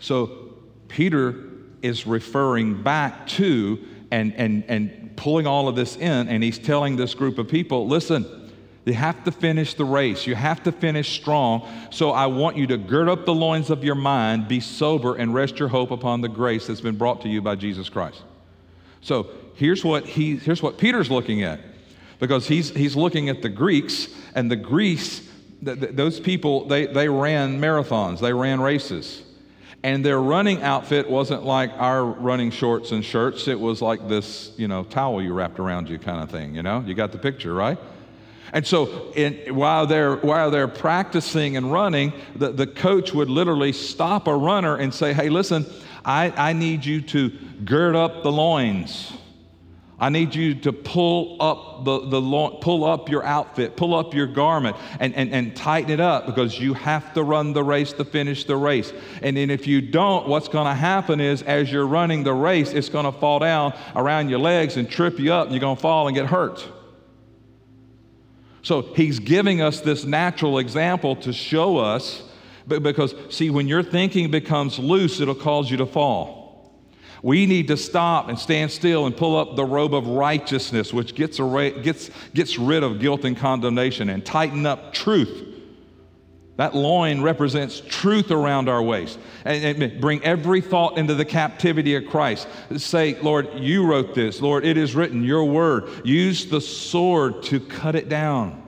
So 0.00 0.54
Peter 0.88 1.50
is 1.84 2.06
referring 2.06 2.82
back 2.82 3.26
to 3.26 3.78
and, 4.10 4.34
and, 4.34 4.64
and 4.68 5.16
pulling 5.16 5.46
all 5.46 5.68
of 5.68 5.76
this 5.76 5.96
in, 5.96 6.28
and 6.28 6.42
he's 6.42 6.58
telling 6.58 6.96
this 6.96 7.14
group 7.14 7.38
of 7.38 7.46
people 7.46 7.86
listen, 7.86 8.52
you 8.84 8.92
have 8.92 9.24
to 9.24 9.32
finish 9.32 9.74
the 9.74 9.84
race. 9.84 10.26
You 10.26 10.34
have 10.34 10.62
to 10.64 10.72
finish 10.72 11.18
strong. 11.18 11.66
So 11.90 12.10
I 12.10 12.26
want 12.26 12.56
you 12.56 12.66
to 12.66 12.76
gird 12.76 13.08
up 13.08 13.24
the 13.24 13.32
loins 13.32 13.70
of 13.70 13.82
your 13.82 13.94
mind, 13.94 14.46
be 14.46 14.60
sober, 14.60 15.16
and 15.16 15.32
rest 15.32 15.58
your 15.58 15.68
hope 15.68 15.90
upon 15.90 16.20
the 16.20 16.28
grace 16.28 16.66
that's 16.66 16.82
been 16.82 16.96
brought 16.96 17.22
to 17.22 17.28
you 17.28 17.40
by 17.40 17.54
Jesus 17.54 17.88
Christ. 17.88 18.22
So 19.00 19.28
here's 19.54 19.84
what, 19.84 20.06
he, 20.06 20.36
here's 20.36 20.62
what 20.62 20.76
Peter's 20.76 21.10
looking 21.10 21.42
at, 21.42 21.60
because 22.18 22.46
he's, 22.46 22.70
he's 22.70 22.94
looking 22.94 23.30
at 23.30 23.40
the 23.40 23.48
Greeks, 23.48 24.08
and 24.34 24.50
the 24.50 24.56
Greeks, 24.56 25.22
th- 25.64 25.80
th- 25.80 25.92
those 25.94 26.20
people, 26.20 26.66
they, 26.66 26.86
they 26.86 27.08
ran 27.08 27.60
marathons, 27.60 28.20
they 28.20 28.32
ran 28.34 28.60
races. 28.60 29.22
And 29.84 30.02
their 30.02 30.18
running 30.18 30.62
outfit 30.62 31.10
wasn't 31.10 31.44
like 31.44 31.70
our 31.74 32.06
running 32.06 32.50
shorts 32.50 32.90
and 32.92 33.04
shirts. 33.04 33.48
It 33.48 33.60
was 33.60 33.82
like 33.82 34.08
this, 34.08 34.50
you 34.56 34.66
know, 34.66 34.82
towel 34.82 35.20
you 35.20 35.34
wrapped 35.34 35.58
around 35.58 35.90
you 35.90 35.98
kind 35.98 36.22
of 36.22 36.30
thing, 36.30 36.54
you 36.54 36.62
know? 36.62 36.82
You 36.86 36.94
got 36.94 37.12
the 37.12 37.18
picture, 37.18 37.52
right? 37.52 37.76
And 38.54 38.66
so 38.66 39.12
in, 39.14 39.54
while, 39.54 39.86
they're, 39.86 40.16
while 40.16 40.50
they're 40.50 40.68
practicing 40.68 41.58
and 41.58 41.70
running, 41.70 42.14
the, 42.34 42.50
the 42.50 42.66
coach 42.66 43.12
would 43.12 43.28
literally 43.28 43.72
stop 43.72 44.26
a 44.26 44.34
runner 44.34 44.74
and 44.74 44.94
say, 44.94 45.12
hey, 45.12 45.28
listen, 45.28 45.66
I, 46.02 46.30
I 46.30 46.54
need 46.54 46.86
you 46.86 47.02
to 47.02 47.28
gird 47.66 47.94
up 47.94 48.22
the 48.22 48.32
loins. 48.32 49.12
I 49.98 50.08
need 50.08 50.34
you 50.34 50.56
to 50.56 50.72
pull 50.72 51.36
up 51.40 51.84
the, 51.84 52.00
the 52.08 52.20
pull 52.60 52.84
up 52.84 53.08
your 53.08 53.24
outfit, 53.24 53.76
pull 53.76 53.94
up 53.94 54.12
your 54.12 54.26
garment, 54.26 54.76
and, 54.98 55.14
and, 55.14 55.32
and 55.32 55.54
tighten 55.54 55.90
it 55.92 56.00
up 56.00 56.26
because 56.26 56.58
you 56.58 56.74
have 56.74 57.14
to 57.14 57.22
run 57.22 57.52
the 57.52 57.62
race 57.62 57.92
to 57.94 58.04
finish 58.04 58.44
the 58.44 58.56
race. 58.56 58.92
And 59.22 59.36
then 59.36 59.50
if 59.50 59.68
you 59.68 59.80
don't, 59.80 60.26
what's 60.26 60.48
going 60.48 60.66
to 60.66 60.74
happen 60.74 61.20
is 61.20 61.42
as 61.42 61.70
you're 61.70 61.86
running 61.86 62.24
the 62.24 62.34
race, 62.34 62.72
it's 62.72 62.88
going 62.88 63.04
to 63.04 63.12
fall 63.12 63.38
down 63.38 63.72
around 63.94 64.30
your 64.30 64.40
legs 64.40 64.76
and 64.76 64.90
trip 64.90 65.20
you 65.20 65.32
up, 65.32 65.46
and 65.46 65.54
you're 65.54 65.60
going 65.60 65.76
to 65.76 65.82
fall 65.82 66.08
and 66.08 66.16
get 66.16 66.26
hurt. 66.26 66.66
So 68.62 68.82
he's 68.82 69.20
giving 69.20 69.60
us 69.60 69.80
this 69.80 70.04
natural 70.04 70.58
example 70.58 71.14
to 71.16 71.32
show 71.32 71.76
us, 71.76 72.24
because 72.66 73.14
see, 73.28 73.48
when 73.48 73.68
your 73.68 73.82
thinking 73.84 74.30
becomes 74.30 74.78
loose, 74.78 75.20
it'll 75.20 75.34
cause 75.36 75.70
you 75.70 75.76
to 75.76 75.86
fall. 75.86 76.43
We 77.24 77.46
need 77.46 77.68
to 77.68 77.78
stop 77.78 78.28
and 78.28 78.38
stand 78.38 78.70
still 78.70 79.06
and 79.06 79.16
pull 79.16 79.34
up 79.34 79.56
the 79.56 79.64
robe 79.64 79.94
of 79.94 80.06
righteousness, 80.06 80.92
which 80.92 81.14
gets, 81.14 81.38
gets, 81.38 82.10
gets 82.34 82.58
rid 82.58 82.82
of 82.82 83.00
guilt 83.00 83.24
and 83.24 83.34
condemnation, 83.34 84.10
and 84.10 84.22
tighten 84.22 84.66
up 84.66 84.92
truth. 84.92 85.42
That 86.56 86.76
loin 86.76 87.22
represents 87.22 87.80
truth 87.88 88.30
around 88.30 88.68
our 88.68 88.82
waist. 88.82 89.18
And, 89.46 89.82
and, 89.82 90.00
bring 90.02 90.22
every 90.22 90.60
thought 90.60 90.98
into 90.98 91.14
the 91.14 91.24
captivity 91.24 91.94
of 91.94 92.08
Christ. 92.08 92.46
Say, 92.76 93.18
Lord, 93.18 93.48
you 93.54 93.86
wrote 93.86 94.14
this. 94.14 94.42
Lord, 94.42 94.66
it 94.66 94.76
is 94.76 94.94
written, 94.94 95.24
your 95.24 95.46
word. 95.46 95.88
Use 96.04 96.44
the 96.44 96.60
sword 96.60 97.42
to 97.44 97.58
cut 97.58 97.94
it 97.94 98.10
down. 98.10 98.62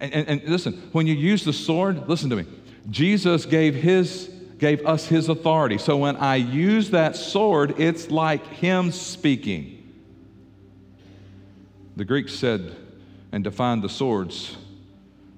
And, 0.00 0.12
and, 0.12 0.28
and 0.28 0.42
listen, 0.50 0.72
when 0.90 1.06
you 1.06 1.14
use 1.14 1.44
the 1.44 1.52
sword, 1.52 2.08
listen 2.08 2.30
to 2.30 2.36
me. 2.36 2.46
Jesus 2.90 3.46
gave 3.46 3.76
his 3.76 4.28
gave 4.62 4.86
us 4.86 5.08
his 5.08 5.28
authority. 5.28 5.76
So 5.76 5.96
when 5.96 6.14
I 6.14 6.36
use 6.36 6.90
that 6.90 7.16
sword, 7.16 7.80
it's 7.80 8.12
like 8.12 8.46
him 8.46 8.92
speaking. 8.92 9.92
The 11.96 12.04
Greeks 12.04 12.32
said 12.32 12.76
and 13.32 13.42
defined 13.42 13.82
the 13.82 13.88
swords 13.88 14.56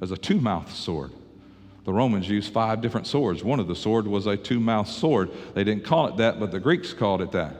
as 0.02 0.10
a 0.10 0.18
two 0.18 0.38
mouthed 0.38 0.74
sword. 0.74 1.10
The 1.86 1.92
Romans 1.94 2.28
used 2.28 2.52
five 2.52 2.82
different 2.82 3.06
swords. 3.06 3.42
One 3.42 3.60
of 3.60 3.66
the 3.66 3.74
sword 3.74 4.06
was 4.06 4.26
a 4.26 4.36
two 4.36 4.60
mouthed 4.60 4.90
sword. 4.90 5.30
They 5.54 5.64
didn't 5.64 5.86
call 5.86 6.06
it 6.08 6.18
that, 6.18 6.38
but 6.38 6.50
the 6.50 6.60
Greeks 6.60 6.92
called 6.92 7.22
it 7.22 7.32
that. 7.32 7.56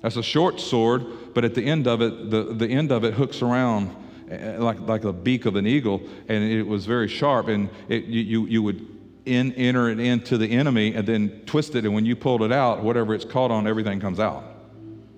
That's 0.00 0.14
a 0.14 0.22
short 0.22 0.60
sword, 0.60 1.34
but 1.34 1.44
at 1.44 1.56
the 1.56 1.64
end 1.64 1.88
of 1.88 2.00
it, 2.00 2.30
the, 2.30 2.54
the 2.54 2.68
end 2.68 2.92
of 2.92 3.02
it 3.02 3.14
hooks 3.14 3.42
around 3.42 3.90
eh, 4.30 4.58
like, 4.58 4.78
like 4.78 5.02
the 5.02 5.12
beak 5.12 5.44
of 5.44 5.56
an 5.56 5.66
eagle, 5.66 6.02
and 6.28 6.44
it 6.44 6.62
was 6.62 6.86
very 6.86 7.08
sharp, 7.08 7.48
and 7.48 7.68
it, 7.88 8.04
you, 8.04 8.46
you 8.46 8.62
would 8.62 8.95
in, 9.26 9.52
enter 9.52 9.90
it 9.90 10.00
into 10.00 10.38
the 10.38 10.50
enemy 10.50 10.94
and 10.94 11.06
then 11.06 11.42
twist 11.46 11.74
it, 11.74 11.84
and 11.84 11.92
when 11.92 12.06
you 12.06 12.16
pulled 12.16 12.42
it 12.42 12.52
out, 12.52 12.82
whatever 12.82 13.14
it's 13.14 13.24
caught 13.24 13.50
on, 13.50 13.66
everything 13.66 14.00
comes 14.00 14.20
out. 14.20 14.44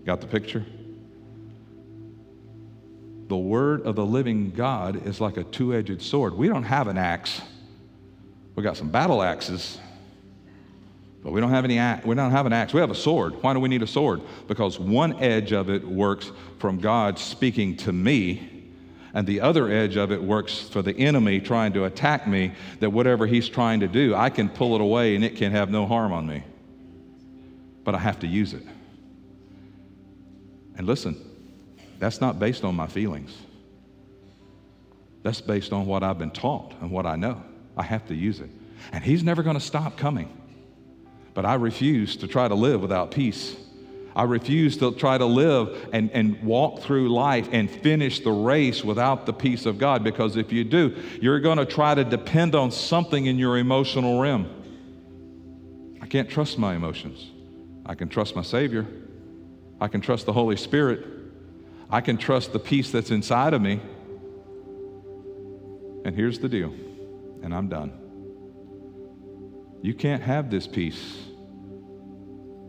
Got 0.04 0.20
the 0.20 0.26
picture? 0.26 0.64
the 3.28 3.36
word 3.36 3.82
of 3.82 3.94
the 3.94 4.04
living 4.04 4.50
God 4.50 5.06
is 5.06 5.20
like 5.20 5.36
a 5.36 5.44
two 5.44 5.74
edged 5.74 6.02
sword. 6.02 6.34
We 6.34 6.48
don't 6.48 6.64
have 6.64 6.88
an 6.88 6.98
axe. 6.98 7.40
We 8.56 8.62
got 8.62 8.76
some 8.76 8.88
battle 8.88 9.22
axes, 9.22 9.78
but 11.22 11.32
we 11.32 11.40
don't 11.40 11.50
have 11.50 11.64
any. 11.64 11.74
We 12.04 12.14
don't 12.14 12.30
have 12.30 12.46
an 12.46 12.52
axe. 12.52 12.72
We 12.72 12.80
have 12.80 12.90
a 12.90 12.96
sword. 12.96 13.34
Why 13.42 13.52
do 13.52 13.60
we 13.60 13.68
need 13.68 13.82
a 13.82 13.86
sword? 13.86 14.22
Because 14.48 14.80
one 14.80 15.22
edge 15.22 15.52
of 15.52 15.68
it 15.70 15.86
works 15.86 16.32
from 16.58 16.80
God 16.80 17.18
speaking 17.18 17.76
to 17.78 17.92
me, 17.92 18.57
and 19.18 19.26
the 19.26 19.40
other 19.40 19.68
edge 19.68 19.96
of 19.96 20.12
it 20.12 20.22
works 20.22 20.60
for 20.60 20.80
the 20.80 20.96
enemy 20.96 21.40
trying 21.40 21.72
to 21.72 21.86
attack 21.86 22.28
me. 22.28 22.52
That 22.78 22.90
whatever 22.90 23.26
he's 23.26 23.48
trying 23.48 23.80
to 23.80 23.88
do, 23.88 24.14
I 24.14 24.30
can 24.30 24.48
pull 24.48 24.76
it 24.76 24.80
away 24.80 25.16
and 25.16 25.24
it 25.24 25.34
can 25.34 25.50
have 25.50 25.70
no 25.70 25.86
harm 25.86 26.12
on 26.12 26.24
me. 26.24 26.44
But 27.82 27.96
I 27.96 27.98
have 27.98 28.20
to 28.20 28.28
use 28.28 28.54
it. 28.54 28.62
And 30.76 30.86
listen, 30.86 31.16
that's 31.98 32.20
not 32.20 32.38
based 32.38 32.62
on 32.62 32.76
my 32.76 32.86
feelings. 32.86 33.36
That's 35.24 35.40
based 35.40 35.72
on 35.72 35.86
what 35.86 36.04
I've 36.04 36.20
been 36.20 36.30
taught 36.30 36.74
and 36.80 36.92
what 36.92 37.04
I 37.04 37.16
know. 37.16 37.42
I 37.76 37.82
have 37.82 38.06
to 38.06 38.14
use 38.14 38.38
it. 38.38 38.50
And 38.92 39.02
He's 39.02 39.24
never 39.24 39.42
going 39.42 39.58
to 39.58 39.60
stop 39.60 39.96
coming. 39.96 40.30
But 41.34 41.44
I 41.44 41.54
refuse 41.54 42.18
to 42.18 42.28
try 42.28 42.46
to 42.46 42.54
live 42.54 42.80
without 42.82 43.10
peace. 43.10 43.56
I 44.16 44.24
refuse 44.24 44.76
to 44.78 44.92
try 44.92 45.16
to 45.16 45.24
live 45.24 45.88
and, 45.92 46.10
and 46.10 46.42
walk 46.42 46.80
through 46.80 47.08
life 47.10 47.48
and 47.52 47.70
finish 47.70 48.20
the 48.20 48.32
race 48.32 48.82
without 48.82 49.26
the 49.26 49.32
peace 49.32 49.64
of 49.64 49.78
God 49.78 50.02
because 50.02 50.36
if 50.36 50.52
you 50.52 50.64
do, 50.64 50.96
you're 51.20 51.40
going 51.40 51.58
to 51.58 51.66
try 51.66 51.94
to 51.94 52.04
depend 52.04 52.54
on 52.54 52.70
something 52.70 53.26
in 53.26 53.38
your 53.38 53.58
emotional 53.58 54.20
realm. 54.20 54.48
I 56.00 56.06
can't 56.06 56.28
trust 56.28 56.58
my 56.58 56.74
emotions. 56.74 57.30
I 57.86 57.94
can 57.94 58.08
trust 58.08 58.34
my 58.34 58.42
Savior. 58.42 58.86
I 59.80 59.88
can 59.88 60.00
trust 60.00 60.26
the 60.26 60.32
Holy 60.32 60.56
Spirit. 60.56 61.06
I 61.90 62.00
can 62.00 62.16
trust 62.16 62.52
the 62.52 62.58
peace 62.58 62.90
that's 62.90 63.10
inside 63.10 63.54
of 63.54 63.62
me. 63.62 63.80
And 66.04 66.14
here's 66.16 66.38
the 66.38 66.48
deal, 66.48 66.72
and 67.42 67.54
I'm 67.54 67.68
done. 67.68 67.92
You 69.82 69.94
can't 69.94 70.22
have 70.22 70.50
this 70.50 70.66
peace. 70.66 71.27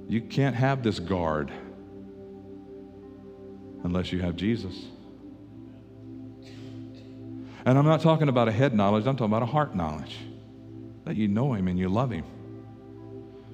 You 0.10 0.22
can't 0.22 0.56
have 0.56 0.82
this 0.82 1.00
guard 1.00 1.52
unless 3.84 4.12
you 4.12 4.20
have 4.22 4.36
Jesus. 4.36 4.76
And 7.64 7.78
I'm 7.78 7.86
not 7.86 8.02
talking 8.02 8.28
about 8.28 8.48
a 8.48 8.52
head 8.52 8.74
knowledge, 8.74 9.06
I'm 9.06 9.16
talking 9.16 9.32
about 9.32 9.44
a 9.44 9.52
heart 9.52 9.76
knowledge 9.76 10.18
that 11.06 11.16
you 11.16 11.28
know 11.28 11.54
Him 11.54 11.68
and 11.68 11.78
you 11.78 11.90
love 11.90 12.10
Him. 12.10 12.26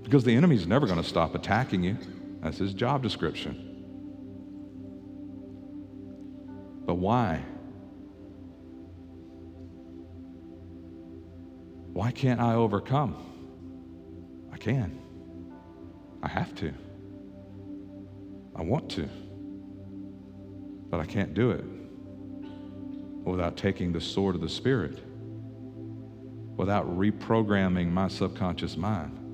Because 0.01 0.23
the 0.23 0.33
enemy's 0.33 0.65
never 0.65 0.87
going 0.87 1.01
to 1.01 1.07
stop 1.07 1.35
attacking 1.35 1.83
you. 1.83 1.97
That's 2.41 2.57
his 2.57 2.73
job 2.73 3.03
description. 3.03 3.73
But 6.85 6.95
why? 6.95 7.43
Why 11.91 12.11
can't 12.11 12.39
I 12.39 12.53
overcome? 12.53 13.17
I 14.53 14.57
can. 14.57 15.04
I 16.23 16.27
have 16.27 16.53
to. 16.55 16.73
I 18.55 18.61
want 18.61 18.89
to. 18.91 19.09
But 20.89 20.99
I 20.99 21.05
can't 21.05 21.33
do 21.33 21.51
it 21.51 21.65
without 23.23 23.57
taking 23.57 23.91
the 23.91 24.01
sword 24.01 24.35
of 24.35 24.41
the 24.41 24.49
Spirit, 24.49 24.99
without 26.57 26.87
reprogramming 26.97 27.91
my 27.91 28.07
subconscious 28.07 28.77
mind. 28.77 29.25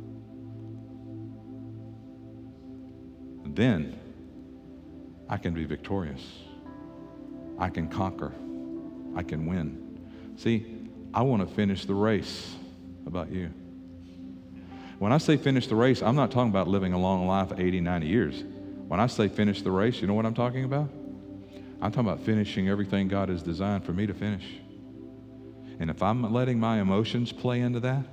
then 3.55 3.99
I 5.29 5.37
can 5.37 5.53
be 5.53 5.65
victorious. 5.65 6.21
I 7.59 7.69
can 7.69 7.87
conquer, 7.87 8.31
I 9.15 9.23
can 9.23 9.45
win. 9.45 9.99
See, 10.37 10.87
I 11.13 11.21
want 11.21 11.47
to 11.47 11.55
finish 11.55 11.85
the 11.85 11.93
race. 11.93 12.55
How 13.03 13.07
about 13.07 13.31
you? 13.31 13.51
When 15.01 15.11
I 15.11 15.17
say 15.17 15.35
finish 15.35 15.65
the 15.65 15.75
race, 15.75 16.03
I'm 16.03 16.15
not 16.15 16.29
talking 16.29 16.51
about 16.51 16.67
living 16.67 16.93
a 16.93 16.99
long 16.99 17.25
life, 17.25 17.51
80, 17.57 17.81
90 17.81 18.05
years. 18.05 18.43
When 18.87 18.99
I 18.99 19.07
say 19.07 19.29
finish 19.29 19.63
the 19.63 19.71
race, 19.71 19.99
you 19.99 20.05
know 20.05 20.13
what 20.13 20.27
I'm 20.27 20.35
talking 20.35 20.63
about? 20.63 20.91
I'm 21.81 21.91
talking 21.91 22.07
about 22.07 22.19
finishing 22.23 22.69
everything 22.69 23.07
God 23.07 23.29
has 23.29 23.41
designed 23.41 23.83
for 23.83 23.93
me 23.93 24.05
to 24.05 24.13
finish. 24.13 24.45
And 25.79 25.89
if 25.89 26.03
I'm 26.03 26.31
letting 26.31 26.59
my 26.59 26.81
emotions 26.81 27.31
play 27.31 27.61
into 27.61 27.79
that, 27.79 28.05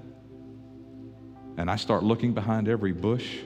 and 1.59 1.71
I 1.71 1.77
start 1.77 2.05
looking 2.05 2.33
behind 2.33 2.69
every 2.69 2.93
bush, 2.93 3.37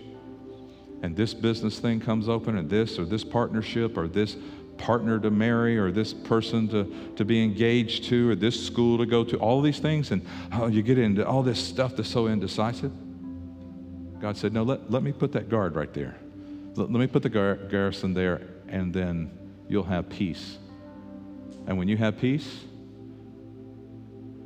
and 1.03 1.17
this 1.17 1.35
business 1.35 1.81
thing 1.81 1.99
comes 1.99 2.29
open, 2.29 2.57
and 2.57 2.71
this, 2.71 2.97
or 2.97 3.05
this 3.05 3.25
partnership, 3.25 3.99
or 3.99 4.07
this 4.07 4.37
partner 4.79 5.19
to 5.19 5.33
marry 5.33 5.77
or 5.79 5.91
this 5.91 6.15
person 6.15 6.69
to, 6.69 7.13
to 7.17 7.25
be 7.25 7.43
engaged 7.43 8.05
to 8.05 8.31
or 8.31 8.35
this 8.37 8.65
school 8.65 8.99
to 8.99 9.07
go 9.07 9.25
to, 9.25 9.37
all 9.39 9.61
these 9.61 9.81
things. 9.81 10.13
And 10.13 10.25
oh, 10.53 10.69
you 10.69 10.81
get 10.83 10.97
into 10.97 11.27
all 11.27 11.43
this 11.43 11.59
stuff 11.59 11.97
that's 11.97 12.09
so 12.09 12.29
indecisive. 12.29 12.93
God 14.23 14.37
said, 14.37 14.53
No, 14.53 14.63
let, 14.63 14.89
let 14.89 15.03
me 15.03 15.11
put 15.11 15.33
that 15.33 15.49
guard 15.49 15.75
right 15.75 15.93
there. 15.93 16.17
Let, 16.77 16.93
let 16.93 17.01
me 17.01 17.09
put 17.09 17.25
the 17.25 17.29
gar- 17.29 17.57
garrison 17.57 18.15
there, 18.15 18.41
and 18.69 18.95
then 18.95 19.37
you'll 19.69 19.83
have 19.83 20.09
peace. 20.09 20.59
And 21.67 21.77
when 21.77 21.89
you 21.89 21.97
have 21.97 22.19
peace, 22.21 22.61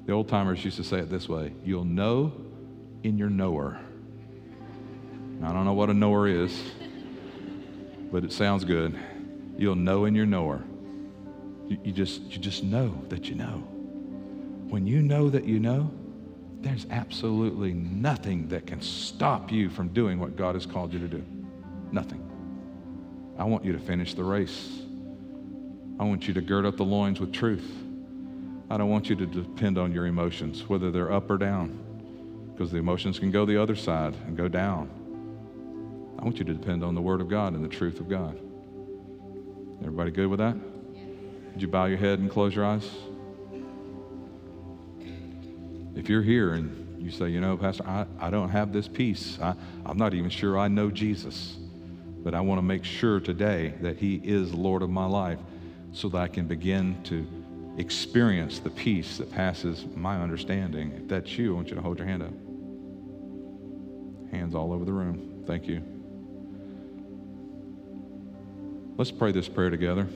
the 0.07 0.13
old 0.15 0.29
timers 0.29 0.65
used 0.65 0.79
to 0.79 0.85
say 0.85 0.99
it 1.01 1.11
this 1.11 1.29
way 1.29 1.53
you'll 1.63 1.85
know 1.85 2.33
in 3.03 3.19
your 3.19 3.29
knower. 3.29 3.79
I 5.43 5.53
don't 5.53 5.67
know 5.67 5.75
what 5.75 5.91
a 5.91 5.95
knower 5.95 6.27
is, 6.27 6.59
but 8.11 8.25
it 8.25 8.33
sounds 8.33 8.65
good. 8.65 8.99
You'll 9.59 9.75
know 9.75 10.07
in 10.07 10.15
your 10.15 10.25
knower. 10.25 10.65
You, 11.69 11.79
you, 11.85 11.93
just, 11.93 12.23
you 12.23 12.39
just 12.39 12.65
know 12.65 12.99
that 13.11 13.29
you 13.29 13.35
know. 13.35 13.63
When 14.71 14.87
you 14.87 15.03
know 15.03 15.29
that 15.29 15.45
you 15.45 15.61
know, 15.61 15.91
there's 16.61 16.87
absolutely 16.91 17.73
nothing 17.73 18.49
that 18.49 18.67
can 18.67 18.81
stop 18.81 19.53
you 19.53 19.71
from 19.71 19.89
doing 19.89 20.19
what 20.19 20.37
God 20.37 20.55
has 20.55 20.67
called 20.67 20.93
you 20.93 20.99
to 20.99 21.09
do. 21.09 21.25
Nothing. 21.93 22.23
I 23.39 23.45
want 23.45 23.65
you 23.65 23.73
to 23.73 23.79
finish 23.79 24.15
the 24.15 24.25
race. 24.25 24.81
I 25.99 26.05
want 26.05 26.27
you 26.27 26.35
to 26.35 26.41
gird 26.41 26.67
up 26.67 26.77
the 26.77 26.85
loins 26.85 27.21
with 27.21 27.33
truth. 27.33 27.71
I 28.69 28.77
don't 28.77 28.91
want 28.91 29.09
you 29.09 29.17
to 29.17 29.27
depend 29.27 29.79
on 29.79 29.93
your 29.93 30.07
emotions, 30.07 30.69
whether 30.69 30.91
they're 30.91 31.13
up 31.13 31.31
or 31.31 31.39
down, 31.39 31.79
because 32.53 32.73
the 32.73 32.79
emotions 32.79 33.19
can 33.19 33.31
go 33.31 33.47
the 33.47 33.61
other 33.61 33.77
side 33.77 34.15
and 34.27 34.37
go 34.37 34.49
down. 34.49 34.91
I 36.19 36.25
want 36.25 36.39
you 36.39 36.45
to 36.45 36.55
depend 36.55 36.83
on 36.83 36.95
the 36.95 37.01
Word 37.01 37.21
of 37.21 37.29
God 37.29 37.53
and 37.55 37.65
the 37.65 37.69
truth 37.69 38.01
of 38.01 38.09
God. 38.09 38.39
Everybody 39.81 40.11
good 40.11 40.27
with 40.27 40.39
that? 40.39 40.57
Would 41.53 41.63
you 41.63 41.69
bow 41.69 41.85
your 41.85 41.99
head 41.99 42.19
and 42.19 42.31
close 42.31 42.55
your 42.55 42.65
eyes? 42.65 42.91
If 45.97 46.11
you're 46.11 46.23
here 46.23 46.53
and 46.53 47.03
you 47.03 47.11
say, 47.11 47.31
you 47.31 47.41
know, 47.41 47.57
Pastor, 47.57 47.85
I, 47.87 48.07
I 48.21 48.31
don't 48.31 48.51
have 48.51 48.73
this 48.73 48.87
peace, 48.87 49.39
I, 49.41 49.55
I'm 49.85 49.97
not 49.97 50.13
even 50.13 50.29
sure 50.29 50.59
I 50.59 50.69
know 50.69 50.91
Jesus, 50.91 51.57
but 52.23 52.35
I 52.35 52.41
want 52.41 52.59
to 52.59 52.63
make 52.63 52.85
sure 52.85 53.19
today 53.19 53.75
that 53.81 53.97
He 53.97 54.17
is 54.23 54.53
Lord 54.53 54.83
of 54.83 54.91
my 54.91 55.07
life 55.07 55.39
so 55.93 56.11
that 56.11 56.19
I 56.19 56.29
can 56.29 56.47
begin 56.47 57.03
to 57.05 57.27
experience 57.79 58.59
the 58.59 58.71
peace 58.71 59.19
that 59.19 59.33
passes 59.33 59.87
my 59.95 60.21
understanding. 60.21 60.93
If 60.93 61.09
that's 61.09 61.37
you, 61.39 61.53
I 61.53 61.57
want 61.57 61.69
you 61.69 61.77
to 61.77 61.81
hold 61.81 61.99
your 61.99 62.07
hand 62.07 62.23
up. 62.23 62.33
Hands 64.31 64.55
all 64.55 64.73
over 64.73 64.85
the 64.85 64.93
room. 64.93 65.45
Thank 65.47 65.67
you. 65.67 65.83
Let's 68.99 69.11
pray 69.11 69.33
this 69.33 69.49
prayer 69.49 69.71
together. 69.71 70.09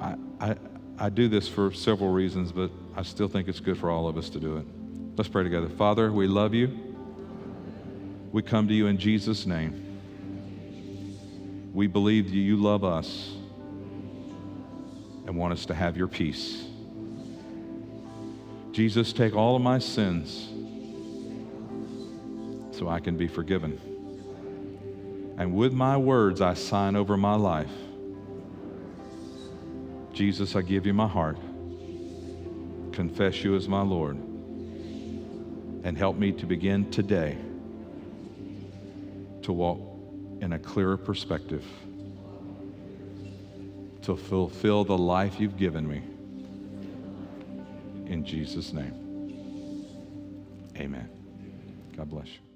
I, 0.00 0.14
I, 0.40 0.56
I 0.98 1.08
do 1.10 1.28
this 1.28 1.48
for 1.48 1.72
several 1.72 2.10
reasons, 2.10 2.50
but 2.50 2.70
I 2.98 3.02
still 3.02 3.28
think 3.28 3.46
it's 3.46 3.60
good 3.60 3.78
for 3.78 3.90
all 3.90 4.08
of 4.08 4.18
us 4.18 4.28
to 4.30 4.40
do 4.40 4.56
it. 4.56 4.66
Let's 5.16 5.28
pray 5.28 5.44
together. 5.44 5.68
Father, 5.68 6.10
we 6.10 6.26
love 6.26 6.52
you. 6.52 6.96
We 8.32 8.42
come 8.42 8.66
to 8.66 8.74
you 8.74 8.88
in 8.88 8.98
Jesus' 8.98 9.46
name. 9.46 9.84
We 11.72 11.86
believe 11.86 12.28
you 12.30 12.56
love 12.56 12.82
us 12.82 13.36
and 15.26 15.36
want 15.36 15.52
us 15.52 15.66
to 15.66 15.74
have 15.74 15.96
your 15.96 16.08
peace. 16.08 16.66
Jesus, 18.72 19.12
take 19.12 19.36
all 19.36 19.54
of 19.54 19.62
my 19.62 19.78
sins 19.78 20.48
so 22.76 22.88
I 22.88 22.98
can 22.98 23.16
be 23.16 23.28
forgiven. 23.28 23.78
And 25.38 25.54
with 25.54 25.72
my 25.72 25.96
words, 25.96 26.40
I 26.40 26.54
sign 26.54 26.96
over 26.96 27.16
my 27.16 27.36
life. 27.36 27.70
Jesus, 30.12 30.56
I 30.56 30.62
give 30.62 30.84
you 30.84 30.94
my 30.94 31.06
heart. 31.06 31.38
Confess 32.98 33.44
you 33.44 33.54
as 33.54 33.68
my 33.68 33.80
Lord. 33.80 34.16
And 35.84 35.96
help 35.96 36.16
me 36.16 36.32
to 36.32 36.46
begin 36.46 36.90
today 36.90 37.38
to 39.42 39.52
walk 39.52 39.78
in 40.40 40.52
a 40.54 40.58
clearer 40.58 40.96
perspective, 40.96 41.64
to 44.02 44.16
fulfill 44.16 44.82
the 44.82 44.98
life 44.98 45.38
you've 45.38 45.56
given 45.56 45.86
me. 45.86 46.02
In 48.12 48.24
Jesus' 48.24 48.72
name, 48.72 48.96
amen. 50.76 51.08
God 51.96 52.10
bless 52.10 52.26
you. 52.26 52.47